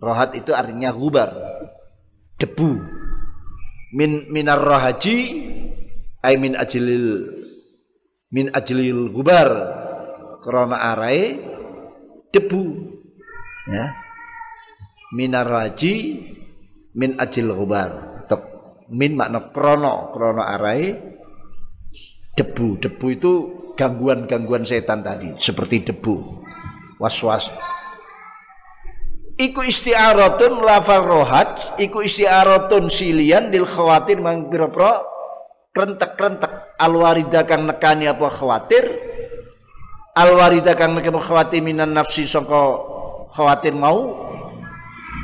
rohat 0.00 0.32
itu 0.32 0.50
artinya 0.56 0.90
gubar 0.90 1.30
debu. 2.40 2.80
Min 3.92 4.32
minar 4.32 4.58
rahaji 4.64 5.16
ay 6.24 6.34
min 6.40 6.56
ajlil 6.56 7.28
min 8.32 8.48
ajlil 8.56 9.12
gubar 9.12 9.50
krona 10.40 10.80
arai 10.96 11.36
debu. 12.32 12.64
Ya. 13.68 13.92
Minar 15.12 15.44
rahaji 15.44 15.94
min 16.96 17.20
ajil 17.20 17.52
gubar 17.52 18.24
tok. 18.26 18.42
Min 18.90 19.14
makna 19.14 19.52
krono 19.52 20.08
krono 20.10 20.42
arai 20.42 20.96
debu. 22.34 22.80
Debu 22.80 23.06
itu 23.12 23.32
gangguan-gangguan 23.76 24.64
setan 24.64 25.04
tadi 25.04 25.36
seperti 25.36 25.92
debu. 25.92 26.40
Was-was 27.00 27.48
iku 29.40 29.64
isti'aratun 29.64 30.60
lafal 30.60 31.08
rohaj 31.08 31.80
iku 31.80 32.04
isti'aratun 32.04 32.92
silian 32.92 33.48
dil 33.48 33.64
khawatir 33.64 34.20
mang 34.20 34.52
pira-pira 34.52 35.00
krentek-krentek. 35.72 36.76
Alwarida 36.80 37.44
kang 37.44 37.68
nekani 37.68 38.08
apa 38.08 38.28
khawatir 38.32 38.88
al 40.16 40.32
warida 40.32 40.72
kang 40.76 40.96
nek 40.96 41.12
khawatir 41.12 41.60
minan 41.60 41.92
nafsi 41.92 42.24
sangka 42.24 42.56
khawatir 43.36 43.76
mau 43.76 44.16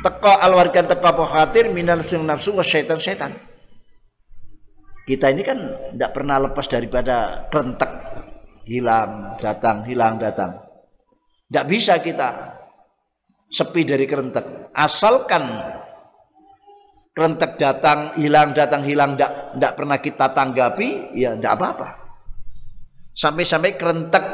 teko 0.05 0.31
al 0.37 0.53
warida 0.53 0.85
teko 0.85 1.05
apa 1.17 1.23
khawatir 1.25 1.73
minan 1.73 2.05
sing 2.05 2.21
nafsu 2.29 2.53
wa 2.53 2.61
syaitan 2.61 3.01
syaitan 3.01 3.33
kita 5.09 5.33
ini 5.33 5.41
kan 5.41 5.59
tidak 5.97 6.11
pernah 6.13 6.37
lepas 6.45 6.69
daripada 6.69 7.47
kerentek 7.49 7.91
hilang 8.67 9.39
datang 9.39 9.87
hilang 9.87 10.19
datang. 10.19 10.61
Tidak 11.47 11.65
bisa 11.65 12.03
kita 12.03 12.56
sepi 13.47 13.81
dari 13.87 14.03
kerentek 14.03 14.75
asalkan 14.75 15.43
kerentek 17.15 17.55
datang 17.55 18.13
hilang 18.19 18.51
datang 18.51 18.83
hilang 18.83 19.15
tidak 19.15 19.73
pernah 19.73 19.97
kita 19.97 20.35
tanggapi 20.35 21.15
ya 21.17 21.33
tidak 21.33 21.53
apa-apa 21.57 21.89
sampai-sampai 23.17 23.73
kerentek 23.73 24.25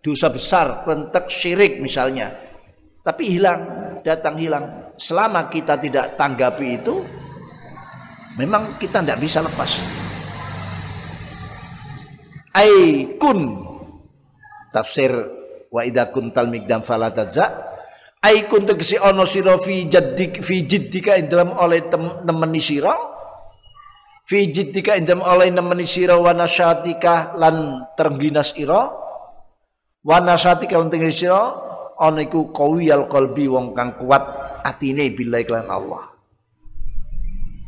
dosa 0.00 0.32
besar, 0.32 0.86
rentek 0.86 1.28
syirik 1.28 1.82
misalnya. 1.82 2.32
Tapi 3.00 3.36
hilang, 3.36 3.60
datang 4.04 4.36
hilang. 4.36 4.94
Selama 4.96 5.48
kita 5.48 5.80
tidak 5.80 6.16
tanggapi 6.16 6.66
itu, 6.76 7.00
memang 8.36 8.76
kita 8.76 9.00
tidak 9.00 9.18
bisa 9.20 9.40
lepas. 9.40 9.80
Aikun 12.50 13.40
tafsir 14.74 15.12
wa 15.70 15.86
idza 15.86 16.10
kuntal 16.10 16.50
migdam 16.50 16.82
fala 16.82 17.14
tadza 17.14 17.69
aikun 18.20 18.68
tegese 18.68 19.00
ana 19.00 19.24
sira 19.24 19.56
fi 19.56 19.88
jaddik 19.88 20.44
fi 20.44 20.68
jiddika 20.68 21.16
dalam 21.24 21.56
oleh 21.56 21.88
temeni 21.88 22.60
sira 22.60 22.92
fi 24.28 24.46
jiddika 24.52 25.00
dalam 25.00 25.24
oleh 25.24 25.48
nemeni 25.48 25.88
sira 25.88 26.20
wa 26.20 26.36
nasyatika 26.36 27.34
lan 27.40 27.88
terginas 27.96 28.52
ira 28.60 28.92
wa 30.04 30.16
nasatika 30.20 30.76
unting 30.76 31.08
sira 31.08 31.56
ana 31.96 32.20
iku 32.24 32.52
qawiyal 32.52 33.08
qalbi 33.08 33.48
wong 33.48 33.72
kang 33.72 33.96
kuat 33.96 34.22
atine 34.64 35.12
billahi 35.12 35.48
lan 35.48 35.68
Allah. 35.68 36.04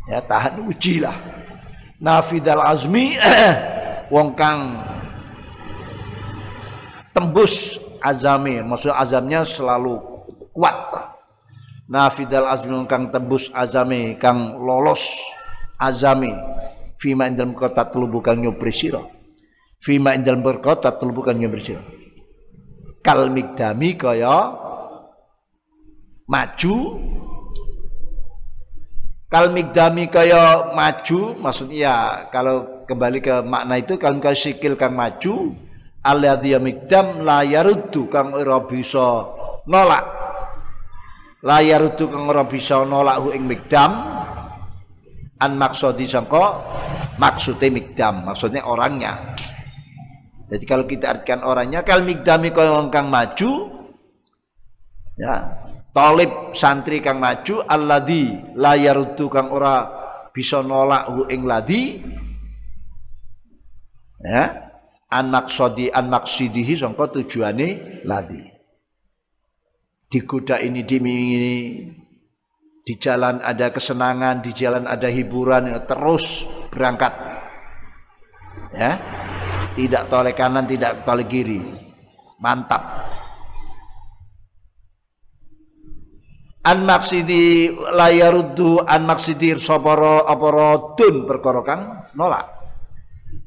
Ya 0.09 0.21
tahan 0.21 0.69
uji 0.69 1.01
lah. 1.01 1.17
Nafidal 2.03 2.61
azmi 2.65 3.17
wong 4.15 4.35
kang 4.35 4.83
tembus 7.15 7.79
azami 8.03 8.59
maksud 8.65 8.91
azamnya 8.91 9.47
selalu 9.47 10.12
kuat. 10.53 10.77
Nafidal 11.93 12.49
azmi 12.49 12.73
wong 12.73 12.89
kang 12.89 13.13
tembus 13.13 13.53
azami 13.53 14.17
kang 14.17 14.57
lolos 14.61 15.03
azami. 15.77 16.33
Fima 16.97 17.27
indal 17.27 17.53
kota 17.59 17.91
telu 17.91 18.07
bukan 18.07 18.39
nyopri 18.39 18.71
sira. 18.71 19.03
Fima 19.83 20.15
indal 20.15 20.39
berkota 20.39 20.95
telu 20.95 21.11
bukan 21.11 21.35
nyopri 21.35 21.61
sira. 21.61 21.83
Kal 23.03 23.29
migdami 23.35 23.99
kaya 23.99 24.55
maju. 26.31 26.77
Kal 29.27 29.51
migdami 29.51 30.07
kaya 30.07 30.71
maju 30.71 31.21
maksudnya 31.43 31.77
ya 31.77 31.95
kalau 32.31 32.87
kembali 32.87 33.19
ke 33.19 33.35
makna 33.43 33.81
itu 33.81 33.99
kalau 33.99 34.21
kau 34.21 34.37
sikil 34.37 34.77
kang 34.77 34.93
maju 34.93 35.57
alladhi 36.05 36.53
migdam 36.61 37.25
la 37.25 37.41
yaruddu 37.41 38.13
kang 38.13 38.37
ora 38.37 38.61
nolak 39.67 40.22
la 41.43 41.59
yaruddu 41.59 42.07
kang 42.07 42.31
ora 42.31 42.47
bisa 42.47 42.87
nolak 42.87 43.19
hu 43.19 43.29
ing 43.35 43.51
migdam 43.51 43.93
an 45.43 45.53
maksudi 45.59 46.07
sangka 46.07 46.63
maksudnya 47.19 47.69
migdam 47.75 48.23
maksudnya 48.23 48.63
orangnya. 48.63 49.35
Jadi 50.53 50.65
kalau 50.69 50.85
kita 50.87 51.19
artikan 51.19 51.43
orangnya 51.43 51.83
kal 51.83 52.07
migdami 52.07 52.55
kang 52.55 53.11
maju 53.11 53.51
ya 55.19 55.35
talib 55.91 56.55
santri 56.55 57.03
kang 57.03 57.19
maju 57.19 57.65
alladhi 57.67 58.55
la 58.55 58.79
yaruddu 58.79 59.27
kang 59.33 59.51
ora 59.51 59.89
bisa 60.31 60.63
nolak 60.63 61.11
hu 61.11 61.21
ing 61.27 61.43
ladi 61.43 62.01
ya 64.23 64.45
an 65.11 65.25
maksudi 65.29 65.91
an 65.91 66.07
maksidihi 66.09 66.73
sangka 66.79 67.11
tujuane 67.19 68.01
ladi 68.07 68.52
digoda 70.13 70.61
ini 70.61 70.85
dimingini 70.85 71.57
di 72.85 72.95
jalan 73.01 73.41
ada 73.41 73.73
kesenangan 73.73 74.45
di 74.45 74.53
jalan 74.53 74.85
ada 74.85 75.09
hiburan 75.09 75.73
ya, 75.73 75.81
terus 75.89 76.45
berangkat 76.69 77.17
ya 78.77 78.93
tidak 79.73 80.13
toleh 80.13 80.37
kanan, 80.37 80.69
tidak 80.69 81.05
toleh 81.09 81.25
kiri. 81.25 81.61
Mantap. 82.43 82.83
An 86.63 86.87
maksidi 86.87 87.75
layaruddu 87.75 88.87
an 88.87 89.03
maksidi 89.03 89.59
soporo 89.59 90.23
oporo 90.29 90.95
dun 90.95 91.27
perkara 91.27 91.63
kang 91.67 91.83
nolak. 92.15 92.47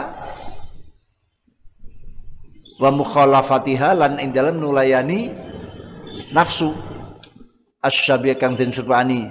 wa 2.82 2.90
mukhalafatiha 2.90 3.94
lan 3.94 4.18
ing 4.18 4.34
dalam 4.34 4.58
nulayani 4.58 5.30
nafsu 6.34 6.74
asyabi 7.86 8.34
kang 8.34 8.58
den 8.58 8.74
surpani 8.74 9.30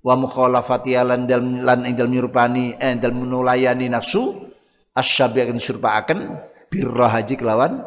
wa 0.00 0.14
mukhalafatiha 0.16 1.04
lan 1.04 1.28
dalam 1.28 1.60
lan 1.60 1.84
dalam 1.84 2.10
nyurpani 2.10 2.80
eh 2.80 2.96
dalam 2.96 3.28
nulayani 3.28 3.92
nafsu 3.92 4.32
asyabi 4.96 5.44
kang 5.44 5.60
surpaaken 5.60 6.40
birrahaji 6.72 7.36
kelawan 7.36 7.84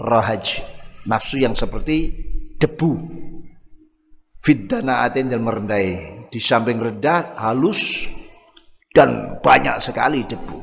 rahaj 0.00 0.64
nafsu 1.06 1.40
yang 1.40 1.52
seperti 1.52 2.26
debu. 2.58 2.92
Atin 4.46 5.26
dan 5.26 5.42
merendai. 5.42 6.14
Di 6.30 6.38
samping 6.42 6.78
rendah 6.78 7.38
halus 7.38 8.06
dan 8.94 9.38
banyak 9.42 9.78
sekali 9.82 10.22
debu. 10.26 10.62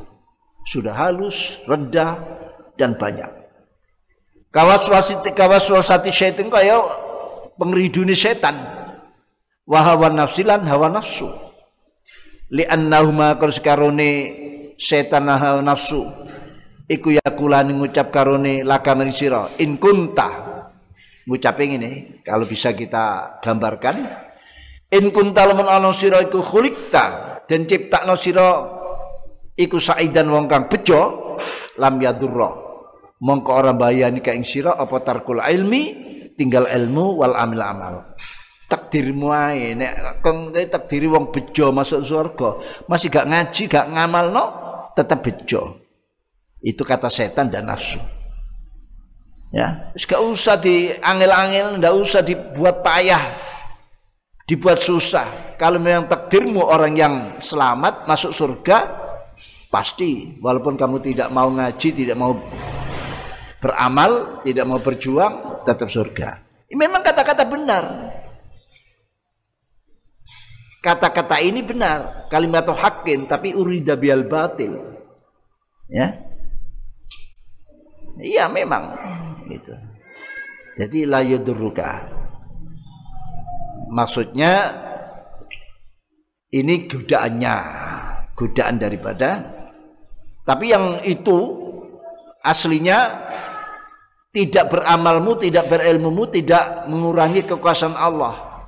Sudah 0.63 0.95
halus 0.95 1.59
rendah 1.67 2.15
dan 2.79 2.95
banyak. 2.95 3.27
Kawaswasati 4.53 5.33
kawaswasati 5.33 6.13
syaitan 6.13 6.47
kaya 6.47 6.77
pengriduni 7.57 8.13
setan. 8.17 8.55
Wahawan 9.63 10.19
nafsilan 10.19 10.67
hawa 10.67 10.91
nafsu. 10.91 11.31
Li'annahuma 12.53 13.39
karone 13.39 14.11
setan 14.75 15.31
hawa 15.31 15.63
nafsu 15.63 16.05
iku 16.87 17.15
yakulani 17.15 17.73
ngucap 17.73 18.11
karone 18.11 18.61
laka 18.61 18.93
sira. 19.09 19.49
In 19.59 19.79
kunta. 19.79 20.51
Ngucap 21.23 21.55
ini 21.63 22.19
kalau 22.21 22.43
bisa 22.43 22.75
kita 22.75 23.39
gambarkan. 23.39 23.95
In 24.91 25.09
kunta 25.15 25.47
lamun 25.47 25.65
ana 25.65 25.89
sira 25.95 26.19
iku 26.19 26.43
khuliqta 26.43 27.39
dan 27.47 27.63
ciptakno 27.63 28.13
sira 28.19 28.47
iku 29.55 29.79
saidan 29.79 30.27
wong 30.29 30.45
kang 30.51 30.67
bejo 30.67 31.33
lam 31.79 31.95
yadurra. 32.03 32.51
Mongko 33.23 33.51
ora 33.55 33.71
bayani 33.71 34.19
ka 34.19 34.35
ing 34.35 34.43
sira 34.43 34.75
apa 34.75 34.99
tarkul 34.99 35.39
ilmi 35.39 36.02
tinggal 36.35 36.65
ilmu 36.69 37.21
wal 37.21 37.35
amil 37.37 37.61
amal 37.61 37.95
takdirmu 38.67 39.29
ae 39.29 39.77
nek 39.77 40.23
kong 40.25 40.53
takdiri 40.53 41.05
wong 41.05 41.29
bejo 41.29 41.69
masuk 41.69 42.01
surga 42.01 42.49
masih 42.89 43.07
gak 43.13 43.29
ngaji 43.29 43.63
gak 43.69 43.89
ngamal 43.89 44.25
no 44.33 44.45
tetap 44.97 45.21
bejo 45.21 45.83
itu 46.63 46.81
kata 46.87 47.11
setan 47.11 47.51
dan 47.51 47.67
nafsu. 47.67 47.99
Ya, 49.53 49.93
gak 49.93 50.17
usah 50.17 50.57
diangel-angel, 50.57 51.77
ndak 51.77 51.93
usah 51.93 52.25
dibuat 52.25 52.81
payah, 52.81 53.21
dibuat 54.49 54.81
susah. 54.81 55.53
Kalau 55.61 55.77
memang 55.77 56.09
takdirmu 56.09 56.57
orang 56.57 56.97
yang 56.97 57.13
selamat 57.37 58.09
masuk 58.09 58.33
surga, 58.33 58.89
pasti 59.69 60.41
walaupun 60.41 60.73
kamu 60.73 61.05
tidak 61.05 61.29
mau 61.29 61.53
ngaji, 61.53 61.87
tidak 61.93 62.17
mau 62.17 62.33
beramal, 63.61 64.41
tidak 64.41 64.65
mau 64.65 64.81
berjuang, 64.81 65.52
tetap 65.63 65.89
surga. 65.89 66.39
Memang 66.73 67.01
kata-kata 67.01 67.43
benar. 67.47 67.83
Kata-kata 70.83 71.39
ini 71.39 71.63
benar, 71.63 72.27
kalimat 72.27 72.67
hakin 72.67 73.23
tapi 73.23 73.55
urida 73.55 73.95
bial 73.95 74.27
batil. 74.27 74.83
Ya. 75.87 76.19
Iya 78.19 78.51
memang 78.51 78.91
gitu. 79.47 79.71
Jadi 80.75 81.07
la 81.07 81.23
yudurruka. 81.23 82.03
Maksudnya 83.93 84.73
ini 86.51 86.89
godaannya, 86.89 87.55
godaan 88.35 88.75
daripada 88.81 89.53
tapi 90.43 90.75
yang 90.75 90.99
itu 91.07 91.39
aslinya 92.43 93.22
tidak 94.33 94.73
beramalmu, 94.73 95.37
tidak 95.37 95.69
berilmumu, 95.69 96.25
tidak 96.25 96.89
mengurangi 96.89 97.45
kekuasaan 97.45 97.93
Allah. 97.93 98.65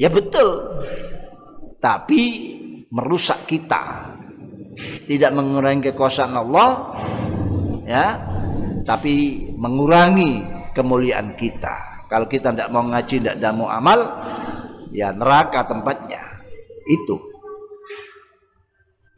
Ya 0.00 0.08
betul. 0.08 0.80
Tapi 1.76 2.22
merusak 2.88 3.44
kita. 3.44 4.08
Tidak 4.78 5.30
mengurangi 5.34 5.92
kekuasaan 5.92 6.34
Allah, 6.38 6.68
ya, 7.82 8.06
tapi 8.86 9.44
mengurangi 9.58 10.46
kemuliaan 10.72 11.34
kita. 11.34 12.06
Kalau 12.06 12.30
kita 12.30 12.54
tidak 12.54 12.70
mau 12.70 12.86
ngaji, 12.86 13.16
tidak 13.20 13.52
mau 13.58 13.68
amal, 13.68 14.00
ya 14.94 15.10
neraka 15.12 15.66
tempatnya. 15.66 16.22
Itu. 16.86 17.18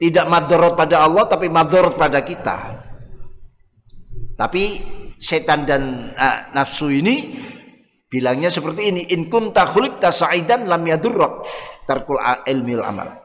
Tidak 0.01 0.27
madorot 0.33 0.75
pada 0.81 1.05
Allah, 1.05 1.29
tapi 1.29 1.53
madorot 1.53 1.95
pada 1.95 2.25
kita. 2.25 2.89
Tapi 4.41 4.81
setan 5.21 5.69
dan 5.69 6.17
uh, 6.17 6.49
nafsu 6.57 6.89
ini 6.89 7.37
bilangnya 8.09 8.49
seperti 8.49 8.89
ini, 8.89 9.03
in 9.13 9.29
kunta 9.29 9.69
khuliqta 9.69 10.09
sa'idan 10.09 10.65
lam 10.65 10.81
yadurrak 10.81 11.45
tarkul 11.85 12.17
ilmil 12.49 12.81
amal. 12.81 13.21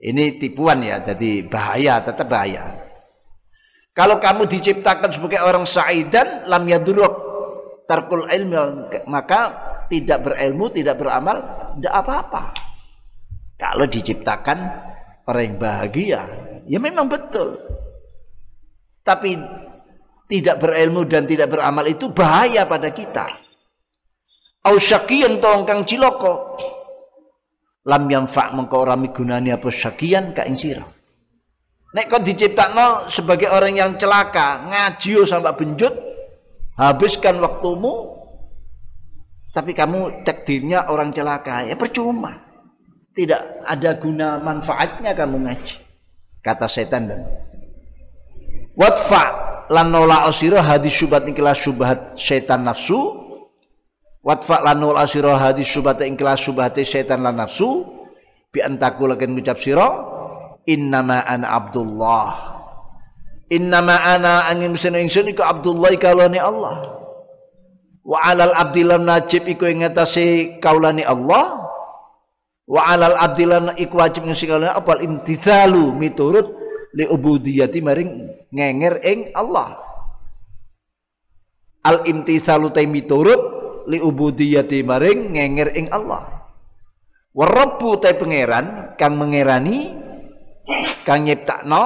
Ini 0.00 0.36
tipuan 0.36 0.84
ya, 0.84 1.00
jadi 1.00 1.48
bahaya, 1.48 2.04
tetap 2.04 2.28
bahaya. 2.28 2.84
Kalau 3.96 4.20
kamu 4.20 4.44
diciptakan 4.44 5.08
sebagai 5.08 5.40
orang 5.40 5.64
sa'idan 5.64 6.44
lam 6.44 6.64
yaduruk 6.68 7.14
tarkul 7.88 8.28
ilmi 8.28 8.56
maka 9.08 9.56
tidak 9.90 10.30
berilmu, 10.30 10.70
tidak 10.70 11.00
beramal, 11.00 11.36
tidak 11.80 11.94
apa-apa. 11.96 12.44
Kalau 13.58 13.84
diciptakan 13.90 14.58
orang 15.26 15.42
yang 15.42 15.56
bahagia, 15.58 16.22
ya 16.70 16.78
memang 16.78 17.10
betul. 17.10 17.79
Tapi 19.00 19.30
tidak 20.30 20.62
berilmu 20.62 21.02
dan 21.10 21.26
tidak 21.26 21.50
beramal 21.50 21.82
itu 21.88 22.14
bahaya 22.14 22.62
pada 22.68 22.94
kita. 22.94 23.26
Au 24.62 24.76
syakiyan 24.76 25.40
kang 25.40 25.82
ciloko. 25.88 26.60
Lam 27.88 28.06
yanfa 28.12 28.52
mengko 28.52 28.76
ora 28.84 28.94
migunani 28.94 29.50
apa 29.50 29.72
syakiyan 29.72 30.36
ka 30.36 30.44
ing 30.44 30.54
sira. 30.54 30.84
Nek 31.90 32.06
kau 32.06 32.22
diciptakan 32.22 33.10
sebagai 33.10 33.50
orang 33.50 33.74
yang 33.74 33.90
celaka, 33.98 34.62
ngaji 34.70 35.26
sampai 35.26 35.58
benjut, 35.58 35.90
habiskan 36.78 37.42
waktumu, 37.42 38.14
tapi 39.50 39.74
kamu 39.74 40.22
takdirnya 40.22 40.86
orang 40.86 41.10
celaka, 41.10 41.66
ya 41.66 41.74
percuma. 41.74 42.46
Tidak 43.10 43.66
ada 43.66 43.98
guna 43.98 44.38
manfaatnya 44.38 45.18
kamu 45.18 45.50
ngaji. 45.50 45.76
Kata 46.46 46.70
setan 46.70 47.10
dan 47.10 47.20
Watfa 48.80 49.24
lan 49.68 49.92
nola 49.92 50.24
asira 50.24 50.64
hadis 50.64 50.96
syubhat 50.96 51.28
ikilah 51.28 51.52
syubhat 51.52 52.16
setan 52.16 52.64
nafsu. 52.64 52.96
Watfa 54.24 54.64
lan 54.64 54.80
nola 54.80 55.04
asira 55.04 55.36
hadis 55.36 55.68
syubhat 55.68 56.00
ikilah 56.00 56.40
syubhat 56.40 56.80
setan 56.80 57.20
lan 57.20 57.36
nafsu. 57.36 57.84
Bi 58.48 58.64
antaku 58.64 59.04
lakin 59.04 59.36
ngucap 59.36 59.60
sira 59.60 59.86
innama 60.70 61.24
ana 61.26 61.54
abdullah 61.56 62.60
innama 63.50 63.98
ana 63.98 64.46
angin 64.46 64.74
mesin 64.74 64.94
ingsun 64.94 65.34
iku 65.34 65.42
abdullah 65.42 65.90
kaulani 65.98 66.38
Allah 66.38 66.82
wa 68.06 68.18
alal 68.22 68.54
abdilan 68.54 69.02
najib 69.02 69.46
iku 69.50 69.66
ing 69.66 69.82
kaulani 70.62 71.02
Allah 71.02 71.66
wa 72.70 72.80
alal 72.86 73.18
abdilan 73.18 73.74
iku 73.74 73.98
wajib 73.98 74.22
ngisi 74.26 74.46
kaulani 74.46 74.70
apa 74.70 75.02
imtithalu 75.02 75.90
miturut 75.98 76.46
li 76.94 77.06
ubudiyati 77.10 77.82
maring 77.82 78.29
ngenger 78.50 79.02
ing 79.06 79.20
Allah. 79.34 79.78
Al 81.80 82.04
imtithalu 82.04 82.68
ta 82.74 82.84
miturut 82.84 83.42
li 83.88 83.98
ubudiyati 83.98 84.84
maring 84.84 85.34
ngenger 85.34 85.68
ing 85.74 85.86
Allah. 85.90 86.26
Warabbu 87.30 87.88
ta 88.02 88.12
pangeran 88.14 88.98
kang 88.98 89.14
mengerani 89.16 89.90
kang 91.06 91.24
nyiptakno 91.24 91.84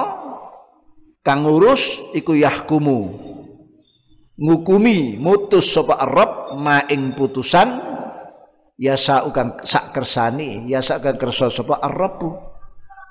kang 1.21 1.45
ngurus 1.45 2.11
iku 2.17 2.33
yahkumu. 2.33 3.23
Ngukumi 4.35 5.15
mutus 5.15 5.71
sapa 5.71 5.95
Arab 5.95 6.59
ma 6.59 6.83
ing 6.91 7.15
putusan 7.15 7.71
ya 8.75 8.99
saukan 8.99 9.63
sak 9.63 9.95
kersani 9.95 10.67
ya 10.67 10.83
sak 10.83 11.07
kersa 11.15 11.47
sapa 11.47 11.79
Arab 11.79 12.19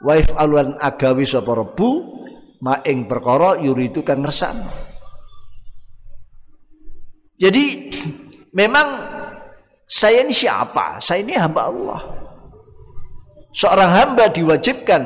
waif 0.04 0.28
alwan 0.36 0.76
agawi 0.76 1.24
sapa 1.24 1.56
Rabbu 1.56 1.88
ma 2.64 2.80
ing 2.80 3.04
perkara 3.04 3.60
yuridu 3.60 4.00
kang 4.00 4.24
ngersano 4.24 4.94
jadi 7.34 7.92
memang 8.56 8.88
saya 9.84 10.22
ini 10.24 10.32
siapa? 10.32 11.02
Saya 11.02 11.20
ini 11.20 11.34
hamba 11.36 11.68
Allah. 11.68 12.00
Seorang 13.54 13.90
hamba 13.90 14.24
diwajibkan 14.30 15.02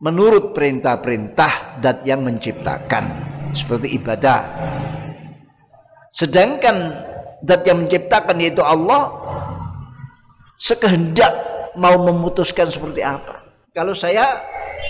menurut 0.00 0.56
perintah-perintah 0.56 1.82
dat 1.82 2.00
yang 2.08 2.24
menciptakan 2.24 3.04
seperti 3.52 3.98
ibadah. 4.00 4.40
Sedangkan 6.14 6.76
dat 7.44 7.64
yang 7.68 7.84
menciptakan 7.84 8.40
yaitu 8.40 8.64
Allah 8.64 9.12
sekehendak 10.56 11.32
mau 11.76 12.00
memutuskan 12.00 12.68
seperti 12.72 13.04
apa. 13.04 13.44
Kalau 13.76 13.92
saya 13.92 14.40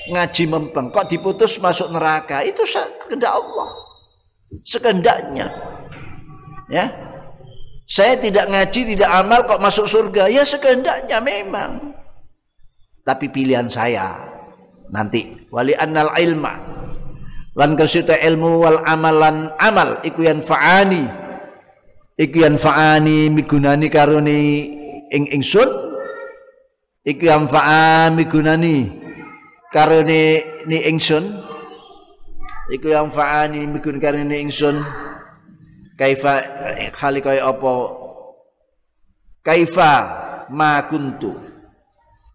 ngaji 0.08 0.44
mempeng 0.48 0.88
kok 0.88 1.10
diputus 1.12 1.60
masuk 1.60 1.92
neraka 1.92 2.40
itu 2.40 2.64
kehendak 3.04 3.36
Allah. 3.36 3.68
Sekehendaknya. 4.64 5.46
Ya. 6.72 6.86
Saya 7.90 8.14
tidak 8.14 8.46
ngaji, 8.46 8.94
tidak 8.94 9.10
amal 9.10 9.42
kok 9.44 9.58
masuk 9.58 9.86
surga. 9.90 10.30
Ya 10.30 10.46
sekehendaknya 10.46 11.18
memang. 11.18 11.92
Tapi 13.02 13.26
pilihan 13.28 13.66
saya 13.66 14.30
nanti 14.90 15.46
wali 15.50 15.74
annal 15.78 16.10
ilma 16.18 16.58
lan 17.54 17.78
kasita 17.78 18.18
ilmu 18.18 18.62
wal 18.62 18.78
amalan 18.86 19.50
amal 19.58 20.02
iku 20.02 20.26
yang 20.26 20.42
faani 20.42 21.06
iku 22.18 22.46
yang 22.46 22.58
faani 22.58 23.30
migunani 23.30 23.86
karuni 23.86 24.42
ing 25.10 25.30
ingsun 25.30 25.66
iku 27.06 27.26
faani 27.46 28.14
migunani 28.18 28.76
karuni 29.70 30.42
ni 30.66 30.78
ingsun 30.90 31.24
iku 32.74 32.90
yang 32.90 33.06
faani 33.08 33.62
migun 33.70 34.02
karuni 34.02 34.42
ingsun 34.42 34.82
kaifa 35.94 36.42
khali 36.90 37.22
kaya 37.22 37.46
apa? 37.46 37.72
Kaifa 39.40 39.92
ma 40.52 40.84
kuntu? 40.84 41.32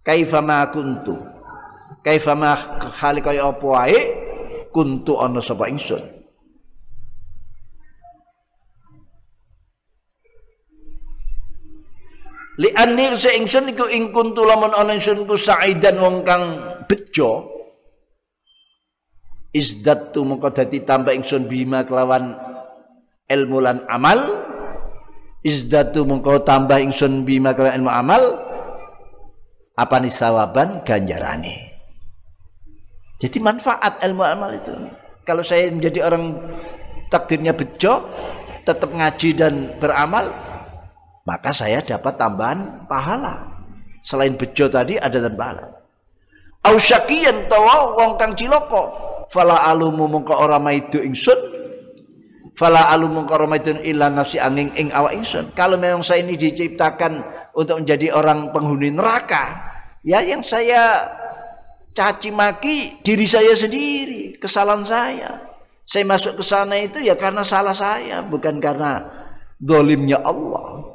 Kaifa 0.01 0.39
ma 0.41 0.65
kuntu? 0.71 1.13
Kaifa 2.01 2.33
ma 2.33 2.55
hale 3.01 3.19
kaya 3.21 3.51
apa? 3.51 3.65
Wae 3.65 3.99
kuntu 4.71 5.19
ana 5.19 5.43
sapa 5.43 5.67
ingsun 5.67 6.14
li 12.55 12.69
anni 12.71 13.11
se 13.19 13.35
ingsun 13.35 13.71
iku 13.75 13.85
ing 13.91 14.15
kuntu 14.15 14.47
lamun 14.47 14.71
ana 14.71 14.95
ingsun 14.95 15.27
ku 15.27 15.35
saidan 15.35 15.99
wong 15.99 16.23
kang 16.23 16.43
bejo. 16.87 17.51
Izdatu 19.55 20.27
mengko 20.27 20.51
dadi 20.51 20.83
tambah 20.83 21.15
ingsun 21.15 21.47
bima 21.47 21.87
kelawan 21.87 22.35
ilmu 23.31 23.57
lan 23.63 23.87
amal. 23.87 24.19
Izdatu 25.45 26.03
mengko 26.03 26.43
tambah 26.43 26.79
ingsun 26.79 27.23
bima 27.23 27.55
kelawan 27.55 27.79
ilmu 27.79 27.91
amal. 27.91 28.23
Apa 29.75 29.99
nih 29.99 30.11
sawaban? 30.11 30.83
Ganjarane. 30.87 31.75
Jadi 33.19 33.37
manfaat 33.39 34.03
ilmu 34.03 34.23
amal 34.23 34.51
itu. 34.55 34.71
Kalau 35.23 35.43
saya 35.43 35.71
menjadi 35.71 36.03
orang 36.03 36.35
takdirnya 37.07 37.55
bejo, 37.55 38.11
tetap 38.67 38.91
ngaji 38.91 39.29
dan 39.33 39.71
beramal, 39.79 40.29
maka 41.25 41.49
saya 41.49 41.81
dapat 41.81 42.15
tambahan 42.15 42.85
pahala. 42.85 43.51
Selain 44.05 44.37
bejo 44.37 44.69
tadi 44.69 45.01
ada 45.01 45.17
pahala. 45.33 45.65
Au 46.65 46.77
syakiyan 46.77 47.49
tawa 47.49 47.93
wong 47.97 48.17
kang 48.17 48.33
ciloko, 48.33 48.89
fala 49.29 49.65
alumu 49.69 50.09
mongko 50.09 50.33
ora 50.33 50.57
maidu 50.57 50.97
ingsun 51.01 51.37
fala 52.57 52.89
alumu 52.89 53.21
mongko 53.21 53.33
ora 53.37 53.45
maidu 53.49 53.77
illa 53.85 54.09
nafsi 54.09 54.41
angin 54.41 54.73
ing 54.77 54.89
awak 54.89 55.13
ingsun. 55.13 55.53
Kalau 55.53 55.77
memang 55.77 56.01
saya 56.01 56.25
ini 56.25 56.37
diciptakan 56.37 57.21
untuk 57.53 57.81
menjadi 57.81 58.13
orang 58.13 58.49
penghuni 58.49 58.89
neraka, 58.93 59.57
ya 60.01 60.21
yang 60.25 60.41
saya 60.41 61.05
caci 61.93 62.33
maki 62.33 63.01
diri 63.05 63.25
saya 63.29 63.53
sendiri, 63.53 64.37
kesalahan 64.37 64.85
saya. 64.85 65.31
Saya 65.85 66.01
masuk 66.01 66.41
ke 66.41 66.43
sana 66.45 66.81
itu 66.81 66.97
ya 66.97 67.13
karena 67.13 67.45
salah 67.45 67.73
saya, 67.73 68.25
bukan 68.25 68.57
karena 68.57 69.05
dolimnya 69.61 70.17
Allah. 70.25 70.94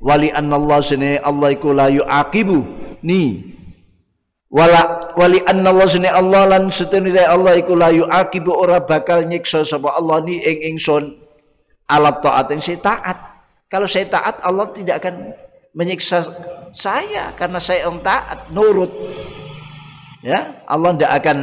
Wali 0.00 0.32
Allah 0.32 0.80
sini 0.80 1.20
Allah 1.20 1.52
iku 1.52 1.76
la 1.76 1.92
yu'aqibu. 1.92 2.58
Ni. 3.04 3.52
Wala 4.50 5.12
wali 5.14 5.38
Allah 5.46 5.86
sini 5.86 6.08
Allah 6.10 6.48
lan 6.48 6.72
setune 6.72 7.14
Allah 7.14 7.54
iku 7.60 7.76
la 7.76 7.92
yu'aqibu 7.92 8.50
ora 8.50 8.82
bakal 8.82 9.28
nyiksa 9.28 9.62
sapa 9.62 9.94
Allah 9.94 10.24
ni 10.26 10.40
ing 10.42 10.74
ingsun 10.74 11.14
alat 11.86 12.18
taat 12.24 12.48
yang 12.50 12.58
saya 12.64 12.78
taat. 12.80 13.18
Kalau 13.70 13.86
saya 13.86 14.08
taat 14.10 14.42
Allah 14.42 14.66
tidak 14.74 15.04
akan 15.04 15.36
menyiksa 15.78 16.26
saya 16.74 17.30
karena 17.38 17.58
saya 17.62 17.86
orang 17.86 18.02
taat, 18.02 18.38
nurut. 18.50 18.90
Ya, 20.20 20.62
Allah 20.66 20.90
tidak 20.98 21.12
akan 21.22 21.38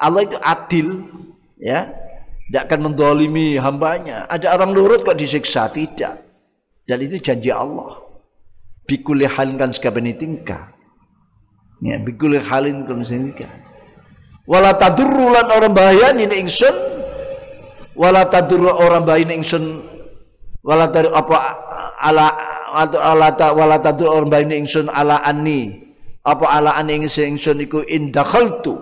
Allah 0.00 0.20
itu 0.24 0.38
adil, 0.40 0.88
ya. 1.60 1.88
Tidak 2.50 2.66
akan 2.66 2.80
mendolimi 2.90 3.56
hambanya. 3.62 4.26
Ada 4.26 4.58
orang 4.58 4.74
nurut 4.74 5.06
kok 5.06 5.14
disiksa 5.14 5.70
tidak. 5.70 6.29
Dan 6.90 7.06
itu 7.06 7.22
janji 7.22 7.54
Allah. 7.54 8.02
Bikuli 8.90 9.22
halin 9.22 9.54
kan 9.54 9.70
sekabani 9.70 10.18
tingkah. 10.18 10.74
Ya, 11.78 12.02
bikuli 12.02 12.42
halin 12.42 12.82
kan 12.82 12.98
tingkah. 12.98 13.46
Wala 14.50 14.74
tadurru 14.74 15.30
lan 15.30 15.46
orang 15.54 15.70
bahaya 15.70 16.10
ini 16.10 16.26
ingsun. 16.42 16.74
Wala 17.94 18.26
tadurru 18.26 18.74
orang 18.74 19.06
bahaya 19.06 19.22
ini 19.22 19.38
ingsun. 19.38 19.86
Wala 20.66 20.90
tadur 20.90 21.14
apa 21.14 21.36
ala 22.02 22.26
atau 22.74 22.98
ala 22.98 23.30
ta 23.38 23.54
wala 23.54 23.78
tadurru 23.78 24.10
orang 24.10 24.28
bahaya 24.34 24.44
ini 24.50 24.66
ingsun 24.66 24.90
ala 24.90 25.22
anni 25.22 25.86
apa 26.26 26.50
ala 26.50 26.74
an 26.74 26.90
ing 26.90 27.06
ingsun 27.06 27.62
iku 27.64 27.86
in 27.86 28.10
dakhaltu 28.10 28.76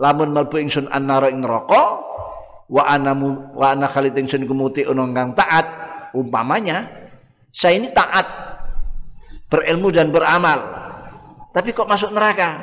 lamun 0.00 0.32
mlebu 0.32 0.58
ingsun 0.58 0.88
annara 0.88 1.28
ing 1.28 1.44
neraka 1.44 2.02
wa 2.66 2.82
ana 2.88 3.14
wa 3.54 3.66
ana 3.76 3.86
khalid 3.86 4.16
ingsun 4.16 4.42
iku 4.42 4.56
muti 4.56 4.82
kang 4.88 5.36
taat 5.38 5.66
umpamanya 6.16 6.97
saya 7.58 7.74
ini 7.74 7.90
taat 7.90 8.22
berilmu 9.50 9.90
dan 9.90 10.14
beramal. 10.14 10.62
Tapi 11.50 11.74
kok 11.74 11.90
masuk 11.90 12.14
neraka? 12.14 12.54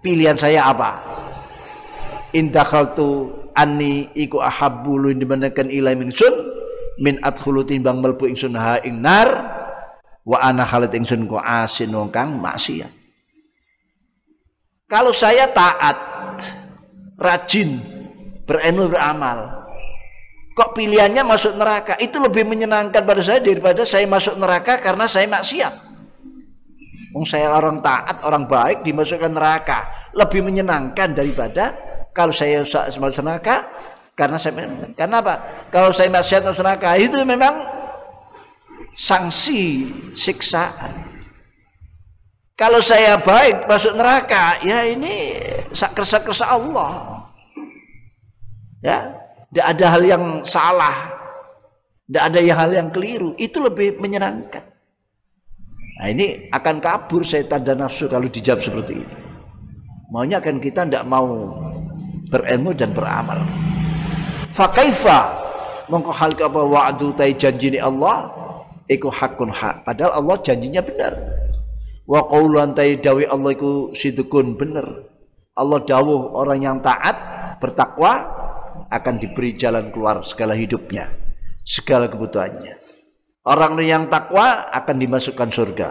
Pilihan 0.00 0.40
saya 0.40 0.72
apa? 0.72 1.04
In 2.32 2.48
dakhaltu 2.48 3.28
anni 3.52 4.08
iku 4.16 4.40
ahabbu 4.40 4.96
lu 4.96 5.08
dimanakan 5.12 5.68
ilai 5.68 6.00
ingsun 6.00 6.32
min 7.04 7.20
adkhulu 7.20 7.60
timbang 7.68 8.00
mlebu 8.00 8.24
ingsun 8.24 8.56
ha 8.56 8.80
ing 8.80 9.04
nar 9.04 9.28
wa 10.24 10.40
ana 10.40 10.64
khalid 10.64 10.96
ingsun 10.96 11.28
ku 11.28 11.36
asin 11.36 11.92
wong 11.92 12.08
kang 12.08 12.40
maksiat. 12.40 12.88
Kalau 14.88 15.12
saya 15.12 15.44
taat 15.52 15.96
rajin 17.20 17.84
berilmu 18.48 18.88
beramal 18.88 19.63
kok 20.54 20.70
pilihannya 20.78 21.26
masuk 21.26 21.58
neraka 21.58 21.98
itu 21.98 22.16
lebih 22.22 22.46
menyenangkan 22.46 23.02
pada 23.02 23.20
saya 23.20 23.42
daripada 23.42 23.82
saya 23.82 24.06
masuk 24.06 24.38
neraka 24.38 24.78
karena 24.78 25.04
saya 25.10 25.26
maksiat 25.26 25.94
Wong 27.14 27.22
saya 27.22 27.46
orang 27.46 27.78
taat, 27.78 28.26
orang 28.26 28.50
baik 28.50 28.82
dimasukkan 28.82 29.30
neraka 29.30 30.10
lebih 30.18 30.42
menyenangkan 30.42 31.14
daripada 31.14 31.74
kalau 32.10 32.34
saya 32.34 32.66
masuk 32.98 33.22
neraka 33.22 33.70
karena 34.18 34.34
saya 34.34 34.66
karena 34.98 35.22
apa? 35.22 35.34
Kalau 35.70 35.94
saya 35.94 36.10
maksiat 36.10 36.42
masuk 36.42 36.66
neraka 36.66 36.98
itu 36.98 37.14
memang 37.22 37.54
sanksi 38.98 39.90
siksaan. 40.14 41.14
Kalau 42.54 42.78
saya 42.78 43.18
baik 43.18 43.66
masuk 43.66 43.98
neraka, 43.98 44.62
ya 44.62 44.86
ini 44.86 45.38
kersa-kersa 45.74 46.54
Allah. 46.54 47.22
Ya, 48.82 49.10
tidak 49.54 49.66
ada 49.70 49.86
hal 49.86 50.02
yang 50.02 50.24
salah, 50.42 51.14
tidak 52.10 52.22
ada 52.26 52.38
hal 52.42 52.70
yang 52.74 52.88
keliru. 52.90 53.38
Itu 53.38 53.62
lebih 53.62 54.02
menyenangkan. 54.02 54.66
Nah 55.94 56.10
ini 56.10 56.50
akan 56.50 56.82
kabur 56.82 57.22
setan 57.22 57.62
dan 57.62 57.78
nafsu 57.78 58.10
kalau 58.10 58.26
dijawab 58.26 58.58
seperti 58.58 58.98
ini. 58.98 59.14
Maunya 60.10 60.42
kan 60.42 60.58
kita 60.58 60.90
tidak 60.90 61.06
mau 61.06 61.54
berilmu 62.34 62.74
dan 62.74 62.90
beramal. 62.90 63.46
Fakaifa 64.50 65.38
mongko 65.86 66.10
hal 66.10 66.34
apa 66.34 66.60
wa'du 66.66 67.14
tai 67.14 67.38
janji 67.38 67.78
Allah 67.78 68.26
iku 68.90 69.06
hakun 69.06 69.54
hak. 69.54 69.86
Padahal 69.86 70.18
Allah 70.18 70.34
janjinya 70.42 70.82
benar. 70.82 71.14
Wa 72.10 72.26
qaulan 72.26 72.74
dawi 72.74 73.22
Allah 73.30 73.54
iku 73.54 73.94
sidukun 73.94 74.58
benar. 74.58 75.14
Allah 75.54 75.78
dawuh 75.86 76.34
orang 76.34 76.58
yang 76.58 76.82
taat, 76.82 77.14
bertakwa 77.62 78.33
akan 78.90 79.14
diberi 79.20 79.54
jalan 79.54 79.92
keluar 79.92 80.24
segala 80.24 80.56
hidupnya, 80.56 81.12
segala 81.64 82.08
kebutuhannya. 82.08 82.80
Orang 83.44 83.76
yang 83.84 84.08
takwa 84.08 84.72
akan 84.72 84.96
dimasukkan 84.96 85.48
surga. 85.52 85.88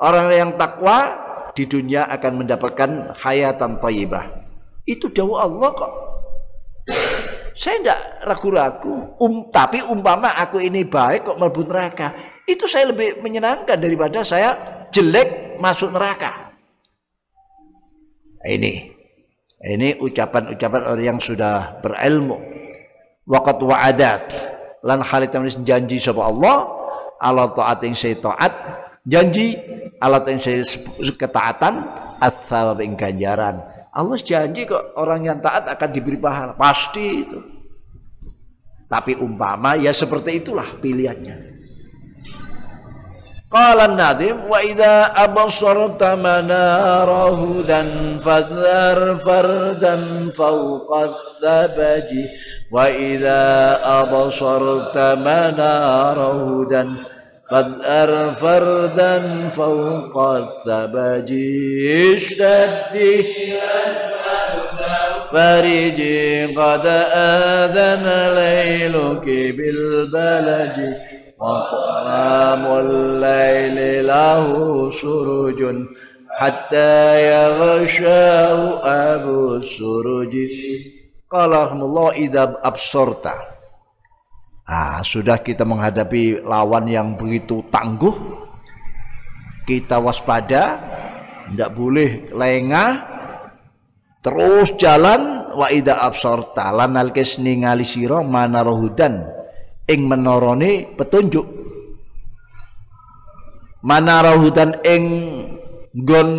Orang 0.00 0.28
yang 0.32 0.50
takwa 0.60 1.16
di 1.56 1.64
dunia 1.64 2.04
akan 2.08 2.44
mendapatkan 2.44 3.16
hayatan 3.16 3.80
thayyibah. 3.80 4.24
Itu 4.84 5.08
dawuh 5.08 5.40
Allah 5.40 5.70
kok. 5.72 5.92
Saya 7.56 7.76
tidak 7.80 8.00
ragu-ragu. 8.24 9.16
Um, 9.20 9.48
tapi 9.52 9.84
umpama 9.84 10.32
aku 10.36 10.60
ini 10.60 10.84
baik 10.84 11.28
kok 11.28 11.38
melebur 11.40 11.68
neraka. 11.68 12.16
Itu 12.48 12.64
saya 12.64 12.88
lebih 12.92 13.20
menyenangkan 13.20 13.76
daripada 13.76 14.24
saya 14.24 14.56
jelek 14.88 15.60
masuk 15.60 15.92
neraka. 15.92 16.52
Ini 18.40 18.99
ini 19.60 19.92
ucapan-ucapan 20.00 20.82
orang 20.88 21.04
yang 21.04 21.18
sudah 21.20 21.80
berilmu. 21.84 22.40
Waqat 23.28 23.58
wa'adat 23.60 24.24
lan 24.80 25.04
halit 25.04 25.36
janji 25.60 26.00
sapa 26.00 26.24
Allah 26.24 26.64
Allah 27.20 27.52
taat 27.52 27.84
yang 27.84 27.92
saya 27.92 28.16
taat 28.16 28.52
janji 29.04 29.60
alat 30.00 30.24
yang 30.32 30.40
saya 30.40 30.64
ketaatan 31.12 31.84
ats-tsawab 32.16 32.80
ing 32.80 32.96
ganjaran. 32.96 33.60
Allah 33.92 34.16
janji 34.16 34.64
kok 34.64 34.96
orang 34.96 35.28
yang 35.28 35.38
taat 35.44 35.68
akan 35.68 35.90
diberi 35.92 36.16
pahala 36.16 36.56
pasti 36.56 37.06
itu. 37.20 37.38
Tapi 38.88 39.14
umpama 39.20 39.76
ya 39.76 39.92
seperti 39.92 40.42
itulah 40.42 40.66
pilihannya. 40.80 41.49
قال 43.52 43.80
النادم 43.80 44.36
وإذا 44.48 45.12
أبصرت 45.16 46.02
مناره 46.04 47.64
ذا 47.66 47.86
فذر 48.20 49.16
فردا 49.16 49.96
فوق 50.30 50.96
الثبج 50.96 52.10
وإذا 52.72 53.80
أبصرت 53.84 54.98
مناره 54.98 56.66
ذا 56.70 56.86
فذر 57.50 58.32
فردا 58.32 59.48
فوق 59.48 60.16
الثبج. 60.18 61.32
اشتد 62.14 63.24
فرجي 65.32 66.46
قد 66.54 66.86
آذن 67.14 68.34
ليلك 68.34 69.26
بالبلج. 69.56 71.09
وقام 71.39 72.63
الليل 72.65 74.07
له 74.07 74.47
سرج 74.89 75.61
حتى 76.39 76.95
يغشاه 77.31 78.59
أبو 79.13 79.55
السرج 79.55 80.33
قال 81.31 81.51
رحمه 81.51 81.85
الله 81.85 82.07
إذا 82.11 82.43
أبصرت 82.63 83.27
Ah, 84.65 85.05
sudah 85.05 85.45
kita 85.45 85.61
menghadapi 85.61 86.41
lawan 86.41 86.89
yang 86.89 87.13
begitu 87.13 87.61
tangguh, 87.69 88.17
kita 89.61 90.01
waspada, 90.01 90.81
tidak 91.53 91.69
boleh 91.77 92.33
lengah, 92.33 92.91
terus 94.25 94.73
jalan 94.81 95.53
wa 95.53 95.69
ida 95.69 96.01
absorta 96.01 96.73
lanal 96.73 97.13
kesni 97.13 97.61
ngali 97.61 97.85
siro 97.85 98.25
mana 98.25 98.65
rohudan 98.65 99.21
ing 99.90 100.06
menorone 100.06 100.94
petunjuk 100.94 101.46
manara 103.82 104.38
hutan 104.38 104.78
ing 104.86 105.04
gon 105.90 106.30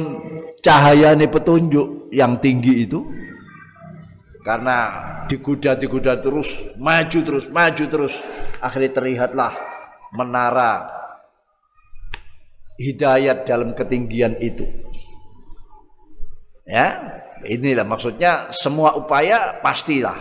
cahayane 0.64 1.28
petunjuk 1.28 2.08
yang 2.16 2.40
tinggi 2.40 2.88
itu 2.88 3.04
karena 4.42 4.78
digoda-digoda 5.30 6.18
terus, 6.18 6.76
maju 6.76 7.20
terus, 7.22 7.46
maju 7.48 7.84
terus. 7.86 8.14
Akhirnya 8.58 8.92
terlihatlah 8.94 9.54
menara 10.18 10.90
hidayat 12.82 13.46
dalam 13.46 13.78
ketinggian 13.78 14.38
itu. 14.42 14.66
Ya, 16.66 17.00
inilah 17.46 17.86
maksudnya 17.86 18.50
semua 18.54 18.98
upaya 18.98 19.62
pastilah 19.62 20.18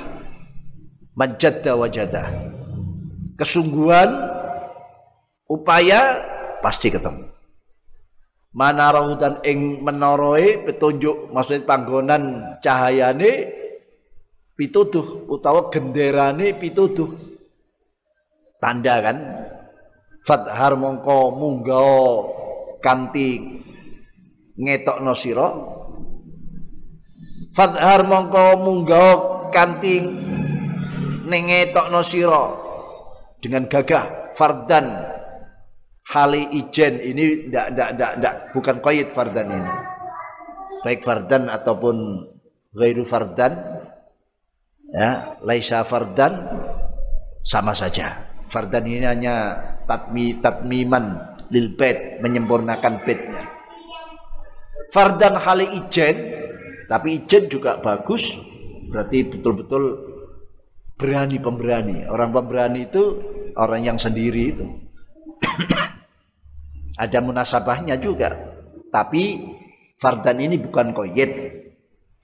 menjadda 1.17 1.73
wajadah. 1.77 2.60
Kesungguhan 3.41 4.21
upaya 5.49 6.21
pasti 6.61 6.93
ketemu. 6.93 7.25
Manarau 8.53 9.17
dan 9.17 9.41
ing 9.41 9.81
menoroi 9.81 10.61
petunjuk 10.69 11.33
maksud 11.33 11.65
panggonan 11.65 12.53
cahayane 12.61 13.49
pituduh 14.61 15.25
utawa 15.25 15.73
genderane 15.73 16.53
pituduh. 16.53 17.09
Tanda 18.61 19.01
kan? 19.01 19.17
Fathar 20.21 20.77
mongko 20.77 21.33
munggao 21.33 22.05
kanti 22.85 23.41
ngetok 24.61 25.01
sira. 25.17 25.49
Fathar 27.57 28.05
mongko 28.05 28.45
munggao 28.61 29.49
kanti 29.49 30.29
nengetokno 31.25 32.05
sira 32.05 32.70
dengan 33.41 33.67
gagah 33.67 34.37
fardan. 34.37 34.87
Hali 36.11 36.43
ijen 36.59 36.99
ini 36.99 37.47
ndak 37.49 37.67
ndak 37.75 37.91
ndak 37.95 38.13
ndak. 38.19 38.35
Bukan 38.51 38.77
qaid 38.83 39.15
fardan 39.15 39.47
ini. 39.47 39.73
Baik 40.83 41.07
fardan 41.07 41.47
ataupun 41.47 42.27
ghairu 42.75 43.07
fardan 43.07 43.55
ya 44.91 45.39
laisa 45.47 45.87
fardan 45.87 46.51
sama 47.47 47.71
saja. 47.71 48.27
Fardan 48.51 48.91
ini 48.91 49.07
hanya 49.07 49.55
tatmi 49.87 50.43
tatmiman 50.43 51.39
lil 51.55 51.79
bait 51.79 52.19
menyempurnakan 52.19 53.07
baitnya. 53.07 53.47
Fardan 54.91 55.39
hali 55.39 55.71
ijen 55.79 56.17
tapi 56.91 57.23
ijen 57.23 57.47
juga 57.47 57.79
bagus. 57.79 58.35
Berarti 58.91 59.23
betul-betul 59.31 60.10
berani 61.01 61.41
pemberani 61.41 62.05
orang 62.05 62.29
pemberani 62.29 62.85
itu 62.85 63.05
orang 63.57 63.81
yang 63.81 63.97
sendiri 63.97 64.53
itu 64.53 64.67
ada 67.05 67.19
munasabahnya 67.25 67.97
juga. 67.97 68.37
Tapi 68.93 69.41
fardan 69.97 70.39
ini 70.45 70.61
bukan 70.61 70.93
koyet. 70.93 71.33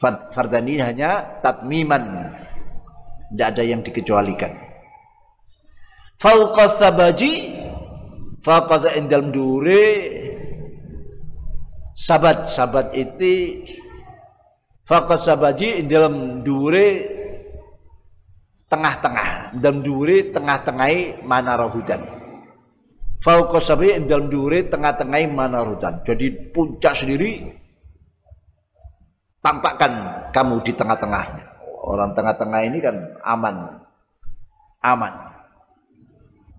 Fardan 0.01 0.69
ini 0.69 0.83
hanya 0.85 1.41
tatmiman. 1.41 2.35
Tidak 3.33 3.47
ada 3.57 3.63
yang 3.65 3.81
dikecualikan. 3.81 4.53
Fauqas 6.21 6.81
sabaji 6.81 7.33
fauqas 8.41 8.89
indal 8.97 9.29
dure 9.29 9.85
sabat 11.93 12.49
sabat 12.49 12.95
itu 12.97 13.67
fauqas 14.89 15.29
sabaji 15.29 15.85
dalam 15.85 16.41
dure 16.41 17.16
tengah-tengah 18.67 19.57
dalam 19.59 19.81
dure 19.83 20.35
tengah-tengahi 20.35 21.23
mana 21.23 21.55
hudan 21.67 22.17
Fauqa 23.27 23.59
sabri 23.59 23.91
dalam 24.07 24.31
dure 24.31 24.71
tengah-tengah 24.71 25.27
mana 25.27 25.67
rutan. 25.67 25.99
Jadi 26.07 26.55
puncak 26.55 26.95
sendiri 26.95 27.43
tampakkan 29.43 29.93
kamu 30.31 30.63
di 30.63 30.71
tengah-tengahnya. 30.71 31.45
Orang 31.87 32.15
tengah-tengah 32.15 32.61
ini 32.71 32.79
kan 32.79 32.97
aman. 33.27 33.83
Aman. 34.79 35.15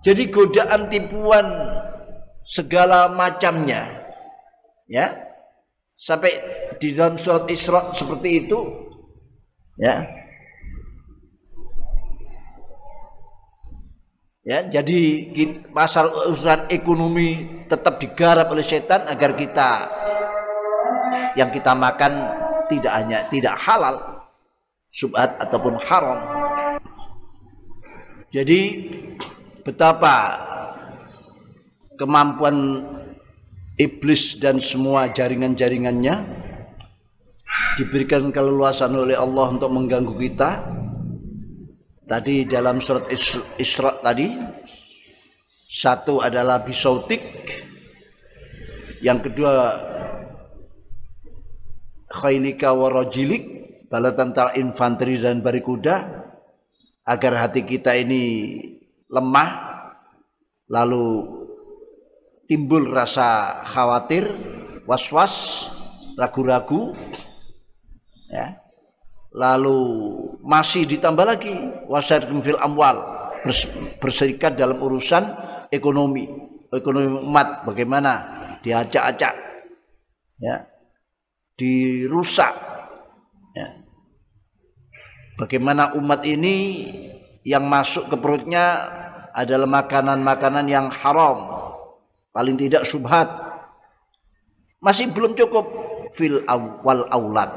Jadi 0.04 0.28
godaan 0.28 0.92
tipuan 0.92 1.48
segala 2.44 3.16
macamnya. 3.16 3.88
Ya. 4.92 5.14
Sampai 5.96 6.36
di 6.84 6.92
dalam 6.94 7.16
surat 7.16 7.48
Isra 7.48 7.90
seperti 7.96 8.46
itu 8.46 8.60
ya 9.82 10.04
Ya, 14.48 14.64
jadi 14.64 15.28
pasar 15.76 16.08
urusan 16.08 16.72
ekonomi 16.72 17.60
tetap 17.68 18.00
digarap 18.00 18.48
oleh 18.48 18.64
setan 18.64 19.04
agar 19.04 19.36
kita 19.36 19.92
yang 21.36 21.52
kita 21.52 21.76
makan 21.76 22.32
tidak 22.72 22.94
hanya 22.96 23.28
tidak 23.28 23.60
halal, 23.60 24.24
subhat 24.88 25.36
ataupun 25.44 25.76
haram. 25.84 26.20
Jadi 28.32 28.88
betapa 29.68 30.40
kemampuan 32.00 32.88
iblis 33.76 34.40
dan 34.40 34.64
semua 34.64 35.12
jaringan-jaringannya 35.12 36.24
diberikan 37.76 38.32
keleluasan 38.32 38.96
oleh 38.96 39.20
Allah 39.20 39.60
untuk 39.60 39.76
mengganggu 39.76 40.16
kita 40.16 40.64
Tadi 42.08 42.48
dalam 42.48 42.80
surat 42.80 43.12
Isra 43.60 44.00
tadi 44.00 44.32
satu 45.68 46.24
adalah 46.24 46.64
bisautik, 46.64 47.20
yang 49.04 49.20
kedua 49.20 49.76
khailika 52.08 52.72
warajilik, 52.72 53.44
bala 53.92 54.16
tentara 54.16 54.56
infanteri 54.56 55.20
dan 55.20 55.44
barikuda 55.44 55.96
agar 57.04 57.34
hati 57.44 57.68
kita 57.68 57.92
ini 58.00 58.56
lemah 59.12 59.68
lalu 60.72 61.28
timbul 62.48 62.88
rasa 62.88 63.68
khawatir, 63.68 64.32
was-was, 64.88 65.68
ragu-ragu 66.16 66.96
ya. 68.32 68.64
Lalu 69.38 69.84
masih 70.42 70.88
ditambah 70.88 71.28
lagi 71.28 71.52
wasyarikum 71.88 72.44
fil 72.44 72.60
amwal 72.60 73.02
berserikat 74.00 74.60
dalam 74.60 74.78
urusan 74.84 75.24
ekonomi 75.72 76.28
ekonomi 76.72 77.24
umat. 77.24 77.64
Bagaimana? 77.64 78.12
Diacak-acak 78.62 79.36
ya. 80.42 80.56
Dirusak 81.58 82.54
ya. 83.58 83.68
bagaimana 85.42 85.98
umat 85.98 86.22
ini 86.28 86.86
yang 87.42 87.66
masuk 87.66 88.14
ke 88.14 88.16
perutnya 88.20 88.92
adalah 89.34 89.66
makanan-makanan 89.66 90.66
yang 90.70 90.92
haram 90.94 91.50
paling 92.30 92.58
tidak 92.60 92.86
subhat. 92.86 93.30
Masih 94.78 95.10
belum 95.10 95.34
cukup 95.34 95.66
fil 96.14 96.46
awal 96.46 97.10
aulad 97.10 97.50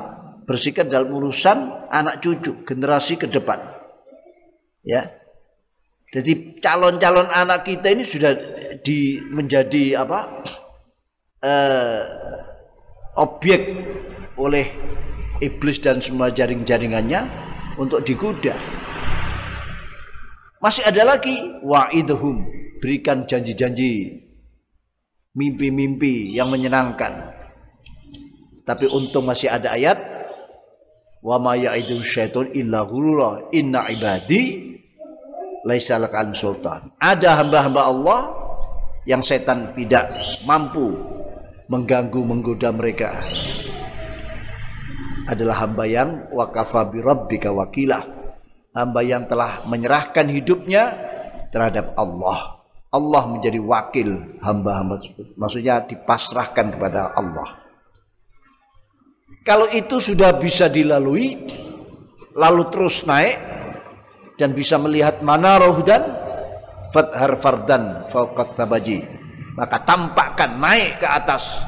bersikap 0.48 0.88
dalam 0.88 1.12
urusan 1.12 1.88
anak 1.92 2.24
cucu 2.24 2.64
generasi 2.66 3.20
ke 3.20 3.28
depan 3.30 3.79
ya. 4.84 5.10
Jadi 6.10 6.58
calon-calon 6.58 7.30
anak 7.30 7.70
kita 7.70 7.94
ini 7.94 8.02
sudah 8.02 8.34
di 8.82 9.22
menjadi 9.30 10.02
apa? 10.02 10.42
Eh, 11.40 12.02
objek 13.16 13.60
oleh 14.36 14.66
iblis 15.40 15.80
dan 15.80 16.02
semua 16.02 16.28
jaring-jaringannya 16.28 17.24
untuk 17.80 18.04
digoda 18.04 18.52
masih 20.60 20.84
ada 20.84 21.16
lagi 21.16 21.56
wa'idhum 21.64 22.44
berikan 22.84 23.24
janji-janji 23.24 24.20
mimpi-mimpi 25.32 26.36
yang 26.36 26.52
menyenangkan. 26.52 27.32
Tapi 28.68 28.84
untung 28.92 29.24
masih 29.24 29.48
ada 29.48 29.72
ayat 29.72 29.96
wa 31.20 31.36
ma 31.36 31.52
ya'idu 31.56 32.00
syaiton 32.00 32.52
illa 32.56 32.84
ghurura. 32.84 33.52
Inna 33.52 33.88
ibadi 33.88 34.72
laisa 35.64 36.00
lakan 36.00 36.32
sultan. 36.32 36.96
Ada 36.96 37.44
hamba-hamba 37.44 37.82
Allah 37.84 38.20
yang 39.04 39.20
setan 39.20 39.72
tidak 39.76 40.08
mampu 40.44 40.96
mengganggu 41.68 42.20
menggoda 42.24 42.72
mereka. 42.72 43.20
Adalah 45.30 45.62
hamba 45.62 45.84
yang 45.86 46.26
wakafa 46.34 46.90
bi 46.90 46.98
rabbika 46.98 47.54
wakilah 47.54 48.02
hamba 48.74 49.00
yang 49.04 49.30
telah 49.30 49.62
menyerahkan 49.68 50.26
hidupnya 50.26 50.90
terhadap 51.54 51.94
Allah. 51.94 52.58
Allah 52.90 53.22
menjadi 53.30 53.62
wakil 53.62 54.42
hamba-hamba 54.42 54.98
tersebut. 54.98 55.38
Maksudnya 55.38 55.86
dipasrahkan 55.86 56.74
kepada 56.74 57.14
Allah 57.14 57.59
kalau 59.40 59.66
itu 59.72 59.96
sudah 59.96 60.36
bisa 60.36 60.68
dilalui, 60.68 61.48
lalu 62.36 62.62
terus 62.68 63.08
naik 63.08 63.40
dan 64.36 64.52
bisa 64.52 64.76
melihat 64.76 65.24
mana 65.24 65.56
roh 65.60 65.80
dan 65.80 66.04
fathar 66.92 67.36
fardan 67.40 68.04
fauqat 68.08 68.56
tabaji. 68.56 69.00
Maka 69.56 69.80
tampakkan 69.84 70.60
naik 70.60 71.00
ke 71.00 71.08
atas. 71.08 71.64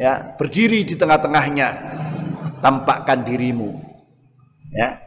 Ya, 0.00 0.36
berdiri 0.36 0.84
di 0.84 0.96
tengah-tengahnya. 0.96 1.68
Tampakkan 2.60 3.24
dirimu. 3.24 3.80
Ya. 4.72 5.00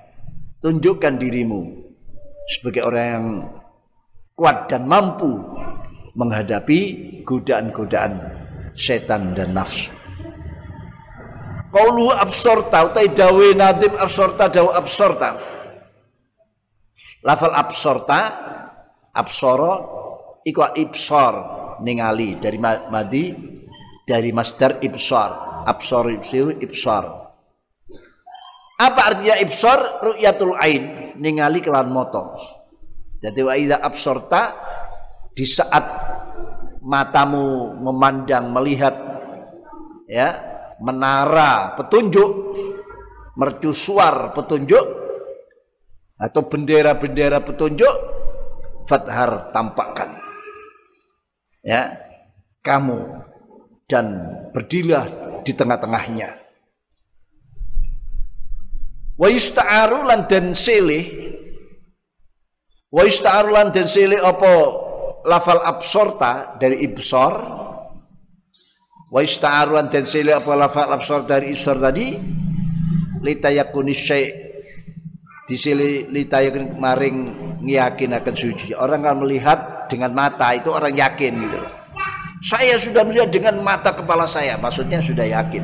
Tunjukkan 0.62 1.18
dirimu 1.22 1.70
sebagai 2.50 2.88
orang 2.88 3.06
yang 3.06 3.28
kuat 4.34 4.72
dan 4.72 4.88
mampu 4.88 5.38
menghadapi 6.18 6.80
godaan-godaan 7.28 8.14
setan 8.74 9.36
dan 9.38 9.54
nafsu. 9.54 10.03
Qaulu 11.74 12.14
absorta 12.14 12.86
utai 12.86 13.10
dawe 13.10 13.48
nadim 13.58 13.98
absorta 13.98 14.46
dawe 14.46 14.78
absorta. 14.78 15.42
Lafal 17.26 17.56
absorta 17.58 18.20
absoro 19.10 19.74
iku 20.46 20.70
ibsor 20.78 21.34
ningali 21.82 22.38
dari 22.38 22.62
madi 22.62 23.34
dari 24.06 24.30
masdar 24.30 24.78
ibsor 24.86 25.66
absor 25.66 26.14
ibsir 26.14 26.62
ibsor. 26.62 27.04
Apa 28.78 29.02
artinya 29.16 29.40
ibsor? 29.40 30.04
Ru'yatul 30.04 30.60
ain 30.60 31.16
ningali 31.18 31.64
kelan 31.64 31.90
moto. 31.90 32.36
Jadi 33.24 33.40
wa 33.40 33.56
idza 33.56 33.80
absorta 33.80 34.42
di 35.32 35.48
saat 35.48 35.86
matamu 36.84 37.80
memandang 37.80 38.52
melihat 38.52 38.92
ya 40.06 40.53
menara 40.82 41.78
petunjuk, 41.78 42.32
mercusuar 43.38 44.32
petunjuk 44.34 44.86
atau 46.18 46.42
bendera-bendera 46.48 47.44
petunjuk 47.44 47.96
fathar 48.88 49.52
tampakkan. 49.52 50.16
Ya 51.64 52.00
kamu 52.64 53.24
dan 53.88 54.06
berdirilah 54.56 55.06
di 55.44 55.52
tengah-tengahnya. 55.52 56.40
Wa 59.20 59.28
yusta'aru 59.30 60.08
lan 60.08 60.26
dan 60.26 60.58
silih. 60.58 61.06
Wa 62.90 63.04
yusta'aru 63.06 63.54
lan 63.54 63.70
dan 63.76 63.86
silih 63.86 64.20
apa 64.24 64.52
lafal 65.28 65.62
absorta 65.64 66.58
dari 66.60 66.84
ibsor 66.84 67.34
wa 69.14 69.22
ista'aruan 69.22 69.94
dan 69.94 70.10
sila 70.10 70.42
apa 70.42 70.58
lafal 70.58 70.90
absar 70.90 71.30
dari 71.30 71.54
isar 71.54 71.78
tadi? 71.78 72.18
Litayakunis 73.22 74.02
syai' 74.02 74.28
disili 75.46 76.10
litayakun 76.10 76.82
maring 76.82 77.18
ngiyakin 77.62 78.18
akan 78.18 78.36
suci. 78.36 78.74
Orang 78.74 79.06
kan 79.06 79.22
melihat 79.22 79.86
dengan 79.86 80.12
mata 80.18 80.50
itu 80.58 80.74
orang 80.74 80.98
yakin 80.98 81.34
gitu 81.46 81.62
saya 82.44 82.76
sudah 82.76 83.08
melihat 83.08 83.32
dengan 83.32 83.56
mata 83.64 83.96
kepala 83.96 84.28
saya 84.28 84.60
maksudnya 84.60 85.00
sudah 85.00 85.24
yakin. 85.24 85.64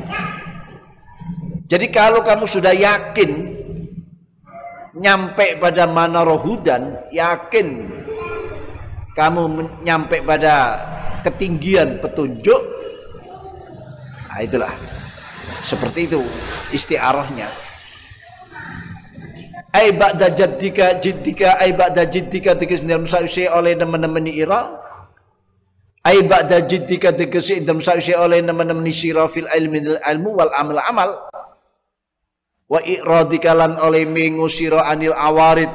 Jadi 1.68 1.86
kalau 1.92 2.24
kamu 2.24 2.48
sudah 2.48 2.72
yakin 2.72 3.30
nyampe 4.96 5.60
pada 5.60 5.84
mana 5.84 6.24
rohudan 6.24 6.98
yakin 7.12 7.94
kamu 9.12 9.68
nyampe 9.84 10.24
pada 10.24 10.80
ketinggian 11.20 12.00
petunjuk 12.00 12.79
Nah, 14.30 14.40
itulah. 14.46 14.70
Seperti 15.60 16.06
itu 16.06 16.22
istiarahnya. 16.70 17.50
Ai 19.70 19.94
ba'da 19.94 20.30
jaddika 20.34 20.98
jiddika 20.98 21.58
ai 21.58 21.74
ba'da 21.74 22.06
jiddika 22.06 22.58
tegese 22.58 22.86
dalam 22.86 23.06
sausi 23.06 23.46
oleh 23.46 23.74
teman-teman 23.74 24.26
ira. 24.30 24.78
Ai 26.06 26.22
ba'da 26.26 26.62
jiddika 26.62 27.10
tegese 27.14 27.58
dalam 27.62 27.82
sausi 27.82 28.14
oleh 28.14 28.42
teman-teman 28.42 28.86
sira 28.94 29.26
fil 29.26 29.50
ilmi 29.50 29.98
ilmu 29.98 30.30
wal 30.38 30.54
amal 30.54 30.78
amal. 30.82 31.10
Wa 32.70 32.78
i'radika 32.86 33.50
lan 33.50 33.82
oleh 33.82 34.06
mengusira 34.06 34.86
anil 34.86 35.14
awarid 35.14 35.70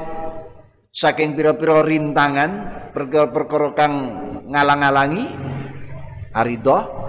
saking 0.95 1.35
pira-pira 1.35 1.83
rintangan 1.83 2.51
perkara-perkara 2.95 3.75
kang 3.75 3.95
ngalang-alangi 4.47 5.23
aridah 6.31 7.04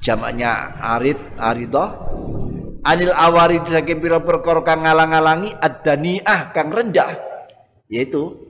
jamaknya 0.00 0.76
arid 0.96 1.20
aridah. 1.36 1.88
Anil 2.80 3.12
awarid 3.12 3.68
saking 3.68 4.00
pira 4.00 4.24
perkara 4.24 4.64
kang 4.64 4.88
ngalang-alangi 4.88 5.52
ad-daniah 5.60 6.48
kang 6.56 6.72
rendah. 6.72 7.12
Yaitu 7.92 8.40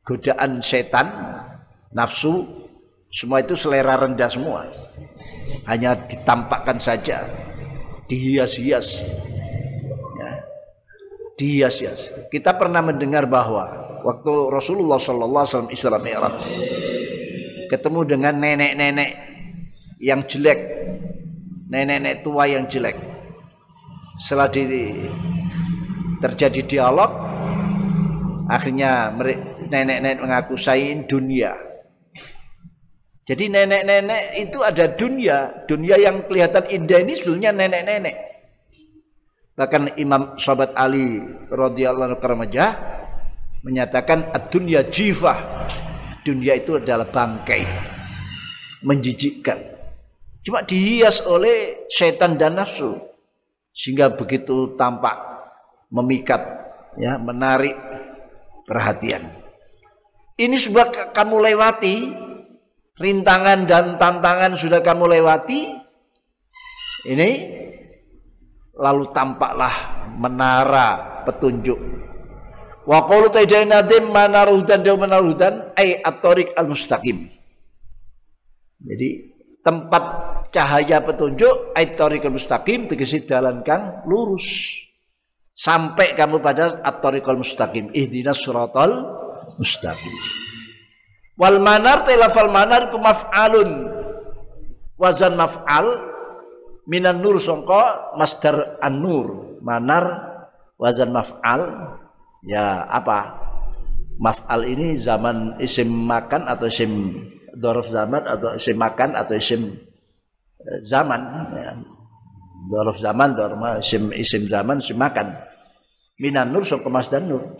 godaan 0.00 0.64
setan 0.64 1.12
nafsu 1.92 2.48
semua 3.12 3.44
itu 3.44 3.52
selera 3.54 4.00
rendah 4.00 4.26
semua. 4.32 4.64
Hanya 5.68 5.94
ditampakkan 5.94 6.80
saja 6.80 7.28
dihias-hias. 8.08 9.04
Ya. 10.16 10.30
dihias-hias. 11.36 12.08
Kita 12.32 12.56
pernah 12.56 12.80
mendengar 12.80 13.28
bahwa 13.28 14.00
waktu 14.00 14.32
Rasulullah 14.48 14.96
Sallallahu 14.96 15.44
Alaihi 15.44 15.76
Wasallam 15.76 16.34
ketemu 17.68 18.00
dengan 18.04 18.34
nenek-nenek 18.38 19.33
yang 20.00 20.26
jelek, 20.26 20.58
nenek-nenek 21.70 22.24
tua 22.26 22.48
yang 22.48 22.66
jelek. 22.66 22.96
Setelah 24.18 24.48
di, 24.50 24.64
terjadi 26.22 26.60
dialog, 26.64 27.10
akhirnya 28.46 29.10
nenek-nenek 29.68 30.22
mengaku 30.22 30.54
saya 30.54 30.94
dunia. 31.04 31.54
Jadi 33.24 33.48
nenek-nenek 33.48 34.36
itu 34.36 34.60
ada 34.60 34.84
dunia, 34.84 35.64
dunia 35.64 35.96
yang 35.96 36.28
kelihatan 36.28 36.68
indah 36.68 37.00
ini 37.00 37.16
sebenarnya 37.16 37.50
nenek-nenek. 37.56 38.16
Bahkan 39.54 39.96
Imam 40.02 40.34
Sahabat 40.34 40.74
Ali 40.74 41.22
radhiyallahu 41.48 42.18
anhu 42.18 42.20
menyatakan 43.64 44.34
dunia 44.50 44.84
jifah. 44.84 45.66
Dunia 46.24 46.56
itu 46.56 46.80
adalah 46.80 47.04
bangkai 47.08 47.64
menjijikkan. 48.84 49.73
Cuma 50.44 50.60
dihias 50.60 51.24
oleh 51.24 51.88
setan 51.88 52.36
dan 52.36 52.60
nafsu. 52.60 53.00
Sehingga 53.72 54.12
begitu 54.12 54.76
tampak 54.76 55.16
memikat, 55.88 56.44
ya, 57.00 57.16
menarik 57.16 57.74
perhatian. 58.68 59.24
Ini 60.36 60.56
sudah 60.60 61.10
kamu 61.10 61.42
lewati, 61.50 61.96
rintangan 63.00 63.66
dan 63.66 63.96
tantangan 63.96 64.52
sudah 64.54 64.84
kamu 64.84 65.16
lewati. 65.18 65.74
Ini 67.08 67.30
lalu 68.74 69.04
tampaklah 69.16 70.06
menara 70.18 71.22
petunjuk. 71.24 71.80
Wa 72.84 73.08
qulu 73.08 73.32
tajainadim 73.32 74.12
manarudan 74.12 74.84
dan 74.84 74.96
manarudan 75.00 75.54
ay 75.72 76.04
at-tariq 76.04 76.52
al-mustaqim. 76.52 77.32
Jadi 78.84 79.10
tempat 79.64 80.04
cahaya 80.54 81.02
petunjuk 81.02 81.74
aitorikul 81.74 82.38
mustaqim 82.38 82.86
tegesi 82.86 83.26
dalan 83.26 83.66
kang 83.66 84.06
lurus. 84.06 84.78
Sampai 85.54 86.14
kamu 86.14 86.38
pada 86.38 86.78
atorikul 86.82 87.42
mustaqim 87.42 87.90
ihdinas 87.90 88.38
suratal 88.38 89.02
mustaqim. 89.58 90.14
Wal 91.34 91.58
manar 91.58 92.06
telafal 92.06 92.50
manar 92.54 92.94
ku 92.94 93.02
maf'alun. 93.02 93.90
Wazan 94.94 95.34
maf'al 95.34 95.86
minan 96.86 97.18
nur 97.18 97.42
songko 97.42 98.14
masdar 98.14 98.78
an-nur. 98.78 99.58
Manar 99.58 100.06
wazan 100.78 101.10
maf'al 101.10 101.62
ya 102.46 102.86
apa? 102.86 103.42
Maf'al 104.14 104.70
ini 104.70 104.94
zaman 104.94 105.58
isim 105.58 105.90
makan 105.90 106.46
atau 106.46 106.70
isim 106.70 107.18
dorof 107.50 107.90
zaman 107.90 108.22
atau 108.22 108.54
isim 108.54 108.78
makan 108.78 109.18
atau 109.18 109.34
isim 109.34 109.74
zaman 110.84 111.20
ya. 111.54 111.72
dorof 112.68 112.96
zaman 112.96 113.36
dorof 113.36 113.60
isim 113.80 114.10
isim 114.14 114.48
zaman 114.48 114.80
isim 114.80 114.96
makan. 114.96 115.36
Minan 116.22 116.54
nur 116.54 116.62
sok 116.62 116.86
kemas 116.86 117.10
dan 117.10 117.26
nur. 117.26 117.58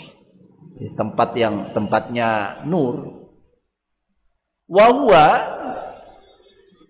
Tempat 0.95 1.35
yang 1.39 1.71
tempatnya 1.75 2.61
nur. 2.67 3.27
Wahwa 4.71 5.27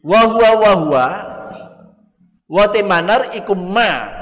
wahwa 0.05 0.49
wahwa 0.61 1.07
wate 2.47 2.81
manar 2.85 3.33
ikum 3.33 3.59
ma. 3.59 4.13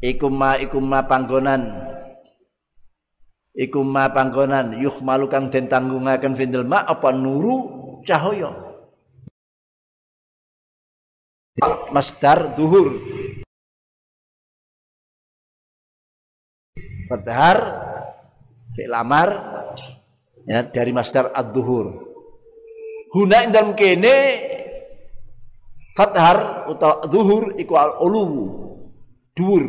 Ikum 0.00 0.32
ma 0.32 0.56
ikum 0.56 0.84
ma 0.84 1.04
panggonan. 1.04 1.62
Iku 3.54 3.86
ma 3.86 4.10
panggonan. 4.10 4.82
Yukhmalu 4.82 5.30
kang 5.30 5.46
den 5.52 5.70
tanggungaken 5.70 6.34
findel 6.34 6.66
ma 6.66 6.82
apa 6.82 7.14
nuru 7.14 8.00
cahaya 8.02 8.63
masdar 11.94 12.58
duhur. 12.58 12.98
Fathar 17.04 17.58
fi'il 18.74 18.94
amar 18.94 19.28
ya 20.48 20.66
dari 20.66 20.90
masdar 20.90 21.30
ad-duhur. 21.30 22.02
Huna 23.14 23.46
indam 23.46 23.78
kene 23.78 24.42
fathar 25.94 26.66
utawa 26.66 27.06
duhur 27.06 27.54
iku 27.54 27.78
al 27.78 28.02
ulu 28.02 28.24
dhuwur 29.36 29.64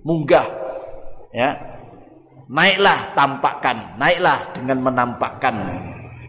munggah 0.00 0.46
ya. 1.36 1.52
Naiklah 2.46 3.12
tampakkan. 3.18 3.98
Naiklah 3.98 4.54
dengan 4.54 4.78
menampakkan. 4.86 5.56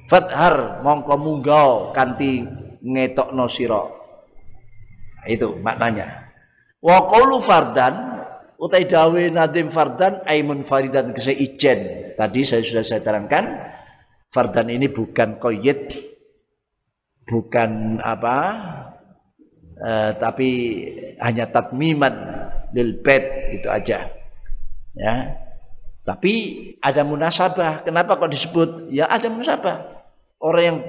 Fathar 0.09 0.81
mongko 0.81 1.15
munggah 1.15 1.93
kanti 1.93 2.41
ngetokno 2.81 3.45
sira 3.45 3.96
itu 5.27 5.59
maknanya. 5.59 6.31
Wa 6.81 7.05
qulu 7.11 7.43
fardan 7.43 8.23
utai 8.57 8.87
dawe 8.89 9.21
nadim 9.29 9.69
fardan 9.69 10.25
aimun 10.25 10.65
faridan 10.65 11.13
kese 11.13 11.35
ijen. 11.35 12.13
Tadi 12.17 12.41
saya 12.41 12.63
sudah 12.65 12.83
saya 12.83 13.01
terangkan 13.05 13.45
fardan 14.33 14.73
ini 14.73 14.89
bukan 14.89 15.37
koyit 15.37 15.93
bukan 17.27 17.99
apa 17.99 18.37
uh, 19.83 20.11
tapi 20.15 20.49
hanya 21.19 21.51
tatmiman 21.51 22.15
lil 22.71 23.03
bed 23.03 23.23
itu 23.59 23.67
aja. 23.67 24.07
Ya. 24.97 25.15
Tapi 26.07 26.33
ada 26.79 27.03
munasabah. 27.03 27.83
Kenapa 27.83 28.15
kok 28.15 28.31
disebut? 28.31 28.87
Ya 28.95 29.11
ada 29.11 29.27
munasabah. 29.27 29.99
Orang 30.39 30.63
yang 30.63 30.79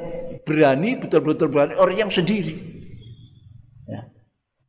berani 0.47 0.95
betul-betul 0.95 1.51
berani 1.51 1.75
orang 1.75 2.07
yang 2.07 2.13
sendiri. 2.13 2.78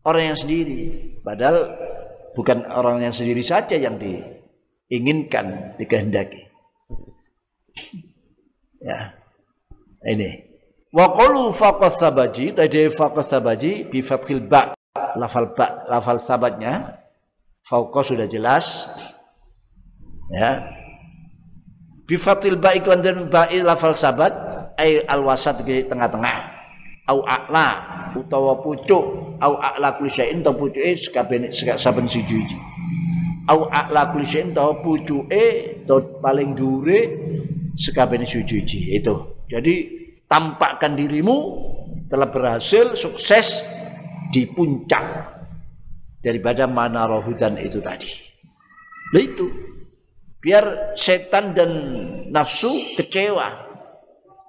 Orang 0.10 0.34
yang 0.34 0.40
sendiri. 0.40 0.82
Padahal 1.22 1.78
bukan 2.34 2.66
orang 2.66 3.06
yang 3.06 3.14
sendiri 3.14 3.46
saja 3.46 3.78
yang 3.78 4.02
diinginkan 4.02 5.78
dikehendaki. 5.78 6.50
Ya. 8.82 9.14
Ini. 10.02 10.50
Wa 10.90 11.14
qalu 11.14 11.54
faqas 11.54 12.02
sabaji 12.02 12.58
tadi 12.58 12.90
faqas 12.90 13.30
sabaji 13.30 13.86
bi 13.86 14.02
fathil 14.02 14.42
ba 14.42 14.74
lafal 15.14 15.54
ba 15.54 15.86
lafal 15.86 16.18
sabatnya. 16.18 16.98
Fauqa 17.62 18.02
sudah 18.02 18.26
jelas. 18.26 18.90
Ya. 20.34 20.66
Bi 22.10 22.18
fathil 22.18 22.58
ba 22.58 22.74
iklan 22.74 23.06
dan 23.06 23.30
ba 23.30 23.46
lafal 23.46 23.94
sabat 23.94 24.34
ay 24.82 25.06
al 25.06 25.22
wasat 25.22 25.62
di 25.62 25.86
tengah-tengah 25.86 26.59
au 27.10 27.26
a'la 27.26 27.68
utawa 28.14 28.62
pucuk 28.62 29.38
au 29.42 29.54
a'la 29.58 29.98
kulli 29.98 30.10
syai'in 30.14 30.46
ta 30.46 30.54
pucuke 30.54 30.94
sakabene 30.94 31.50
saben 31.54 32.06
siji 32.06 32.46
au 33.50 33.66
a'la 33.70 34.14
kulli 34.14 34.26
syai'in 34.26 34.54
ta 34.54 34.70
pucuke 34.80 35.46
to 35.90 35.96
paling 36.22 36.54
dure 36.54 37.00
sakabene 37.74 38.24
siji 38.24 38.62
itu 38.94 39.16
jadi 39.50 39.76
tampakkan 40.30 40.94
dirimu 40.94 41.38
telah 42.06 42.30
berhasil 42.30 42.94
sukses 42.94 43.66
di 44.30 44.46
puncak 44.46 45.06
daripada 46.22 46.70
mana 46.70 47.10
rohudan 47.10 47.58
itu 47.58 47.82
tadi. 47.82 48.14
Nah 49.10 49.22
itu 49.26 49.46
biar 50.38 50.94
setan 50.94 51.58
dan 51.58 51.72
nafsu 52.30 52.70
kecewa. 52.94 53.70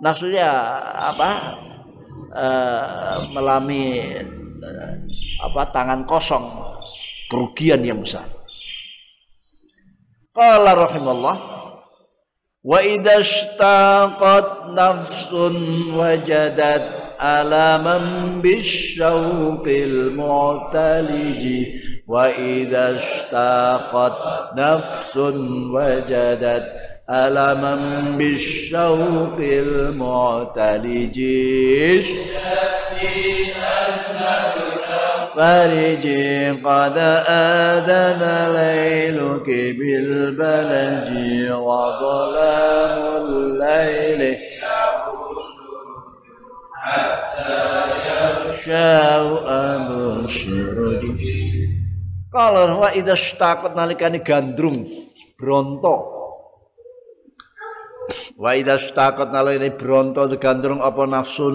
Nafsunya 0.00 0.48
apa? 1.12 1.30
Eh, 2.30 3.16
melami 3.34 4.06
eh, 4.06 4.94
apa 5.42 5.66
tangan 5.74 6.06
kosong 6.06 6.46
kerugian 7.26 7.82
yang 7.82 8.06
besar. 8.06 8.22
Qala 10.30 10.78
rahimallah 10.78 11.36
wa 12.62 12.78
idashtaqat 12.78 14.70
nafsun 14.78 15.90
wajadat 15.90 17.18
alaman 17.18 18.38
bisyauqil 18.38 20.14
mu'taliji 20.14 21.82
wa 22.06 22.30
idashtaqat 22.30 24.14
nafsun 24.54 25.66
wajadat 25.74 26.89
ألما 27.09 27.75
بالشوق 28.17 29.37
المعتلج 29.39 31.17
فرجي 35.35 36.51
قد 36.51 36.97
آذن 37.27 38.21
ليلك 38.53 39.47
بالبلج 39.77 41.09
وظلام 41.51 43.01
الليل 43.17 44.21
يغشى 48.65 48.89
أبصرج 49.47 51.05
Kalau 52.35 52.83
wa 52.83 52.91
idza 52.91 53.15
shtaqat 53.15 53.79
nalikane 53.79 54.19
gandrung 54.19 54.83
bronto 55.39 56.15
Wa 58.34 58.56
idza 58.58 58.76
shtaqat 58.76 59.30
nalikane 59.30 59.74
bronto 59.74 60.26
apa 60.26 61.02
nafsun 61.06 61.54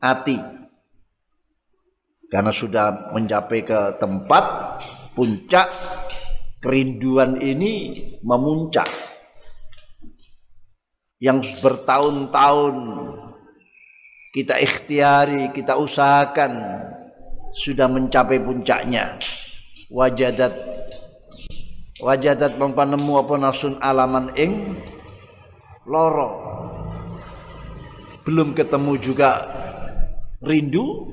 ati 0.00 0.38
karena 2.30 2.54
sudah 2.54 3.10
mencapai 3.10 3.66
ke 3.66 3.98
tempat 3.98 4.44
puncak 5.18 5.66
kerinduan 6.62 7.36
ini 7.42 7.98
memuncak 8.22 8.86
yang 11.20 11.42
bertahun-tahun 11.60 12.76
kita 14.30 14.62
ikhtiari, 14.62 15.50
kita 15.50 15.74
usahakan 15.74 16.62
sudah 17.50 17.90
mencapai 17.90 18.38
puncaknya. 18.38 19.18
Wajadat 19.90 20.54
wajadat 21.98 22.54
mempanemu 22.54 23.12
apa 23.26 23.34
nasun 23.42 23.74
alaman 23.82 24.30
ing 24.38 24.78
loro. 25.90 26.30
Belum 28.22 28.54
ketemu 28.54 28.94
juga 29.02 29.30
rindu 30.38 31.10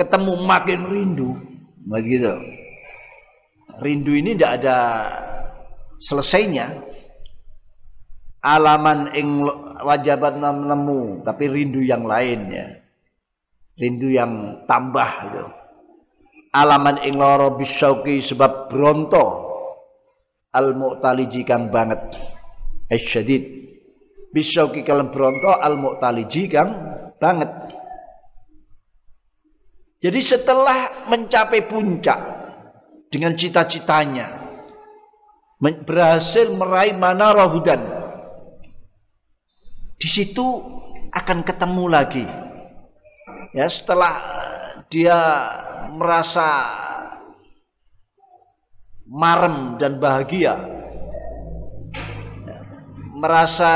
ketemu 0.00 0.32
makin 0.48 0.80
rindu. 0.88 1.30
Begitu. 1.84 2.32
Rindu 3.80 4.12
ini 4.16 4.32
tidak 4.32 4.64
ada 4.64 4.78
selesainya. 6.00 6.80
Alaman 8.40 9.12
ing 9.12 9.44
wajabat 9.84 10.40
nemu 10.40 11.20
tapi 11.28 11.44
rindu 11.52 11.84
yang 11.84 12.08
lain 12.08 12.40
ya. 12.48 12.66
Rindu 13.76 14.08
yang 14.08 14.64
tambah 14.64 15.10
itu 15.28 15.44
alaman 16.50 16.98
ing 17.06 17.14
loro 17.14 17.54
bisyauki 17.54 18.18
sebab 18.18 18.70
bronto. 18.70 19.48
Al 20.50 20.74
mu'taliji 20.74 21.46
kang 21.46 21.70
banget. 21.70 22.10
Asyadid 22.90 23.69
bisyauki 24.30 24.86
kalem 24.86 25.10
bronto 25.10 25.50
al 25.50 25.74
mu'taliji 25.76 26.46
kang 26.50 26.70
banget 27.18 27.50
jadi 30.00 30.20
setelah 30.24 31.04
mencapai 31.12 31.68
puncak 31.68 32.16
dengan 33.12 33.36
cita-citanya, 33.36 34.32
berhasil 35.84 36.48
meraih 36.56 36.96
mana 36.96 37.36
rohudan, 37.36 37.84
di 40.00 40.08
situ 40.08 40.56
akan 41.12 41.44
ketemu 41.44 41.84
lagi. 41.84 42.24
Ya, 43.52 43.68
setelah 43.68 44.24
dia 44.88 45.20
merasa 45.92 46.48
marem 49.04 49.76
dan 49.76 50.00
bahagia, 50.00 50.79
merasa 53.20 53.72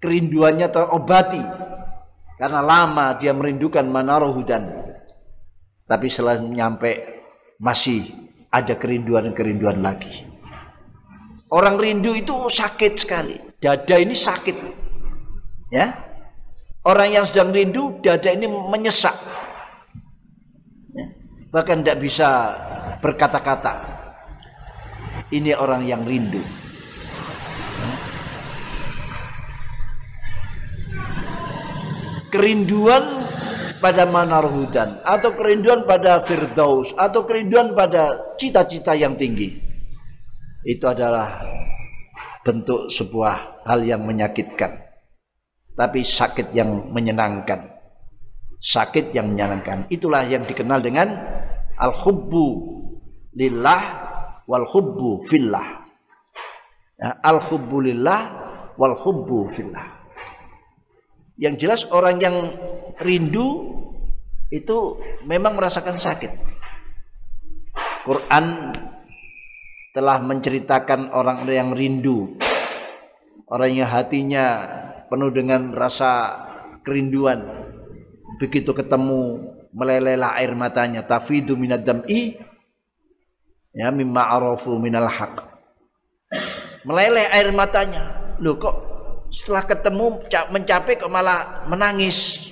kerinduannya 0.00 0.72
terobati, 0.72 1.42
karena 2.40 2.64
lama 2.64 3.12
dia 3.20 3.36
merindukan 3.36 3.84
Manaro 3.84 4.32
Hudan. 4.32 4.64
Tapi 5.84 6.06
setelah 6.08 6.40
nyampe 6.40 7.20
masih 7.60 8.10
ada 8.48 8.74
kerinduan-kerinduan 8.74 9.84
lagi. 9.84 10.24
Orang 11.52 11.78
rindu 11.78 12.16
itu 12.16 12.34
sakit 12.50 12.92
sekali. 12.98 13.38
Dada 13.62 13.96
ini 14.00 14.16
sakit. 14.16 14.56
Ya. 15.70 15.94
Orang 16.82 17.14
yang 17.14 17.22
sedang 17.22 17.54
rindu, 17.54 18.02
dada 18.02 18.30
ini 18.34 18.50
menyesak. 18.50 19.14
Ya. 20.90 21.06
Bahkan 21.54 21.86
tidak 21.86 21.98
bisa 22.02 22.28
berkata-kata. 22.98 23.94
Ini 25.30 25.54
orang 25.54 25.86
yang 25.86 26.02
rindu. 26.02 26.42
Kerinduan 32.36 33.24
pada 33.80 34.04
manarhudan 34.04 35.00
atau 35.00 35.32
kerinduan 35.32 35.88
pada 35.88 36.20
firdaus 36.20 36.92
atau 36.92 37.24
kerinduan 37.24 37.72
pada 37.72 38.36
cita-cita 38.36 38.92
yang 38.92 39.16
tinggi 39.16 39.56
itu 40.68 40.84
adalah 40.84 41.40
bentuk 42.44 42.92
sebuah 42.92 43.64
hal 43.64 43.80
yang 43.80 44.04
menyakitkan 44.04 44.76
tapi 45.72 46.04
sakit 46.04 46.52
yang 46.52 46.92
menyenangkan 46.92 47.72
sakit 48.60 49.16
yang 49.16 49.32
menyenangkan 49.32 49.88
itulah 49.88 50.24
yang 50.28 50.44
dikenal 50.44 50.84
dengan 50.84 51.16
al-hubbu 51.80 52.76
lillah 53.36 54.06
wal 54.48 54.64
hubbu 54.64 55.26
fillah. 55.26 55.84
Ya, 56.96 57.12
al 57.20 57.42
hubbu 57.42 57.76
lillah 57.84 58.20
wal 58.80 58.96
hubbu 58.96 59.52
fillah. 59.52 59.95
Yang 61.36 61.54
jelas 61.60 61.80
orang 61.92 62.16
yang 62.16 62.36
rindu 62.96 63.76
itu 64.48 64.96
memang 65.28 65.52
merasakan 65.52 66.00
sakit. 66.00 66.32
Quran 68.08 68.72
telah 69.92 70.20
menceritakan 70.22 71.12
orang 71.12 71.44
yang 71.48 71.76
rindu, 71.76 72.36
orang 73.50 73.72
yang 73.74 73.88
hatinya 73.90 74.64
penuh 75.12 75.28
dengan 75.34 75.76
rasa 75.76 76.40
kerinduan. 76.86 77.42
Begitu 78.40 78.72
ketemu 78.72 79.52
melelehlah 79.76 80.40
air 80.40 80.56
matanya, 80.56 81.04
tafidu 81.04 81.56
minad 81.58 81.84
dam'i 81.84 82.36
ya 83.76 83.92
mimma 83.92 84.32
arafu 84.32 84.80
minal 84.80 85.08
haq. 85.08 85.44
Meleleh 86.86 87.28
air 87.28 87.50
matanya. 87.52 88.36
Loh 88.40 88.56
kok 88.56 88.95
setelah 89.46 89.62
ketemu 89.62 90.26
mencapai 90.50 90.98
kok 90.98 91.06
malah 91.06 91.62
menangis? 91.70 92.50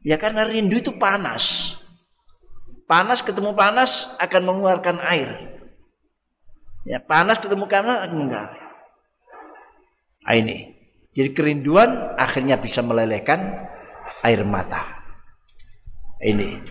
Ya 0.00 0.16
karena 0.16 0.48
rindu 0.48 0.80
itu 0.80 0.96
panas. 0.96 1.76
Panas 2.88 3.20
ketemu 3.20 3.52
panas 3.52 4.16
akan 4.16 4.48
mengeluarkan 4.48 4.96
air. 5.04 5.60
Ya, 6.88 7.04
panas 7.04 7.36
ketemu 7.36 7.68
panas 7.68 8.08
mengeluarkan. 8.08 8.48
Nah, 10.24 10.32
ini. 10.32 10.72
Jadi 11.12 11.36
kerinduan 11.36 12.16
akhirnya 12.16 12.56
bisa 12.56 12.80
melelehkan 12.80 13.68
air 14.24 14.40
mata. 14.48 15.04
Ini. 16.24 16.64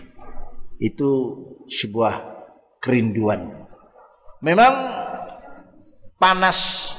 Itu 0.82 1.38
sebuah 1.70 2.18
kerinduan. 2.82 3.46
Memang 4.42 4.74
panas 6.18 6.90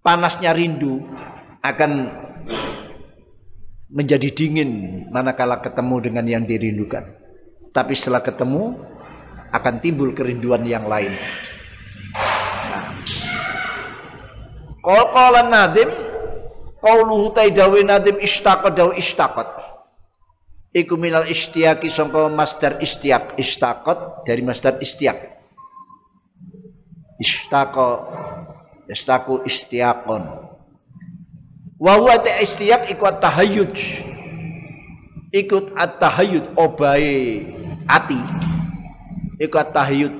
panasnya 0.00 0.52
rindu 0.56 1.04
akan 1.60 1.92
menjadi 3.90 4.28
dingin 4.30 5.04
manakala 5.10 5.58
ketemu 5.60 5.96
dengan 6.00 6.24
yang 6.26 6.44
dirindukan. 6.46 7.04
Tapi 7.70 7.92
setelah 7.94 8.22
ketemu 8.22 8.78
akan 9.50 9.74
timbul 9.82 10.14
kerinduan 10.14 10.62
yang 10.66 10.86
lain. 10.86 11.10
Nah. 12.70 12.90
Qala 14.82 15.46
nadim 15.46 15.90
qauluhu 16.78 17.34
taidawi 17.34 17.82
nadim 17.82 18.18
ishtaqat 18.22 18.72
daw 18.74 18.94
ishtaqat. 18.94 19.48
Iku 20.70 20.94
minal 20.94 21.26
istiyaki 21.26 21.90
sangka 21.90 22.30
masdar 22.30 22.78
istiak 22.78 23.34
ishtaqat 23.34 24.22
dari 24.22 24.42
masdar 24.46 24.78
istiak. 24.78 25.18
Ishtaqa 27.18 27.88
istaku 28.90 29.46
istiaqon 29.46 30.50
Wa 31.80 31.96
huwa 31.96 32.20
istiyak 32.44 32.92
iku 32.92 33.08
tahayyud. 33.08 33.72
Ikut 35.32 35.72
at-tahayyud 35.72 36.52
obai 36.52 37.40
ati. 37.88 38.20
Iku 39.40 39.56
at-tahayyud 39.56 40.12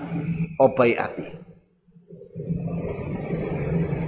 obai 0.57 0.97
ati. 0.97 1.37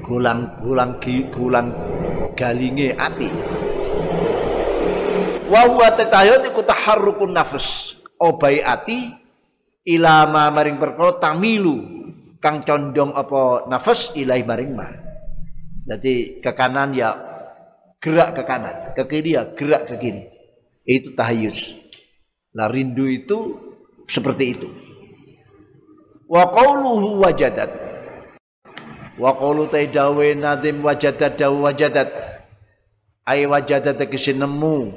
Gulang-gulang 0.01 0.97
gulang 1.29 1.69
galinge 2.33 2.97
ati. 2.97 3.29
Wa 5.53 5.69
huwa 5.69 5.93
tahayyud 5.93 6.49
iku 6.49 6.65
taharrukun 6.65 7.37
nafas. 7.37 8.01
Obai 8.17 8.65
ati 8.65 9.13
ilama 9.85 10.49
maring 10.49 10.81
perkara 10.81 11.21
tamilu 11.21 12.02
kang 12.43 12.67
condong 12.67 13.15
apa 13.15 13.71
nafas 13.71 14.19
ilahi 14.19 14.43
maring 14.43 14.73
ma. 14.75 14.91
Jadi 15.87 16.43
ke 16.43 16.51
kanan 16.51 16.91
ya 16.91 17.15
gerak 18.03 18.35
ke 18.35 18.43
kanan, 18.43 18.77
ke 18.99 19.03
kiri 19.07 19.39
ya 19.39 19.47
gerak 19.55 19.87
ke 19.87 19.95
kiri. 19.97 20.23
Itu 20.83 21.15
tahayus. 21.15 21.79
Nah 22.59 22.67
rindu 22.67 23.07
itu 23.07 23.39
seperti 24.11 24.45
itu. 24.59 24.69
Wa 26.27 26.51
qawluhu 26.51 27.23
wajadat. 27.23 27.71
Wa 29.17 29.31
qawlu 29.39 29.71
taidawe 29.71 30.27
nadim 30.35 30.83
wajadat 30.83 31.39
dawu 31.39 31.71
wajadat. 31.71 32.11
Ay 33.23 33.47
wajadat 33.47 34.03
tegesi 34.03 34.35
nemu. 34.35 34.91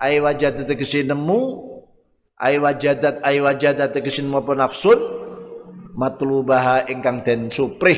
Ay 0.00 0.24
wajadat 0.24 0.64
tegesi 0.64 1.04
nemu. 1.04 1.40
Ay 2.36 2.56
wajadat 2.56 3.20
ay 3.20 3.44
wajadat 3.44 3.92
tegesi 3.92 4.24
apa 4.24 4.52
nafsun. 4.56 4.98
Matlubaha 5.96 6.84
ingkang 6.92 7.24
den 7.24 7.48
suprih 7.48 7.96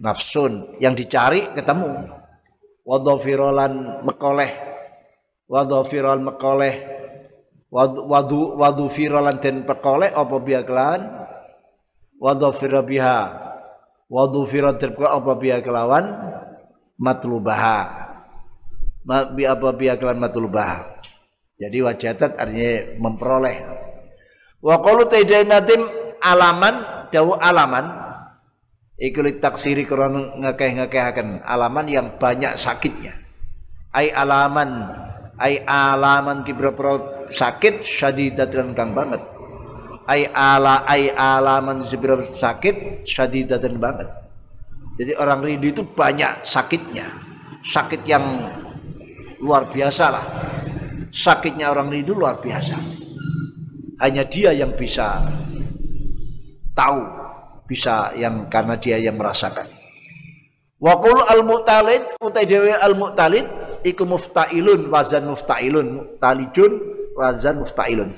nafsun 0.00 0.80
yang 0.80 0.96
dicari 0.96 1.52
ketemu. 1.52 2.16
Wadhafirolan 2.88 4.00
mekoleh 4.00 4.68
wadhafiral 5.48 6.24
mekoleh 6.24 6.74
wadu 7.68 8.56
wadu 8.56 8.88
firolan 8.88 9.40
den 9.44 9.68
pekoleh 9.68 10.08
apa 10.08 10.36
biya 10.40 10.64
kelawan? 10.64 11.04
Wadhafira 12.18 12.82
biha 12.82 13.18
firat 14.48 14.80
den 14.80 14.96
apa 14.96 15.32
biya 15.36 15.60
kelawan? 15.60 16.04
Matlubaha. 16.98 18.08
Bi 19.36 19.44
apa 19.44 19.68
biya 19.76 20.00
kelawan 20.00 20.24
matlubaha? 20.24 20.98
Jadi 21.60 21.78
wajadat 21.78 22.40
artinya 22.40 22.72
memperoleh. 22.98 23.56
Wa 24.58 24.82
qalu 24.82 25.06
nadim 25.46 25.86
alaman 26.18 26.97
dawu 27.10 27.36
alaman 27.38 28.08
Iku 28.98 29.22
taksiri 29.38 29.86
krana 29.86 30.34
ngekeh-ngekehaken 30.42 31.46
alaman 31.46 31.86
yang 31.86 32.06
banyak 32.18 32.58
sakitnya. 32.58 33.14
Ai 33.94 34.10
alaman 34.10 34.90
ai 35.38 35.62
alaman 35.62 36.42
pro 36.74 37.30
sakit 37.30 37.86
syadidatan 37.86 38.74
kang 38.74 38.98
banget. 38.98 39.22
Ai 40.02 40.26
ala 40.26 40.82
ai 40.82 41.14
alaman 41.14 41.78
kibra 41.86 42.18
sakit 42.18 43.06
syadidatan 43.06 43.78
banget. 43.78 44.10
Jadi 44.98 45.14
orang 45.14 45.46
rindu 45.46 45.70
itu 45.70 45.86
banyak 45.86 46.42
sakitnya. 46.42 47.06
Sakit 47.62 48.02
yang 48.02 48.50
luar 49.38 49.70
biasa 49.70 50.04
lah. 50.10 50.26
Sakitnya 51.14 51.70
orang 51.70 51.86
rindu 51.94 52.18
luar 52.18 52.42
biasa. 52.42 52.74
Hanya 54.02 54.26
dia 54.26 54.50
yang 54.50 54.74
bisa 54.74 55.22
tahu 56.78 57.02
bisa 57.66 58.14
yang 58.14 58.46
karena 58.46 58.78
dia 58.78 59.02
yang 59.02 59.18
merasakan. 59.18 59.66
Wa 60.78 60.94
qul 61.02 61.18
al 61.26 61.42
mutalid 61.42 62.06
utai 62.22 62.46
dewe 62.46 62.70
al 62.70 62.94
mutalid 62.94 63.44
iku 63.82 64.06
muftailun 64.06 64.86
wazan 64.86 65.26
muftailun 65.26 66.16
talijun 66.22 66.72
wazan 67.18 67.58
muftailun. 67.58 68.14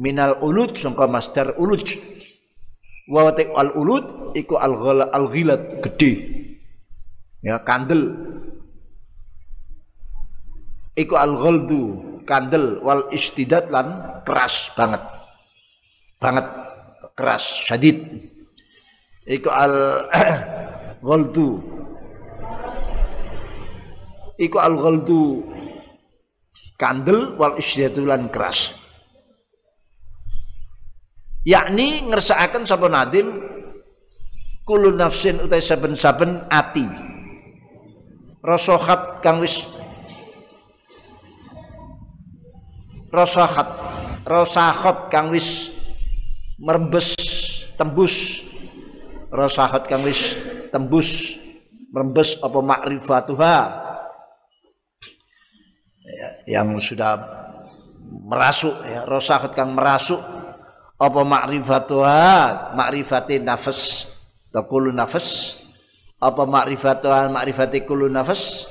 Minal 0.00 0.40
ulud 0.40 0.74
sangka 0.74 1.04
masdar 1.04 1.54
uluj 1.60 2.00
wa 3.06 3.28
al 3.30 3.70
ulud 3.76 4.32
iku 4.32 4.56
al 4.56 4.74
ghala 4.80 5.12
al 5.12 5.28
ghilat 5.28 5.84
gede. 5.84 6.12
Ya 7.44 7.60
kandel. 7.60 8.16
Iku 10.96 11.14
al 11.20 11.36
ghaldu 11.36 11.82
kandel 12.24 12.80
wal 12.80 13.12
istidat 13.12 13.68
lan 13.68 14.18
keras 14.24 14.72
banget. 14.72 15.04
Banget 16.16 16.63
keras 17.14 17.66
syadid. 17.66 18.26
Iku 19.24 19.48
al 19.48 19.74
ghaldu. 21.06 21.62
Iku 24.36 24.58
al 24.58 24.74
ghaldu 24.76 25.46
kandel 26.74 27.38
wal 27.38 27.56
isyatulan 27.56 28.28
keras. 28.28 28.74
Yakni 31.44 32.08
ngersakaken 32.08 32.64
sapa 32.66 32.88
nadim 32.90 33.40
kulo 34.66 34.90
nafsin 34.92 35.38
utai 35.38 35.62
saben-saben 35.62 36.50
ati. 36.50 36.84
Rasohat 38.44 39.24
kang 39.24 39.40
wis 39.40 39.64
rasahat 43.14 43.68
rasahat 44.28 45.08
kang 45.08 45.32
wis 45.32 45.73
merembes 46.58 47.14
tembus. 47.74 48.44
Rasahat 49.34 49.90
kang 49.90 50.06
wis 50.06 50.38
tembus 50.70 51.34
merembes 51.90 52.38
apa 52.38 52.58
makrifatuha? 52.62 53.56
Ya, 56.04 56.28
yang 56.60 56.78
sudah 56.78 57.18
merasuk 58.30 58.74
ya 58.86 59.02
rasahat 59.10 59.58
kang 59.58 59.74
merasuk 59.74 60.22
apa 60.94 61.20
makrifatuha? 61.26 62.22
Makrifati 62.78 63.42
nafas 63.42 64.06
takulu 64.54 64.94
nafas. 64.94 65.58
Apa 66.22 66.46
makrifatuha? 66.46 67.26
Makrifati 67.26 67.82
kulu 67.82 68.06
nafas. 68.06 68.70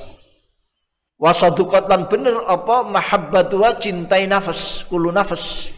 Wasadukat 1.19 1.91
lan 1.91 2.07
bener 2.07 2.39
apa 2.47 2.87
mahabbatuha? 2.87 3.83
Cintai 3.83 4.31
nafas 4.31 4.87
kulu 4.87 5.11
nafas 5.11 5.72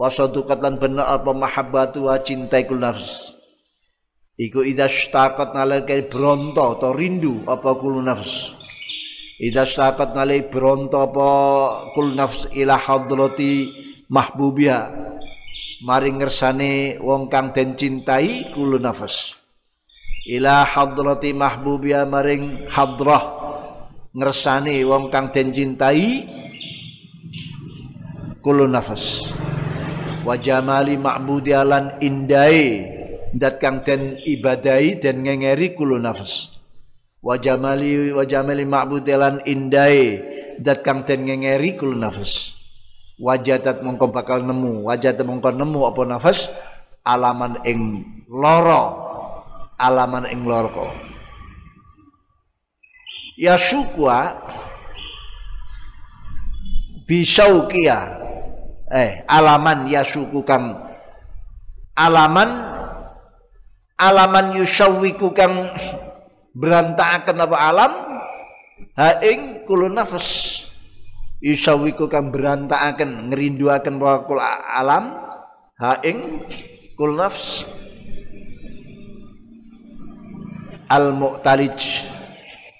wasadukat 0.00 0.64
lan 0.64 0.80
bener 0.80 1.04
apa 1.04 1.28
mahabbatu 1.36 2.08
wa 2.08 2.16
cinta 2.24 2.56
kul 2.64 2.80
nafs. 2.80 3.36
Iku 4.40 4.64
idza 4.64 4.88
shtaqat 4.88 5.52
nalika 5.52 5.92
bronto 6.08 6.80
atau 6.80 6.96
rindu 6.96 7.44
apa 7.44 7.76
kul 7.76 8.00
nafs. 8.00 8.56
Idza 9.36 9.68
shtaqat 9.68 10.16
nalika 10.16 10.48
bronto 10.48 11.04
apa 11.04 11.28
kul 11.92 12.16
nafs 12.16 12.48
ila 12.56 12.80
hadrati 12.80 13.68
mahbubia 14.08 14.88
maring 15.84 16.16
ngersane 16.16 16.96
wong 17.04 17.28
kang 17.28 17.52
den 17.52 17.76
cintai 17.76 18.56
kul 18.56 18.80
nafs. 18.80 19.36
Ila 20.24 20.64
hadrati 20.64 21.36
mahbubia 21.36 22.08
maring 22.08 22.64
hadrah. 22.72 23.36
Ngersane 24.16 24.80
wong 24.88 25.12
kang 25.12 25.28
den 25.28 25.52
cintai 25.52 26.24
kul 28.40 28.64
nafas 28.64 29.28
wa 30.24 30.34
jamali 30.36 31.00
ma'budi 31.00 31.52
alan 31.56 31.96
indai 32.00 32.84
dat 33.32 33.62
kang 33.62 33.86
den 33.86 34.20
ibadai 34.22 34.98
dan 35.00 35.24
ngengeri 35.24 35.72
kulo 35.72 35.96
nafas. 35.96 36.56
Wa 37.20 37.36
jamali 37.36 38.12
wa 38.12 38.24
jamali 38.24 38.64
ma'budi 38.64 39.10
alan 39.12 39.40
indai 39.44 40.20
dat 40.60 40.84
kang 40.84 41.04
den 41.04 41.28
ngengeri 41.28 41.76
kulo 41.76 41.96
nafas. 41.96 42.56
Wajadat 43.20 43.84
mongko 43.84 44.08
bakal 44.16 44.40
nemu 44.48 44.88
wajadat 44.88 45.28
mongko 45.28 45.52
nemu 45.52 45.84
apa 45.84 46.02
nafas? 46.08 46.48
Alaman 47.04 47.60
ing 47.68 48.04
loro 48.28 49.10
alaman 49.80 50.28
ing 50.28 50.44
loro 50.44 50.92
ya 53.40 53.56
syukwa 53.56 54.36
bisaukia 57.08 58.20
eh 58.90 59.22
alaman 59.30 59.86
yasuku 59.86 60.42
kang. 60.42 60.74
Alaman 61.94 62.50
alaman 63.96 64.56
yusawwiku 64.58 65.30
kang 65.30 65.70
berantakan 66.52 67.38
apa 67.46 67.56
alam? 67.56 67.92
Ha 68.98 69.22
ing 69.22 69.64
kulo 69.64 69.86
nafas. 69.86 70.60
Yusawwiku 71.40 72.10
kang 72.10 72.34
berantakan 72.34 73.30
ngerinduaken 73.32 73.96
kul 74.26 74.42
alam? 74.42 75.16
Ha 75.80 76.02
ing 76.04 76.44
kulo 76.98 77.16
nafs 77.16 77.64
al 80.90 81.14
mu'talij 81.14 81.78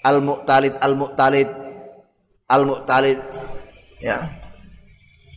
al 0.03 0.19
mu'talid 0.19 0.75
al 0.77 0.93
mu'talid 0.99 1.49
al 2.51 2.63
ya 4.03 4.40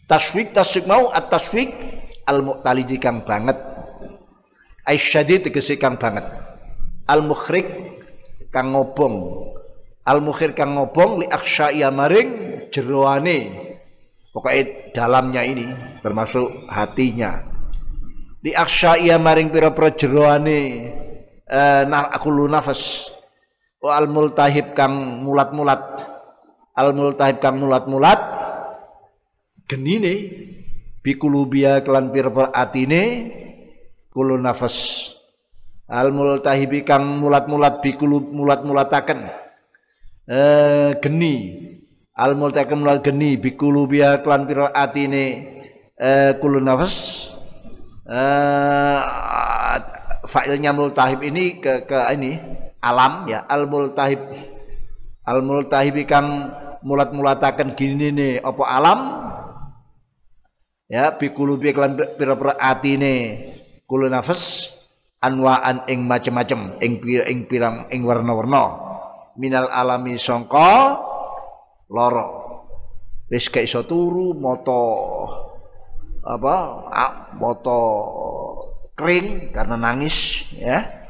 taswik 0.05 0.53
taswik 0.53 0.85
mau 0.85 1.09
at 1.11 1.29
taswik 1.33 1.73
al 2.29 2.41
muqtaliji 2.45 2.97
kang 3.01 3.25
banget. 3.25 3.57
Ai 4.85 5.01
syadid 5.01 5.49
kang 5.81 5.97
banget. 5.97 6.25
Al 7.09 7.25
mukhrik 7.25 7.67
kang 8.53 8.73
ngobong. 8.77 9.17
Al 10.05 10.21
mukhir 10.21 10.53
kang 10.53 10.77
ngobong 10.77 11.25
li 11.25 11.27
akhsya 11.29 11.89
maring 11.89 12.29
jeroane. 12.69 13.39
Pokoknya 14.35 14.93
dalamnya 14.93 15.43
ini 15.47 15.67
termasuk 16.03 16.69
hatinya. 16.69 17.41
Li 18.45 18.53
akhsya 18.53 19.17
maring 19.17 19.49
pira-pira 19.49 19.95
jeroane. 19.97 20.61
Eh, 21.45 21.83
nah 21.89 22.13
aku 22.13 22.29
lu 22.29 22.45
nafas. 22.49 23.09
Wa 23.81 24.01
al 24.01 24.09
multahib 24.09 24.77
kang 24.77 25.25
mulat-mulat. 25.25 26.05
Al 26.77 26.93
multahib 26.93 27.41
kang 27.41 27.57
mulat-mulat 27.61 28.34
genine 29.65 30.13
bikulubia 31.01 31.81
kelan 31.85 32.13
pir 32.13 32.29
atine 32.53 33.03
kulo 34.13 34.37
nafas. 34.41 35.11
Al 35.85 36.13
multahibi 36.17 36.81
kang 36.81 37.21
mulat-mulat 37.21 37.85
bikulub 37.85 38.33
mulat-mulataken. 38.33 39.21
Eh 40.29 40.97
geni. 41.01 41.35
Al 42.17 42.39
multahibi 42.39 42.73
mulat 42.77 43.05
geni 43.05 43.37
bikulubia 43.37 44.25
kelan 44.25 44.49
pir 44.49 44.69
atine 44.73 45.25
eh 45.97 46.33
kulo 46.41 46.61
nafas. 46.61 47.29
Eh 48.09 49.01
fa'ilnya 50.25 50.73
multahib 50.73 51.21
ini 51.21 51.61
ke 51.61 51.85
ke 51.85 51.99
ini 52.17 52.41
alam 52.81 53.29
ya. 53.29 53.45
Al 53.45 53.69
multahib 53.69 54.21
al 55.25 55.41
multahibi 55.41 56.05
kang 56.05 56.53
mulat-mulataken 56.85 57.73
gini 57.73 58.13
nih 58.13 58.33
apa 58.45 58.65
alam 58.69 59.01
ya 60.89 61.15
bikulubi 61.17 61.73
kelan 61.73 61.97
pira-pira 62.17 62.57
atine. 62.61 63.15
Kulo 63.85 64.09
nafas 64.09 64.73
anwaan 65.21 65.85
ing 65.89 66.09
macem-macem 66.09 66.81
ing 66.81 67.01
pira 67.01 67.25
ing 67.29 67.45
pirang 67.49 67.89
ing 67.93 68.05
warna-warna. 68.05 68.65
Minal 69.37 69.69
alami 69.69 70.17
sangka 70.17 70.97
loro. 71.91 72.27
Wis 73.29 73.49
gak 73.49 73.65
iso 73.65 73.83
turu 73.89 74.37
moto 74.37 74.83
apa 76.25 76.57
moto 77.37 77.81
kering 78.97 79.53
karena 79.53 79.77
nangis 79.77 80.49
ya. 80.57 81.05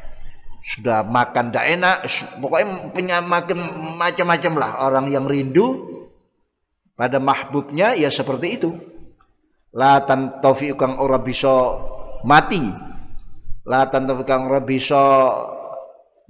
Sudah 0.64 1.04
makan 1.04 1.52
tidak 1.52 1.66
enak 1.76 1.96
pokoknya 2.40 2.88
punya 2.88 3.20
makan 3.20 3.58
macam-macam 4.00 4.52
lah 4.56 4.70
orang 4.88 5.12
yang 5.12 5.28
rindu 5.28 5.92
pada 6.96 7.20
mahbubnya 7.20 7.92
ya 7.92 8.08
seperti 8.08 8.56
itu 8.56 8.72
la 9.74 10.06
tantafi 10.06 10.72
kang 10.78 10.96
ora 11.02 11.18
bisa 11.18 11.50
mati. 12.22 12.62
La 13.66 13.90
tantafi 13.90 14.22
kang 14.22 14.46
ora 14.46 14.62
bisa 14.62 15.02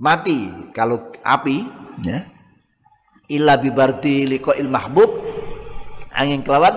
mati. 0.00 0.72
Kalau 0.72 1.12
api 1.20 1.56
ya 2.02 2.34
illa 3.28 3.56
bibardi 3.56 4.28
il 4.28 4.68
mahbub 4.68 5.10
angin 6.12 6.44
kelawan 6.44 6.76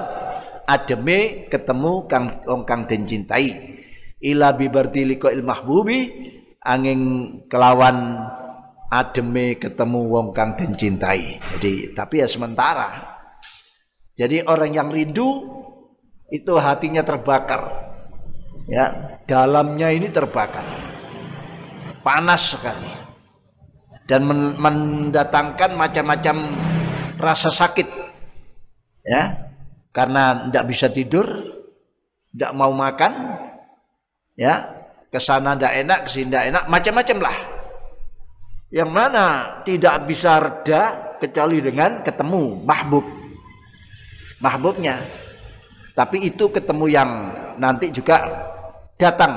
ademe 0.68 1.48
ketemu 1.52 2.08
kang 2.08 2.44
wong 2.44 2.64
kang 2.68 2.84
den 2.88 3.08
cintai. 3.08 3.76
Illa 4.20 4.52
bibardi 4.52 5.08
il 5.08 5.44
mahbubi 5.44 6.00
angin 6.64 7.02
kelawan 7.48 8.28
ademe 8.92 9.56
ketemu 9.60 10.00
wong 10.08 10.28
kang 10.36 10.56
den 10.60 10.76
cintai. 10.76 11.40
Jadi 11.56 11.96
tapi 11.96 12.24
ya 12.24 12.28
sementara. 12.28 13.16
Jadi 14.18 14.42
orang 14.50 14.74
yang 14.74 14.90
rindu 14.90 15.57
itu 16.28 16.54
hatinya 16.60 17.04
terbakar. 17.04 17.88
Ya, 18.68 19.18
dalamnya 19.24 19.96
ini 19.96 20.12
terbakar. 20.12 20.64
Panas 22.04 22.56
sekali. 22.56 22.92
Dan 24.08 24.28
mendatangkan 24.60 25.76
macam-macam 25.76 26.36
rasa 27.20 27.52
sakit. 27.52 27.88
Ya. 29.08 29.52
Karena 29.96 30.48
tidak 30.48 30.66
bisa 30.68 30.88
tidur, 30.92 31.26
tidak 32.30 32.52
mau 32.54 32.70
makan, 32.70 33.12
ya, 34.38 34.70
ke 35.10 35.18
sana 35.18 35.58
tidak 35.58 35.74
enak, 35.74 36.00
ke 36.06 36.10
sini 36.14 36.30
tidak 36.30 36.46
enak, 36.54 36.64
macam-macam 36.70 37.18
lah. 37.26 37.38
Yang 38.70 38.92
mana 38.94 39.26
tidak 39.66 39.96
bisa 40.06 40.38
reda 40.38 40.82
kecuali 41.18 41.64
dengan 41.66 42.06
ketemu 42.06 42.62
mahbub. 42.62 43.06
Mahbubnya 44.38 45.02
tapi 45.98 46.30
itu 46.30 46.54
ketemu 46.54 46.86
yang 46.94 47.10
nanti 47.58 47.90
juga 47.90 48.22
datang 49.02 49.34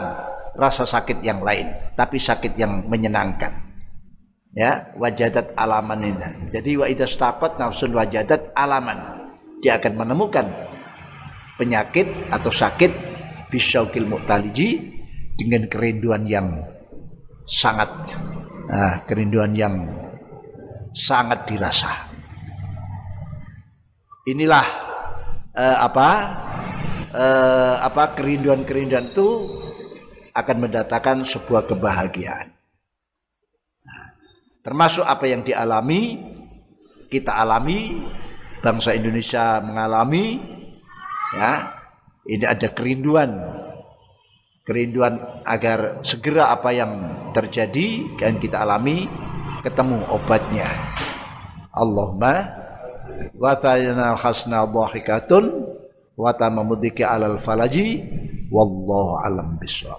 rasa 0.53 0.85
sakit 0.85 1.24
yang 1.24 1.41
lain, 1.41 1.73
tapi 1.97 2.20
sakit 2.20 2.53
yang 2.61 2.85
menyenangkan. 2.85 3.73
Ya, 4.53 4.93
wajadat 4.99 5.57
alaman 5.57 6.05
ini. 6.05 6.53
Jadi 6.53 6.77
wa 6.77 6.85
idastaqat 6.85 7.57
nafsun 7.57 7.97
wajadat 7.97 8.53
alaman. 8.53 8.99
Dia 9.65 9.81
akan 9.81 10.05
menemukan 10.05 10.45
penyakit 11.57 12.28
atau 12.28 12.53
sakit 12.53 12.93
bisyaukil 13.49 14.05
mu'taliji 14.05 15.01
dengan 15.41 15.65
kerinduan 15.65 16.28
yang 16.28 16.61
sangat 17.49 17.89
nah, 18.69 19.01
kerinduan 19.09 19.57
yang 19.57 19.81
sangat 20.93 21.47
dirasa. 21.49 22.11
Inilah 24.28 24.66
eh, 25.57 25.77
apa 25.78 26.09
eh, 27.15 27.74
apa 27.81 28.15
kerinduan-kerinduan 28.15 29.11
itu 29.11 29.28
akan 30.35 30.57
mendatangkan 30.66 31.27
sebuah 31.27 31.66
kebahagiaan. 31.66 32.55
Nah, 33.85 34.05
termasuk 34.62 35.03
apa 35.03 35.27
yang 35.27 35.43
dialami, 35.43 36.19
kita 37.11 37.35
alami, 37.35 37.99
bangsa 38.62 38.95
Indonesia 38.95 39.59
mengalami, 39.59 40.39
ya, 41.35 41.74
ini 42.31 42.45
ada 42.47 42.70
kerinduan, 42.70 43.31
kerinduan 44.62 45.19
agar 45.43 45.99
segera 46.07 46.55
apa 46.55 46.70
yang 46.70 46.93
terjadi 47.35 48.19
dan 48.23 48.39
kita 48.39 48.62
alami 48.62 49.11
ketemu 49.66 50.07
obatnya. 50.09 50.66
Allahumma 51.74 52.35
wa 53.37 53.55
khasna 54.19 54.66
dhahikatun 54.66 55.69
wa 56.20 56.30
tamamudika 56.36 57.10
alal 57.10 57.40
falaji 57.40 58.05
wallahu 58.52 59.16
alam 59.24 59.56
bisawab 59.56 59.97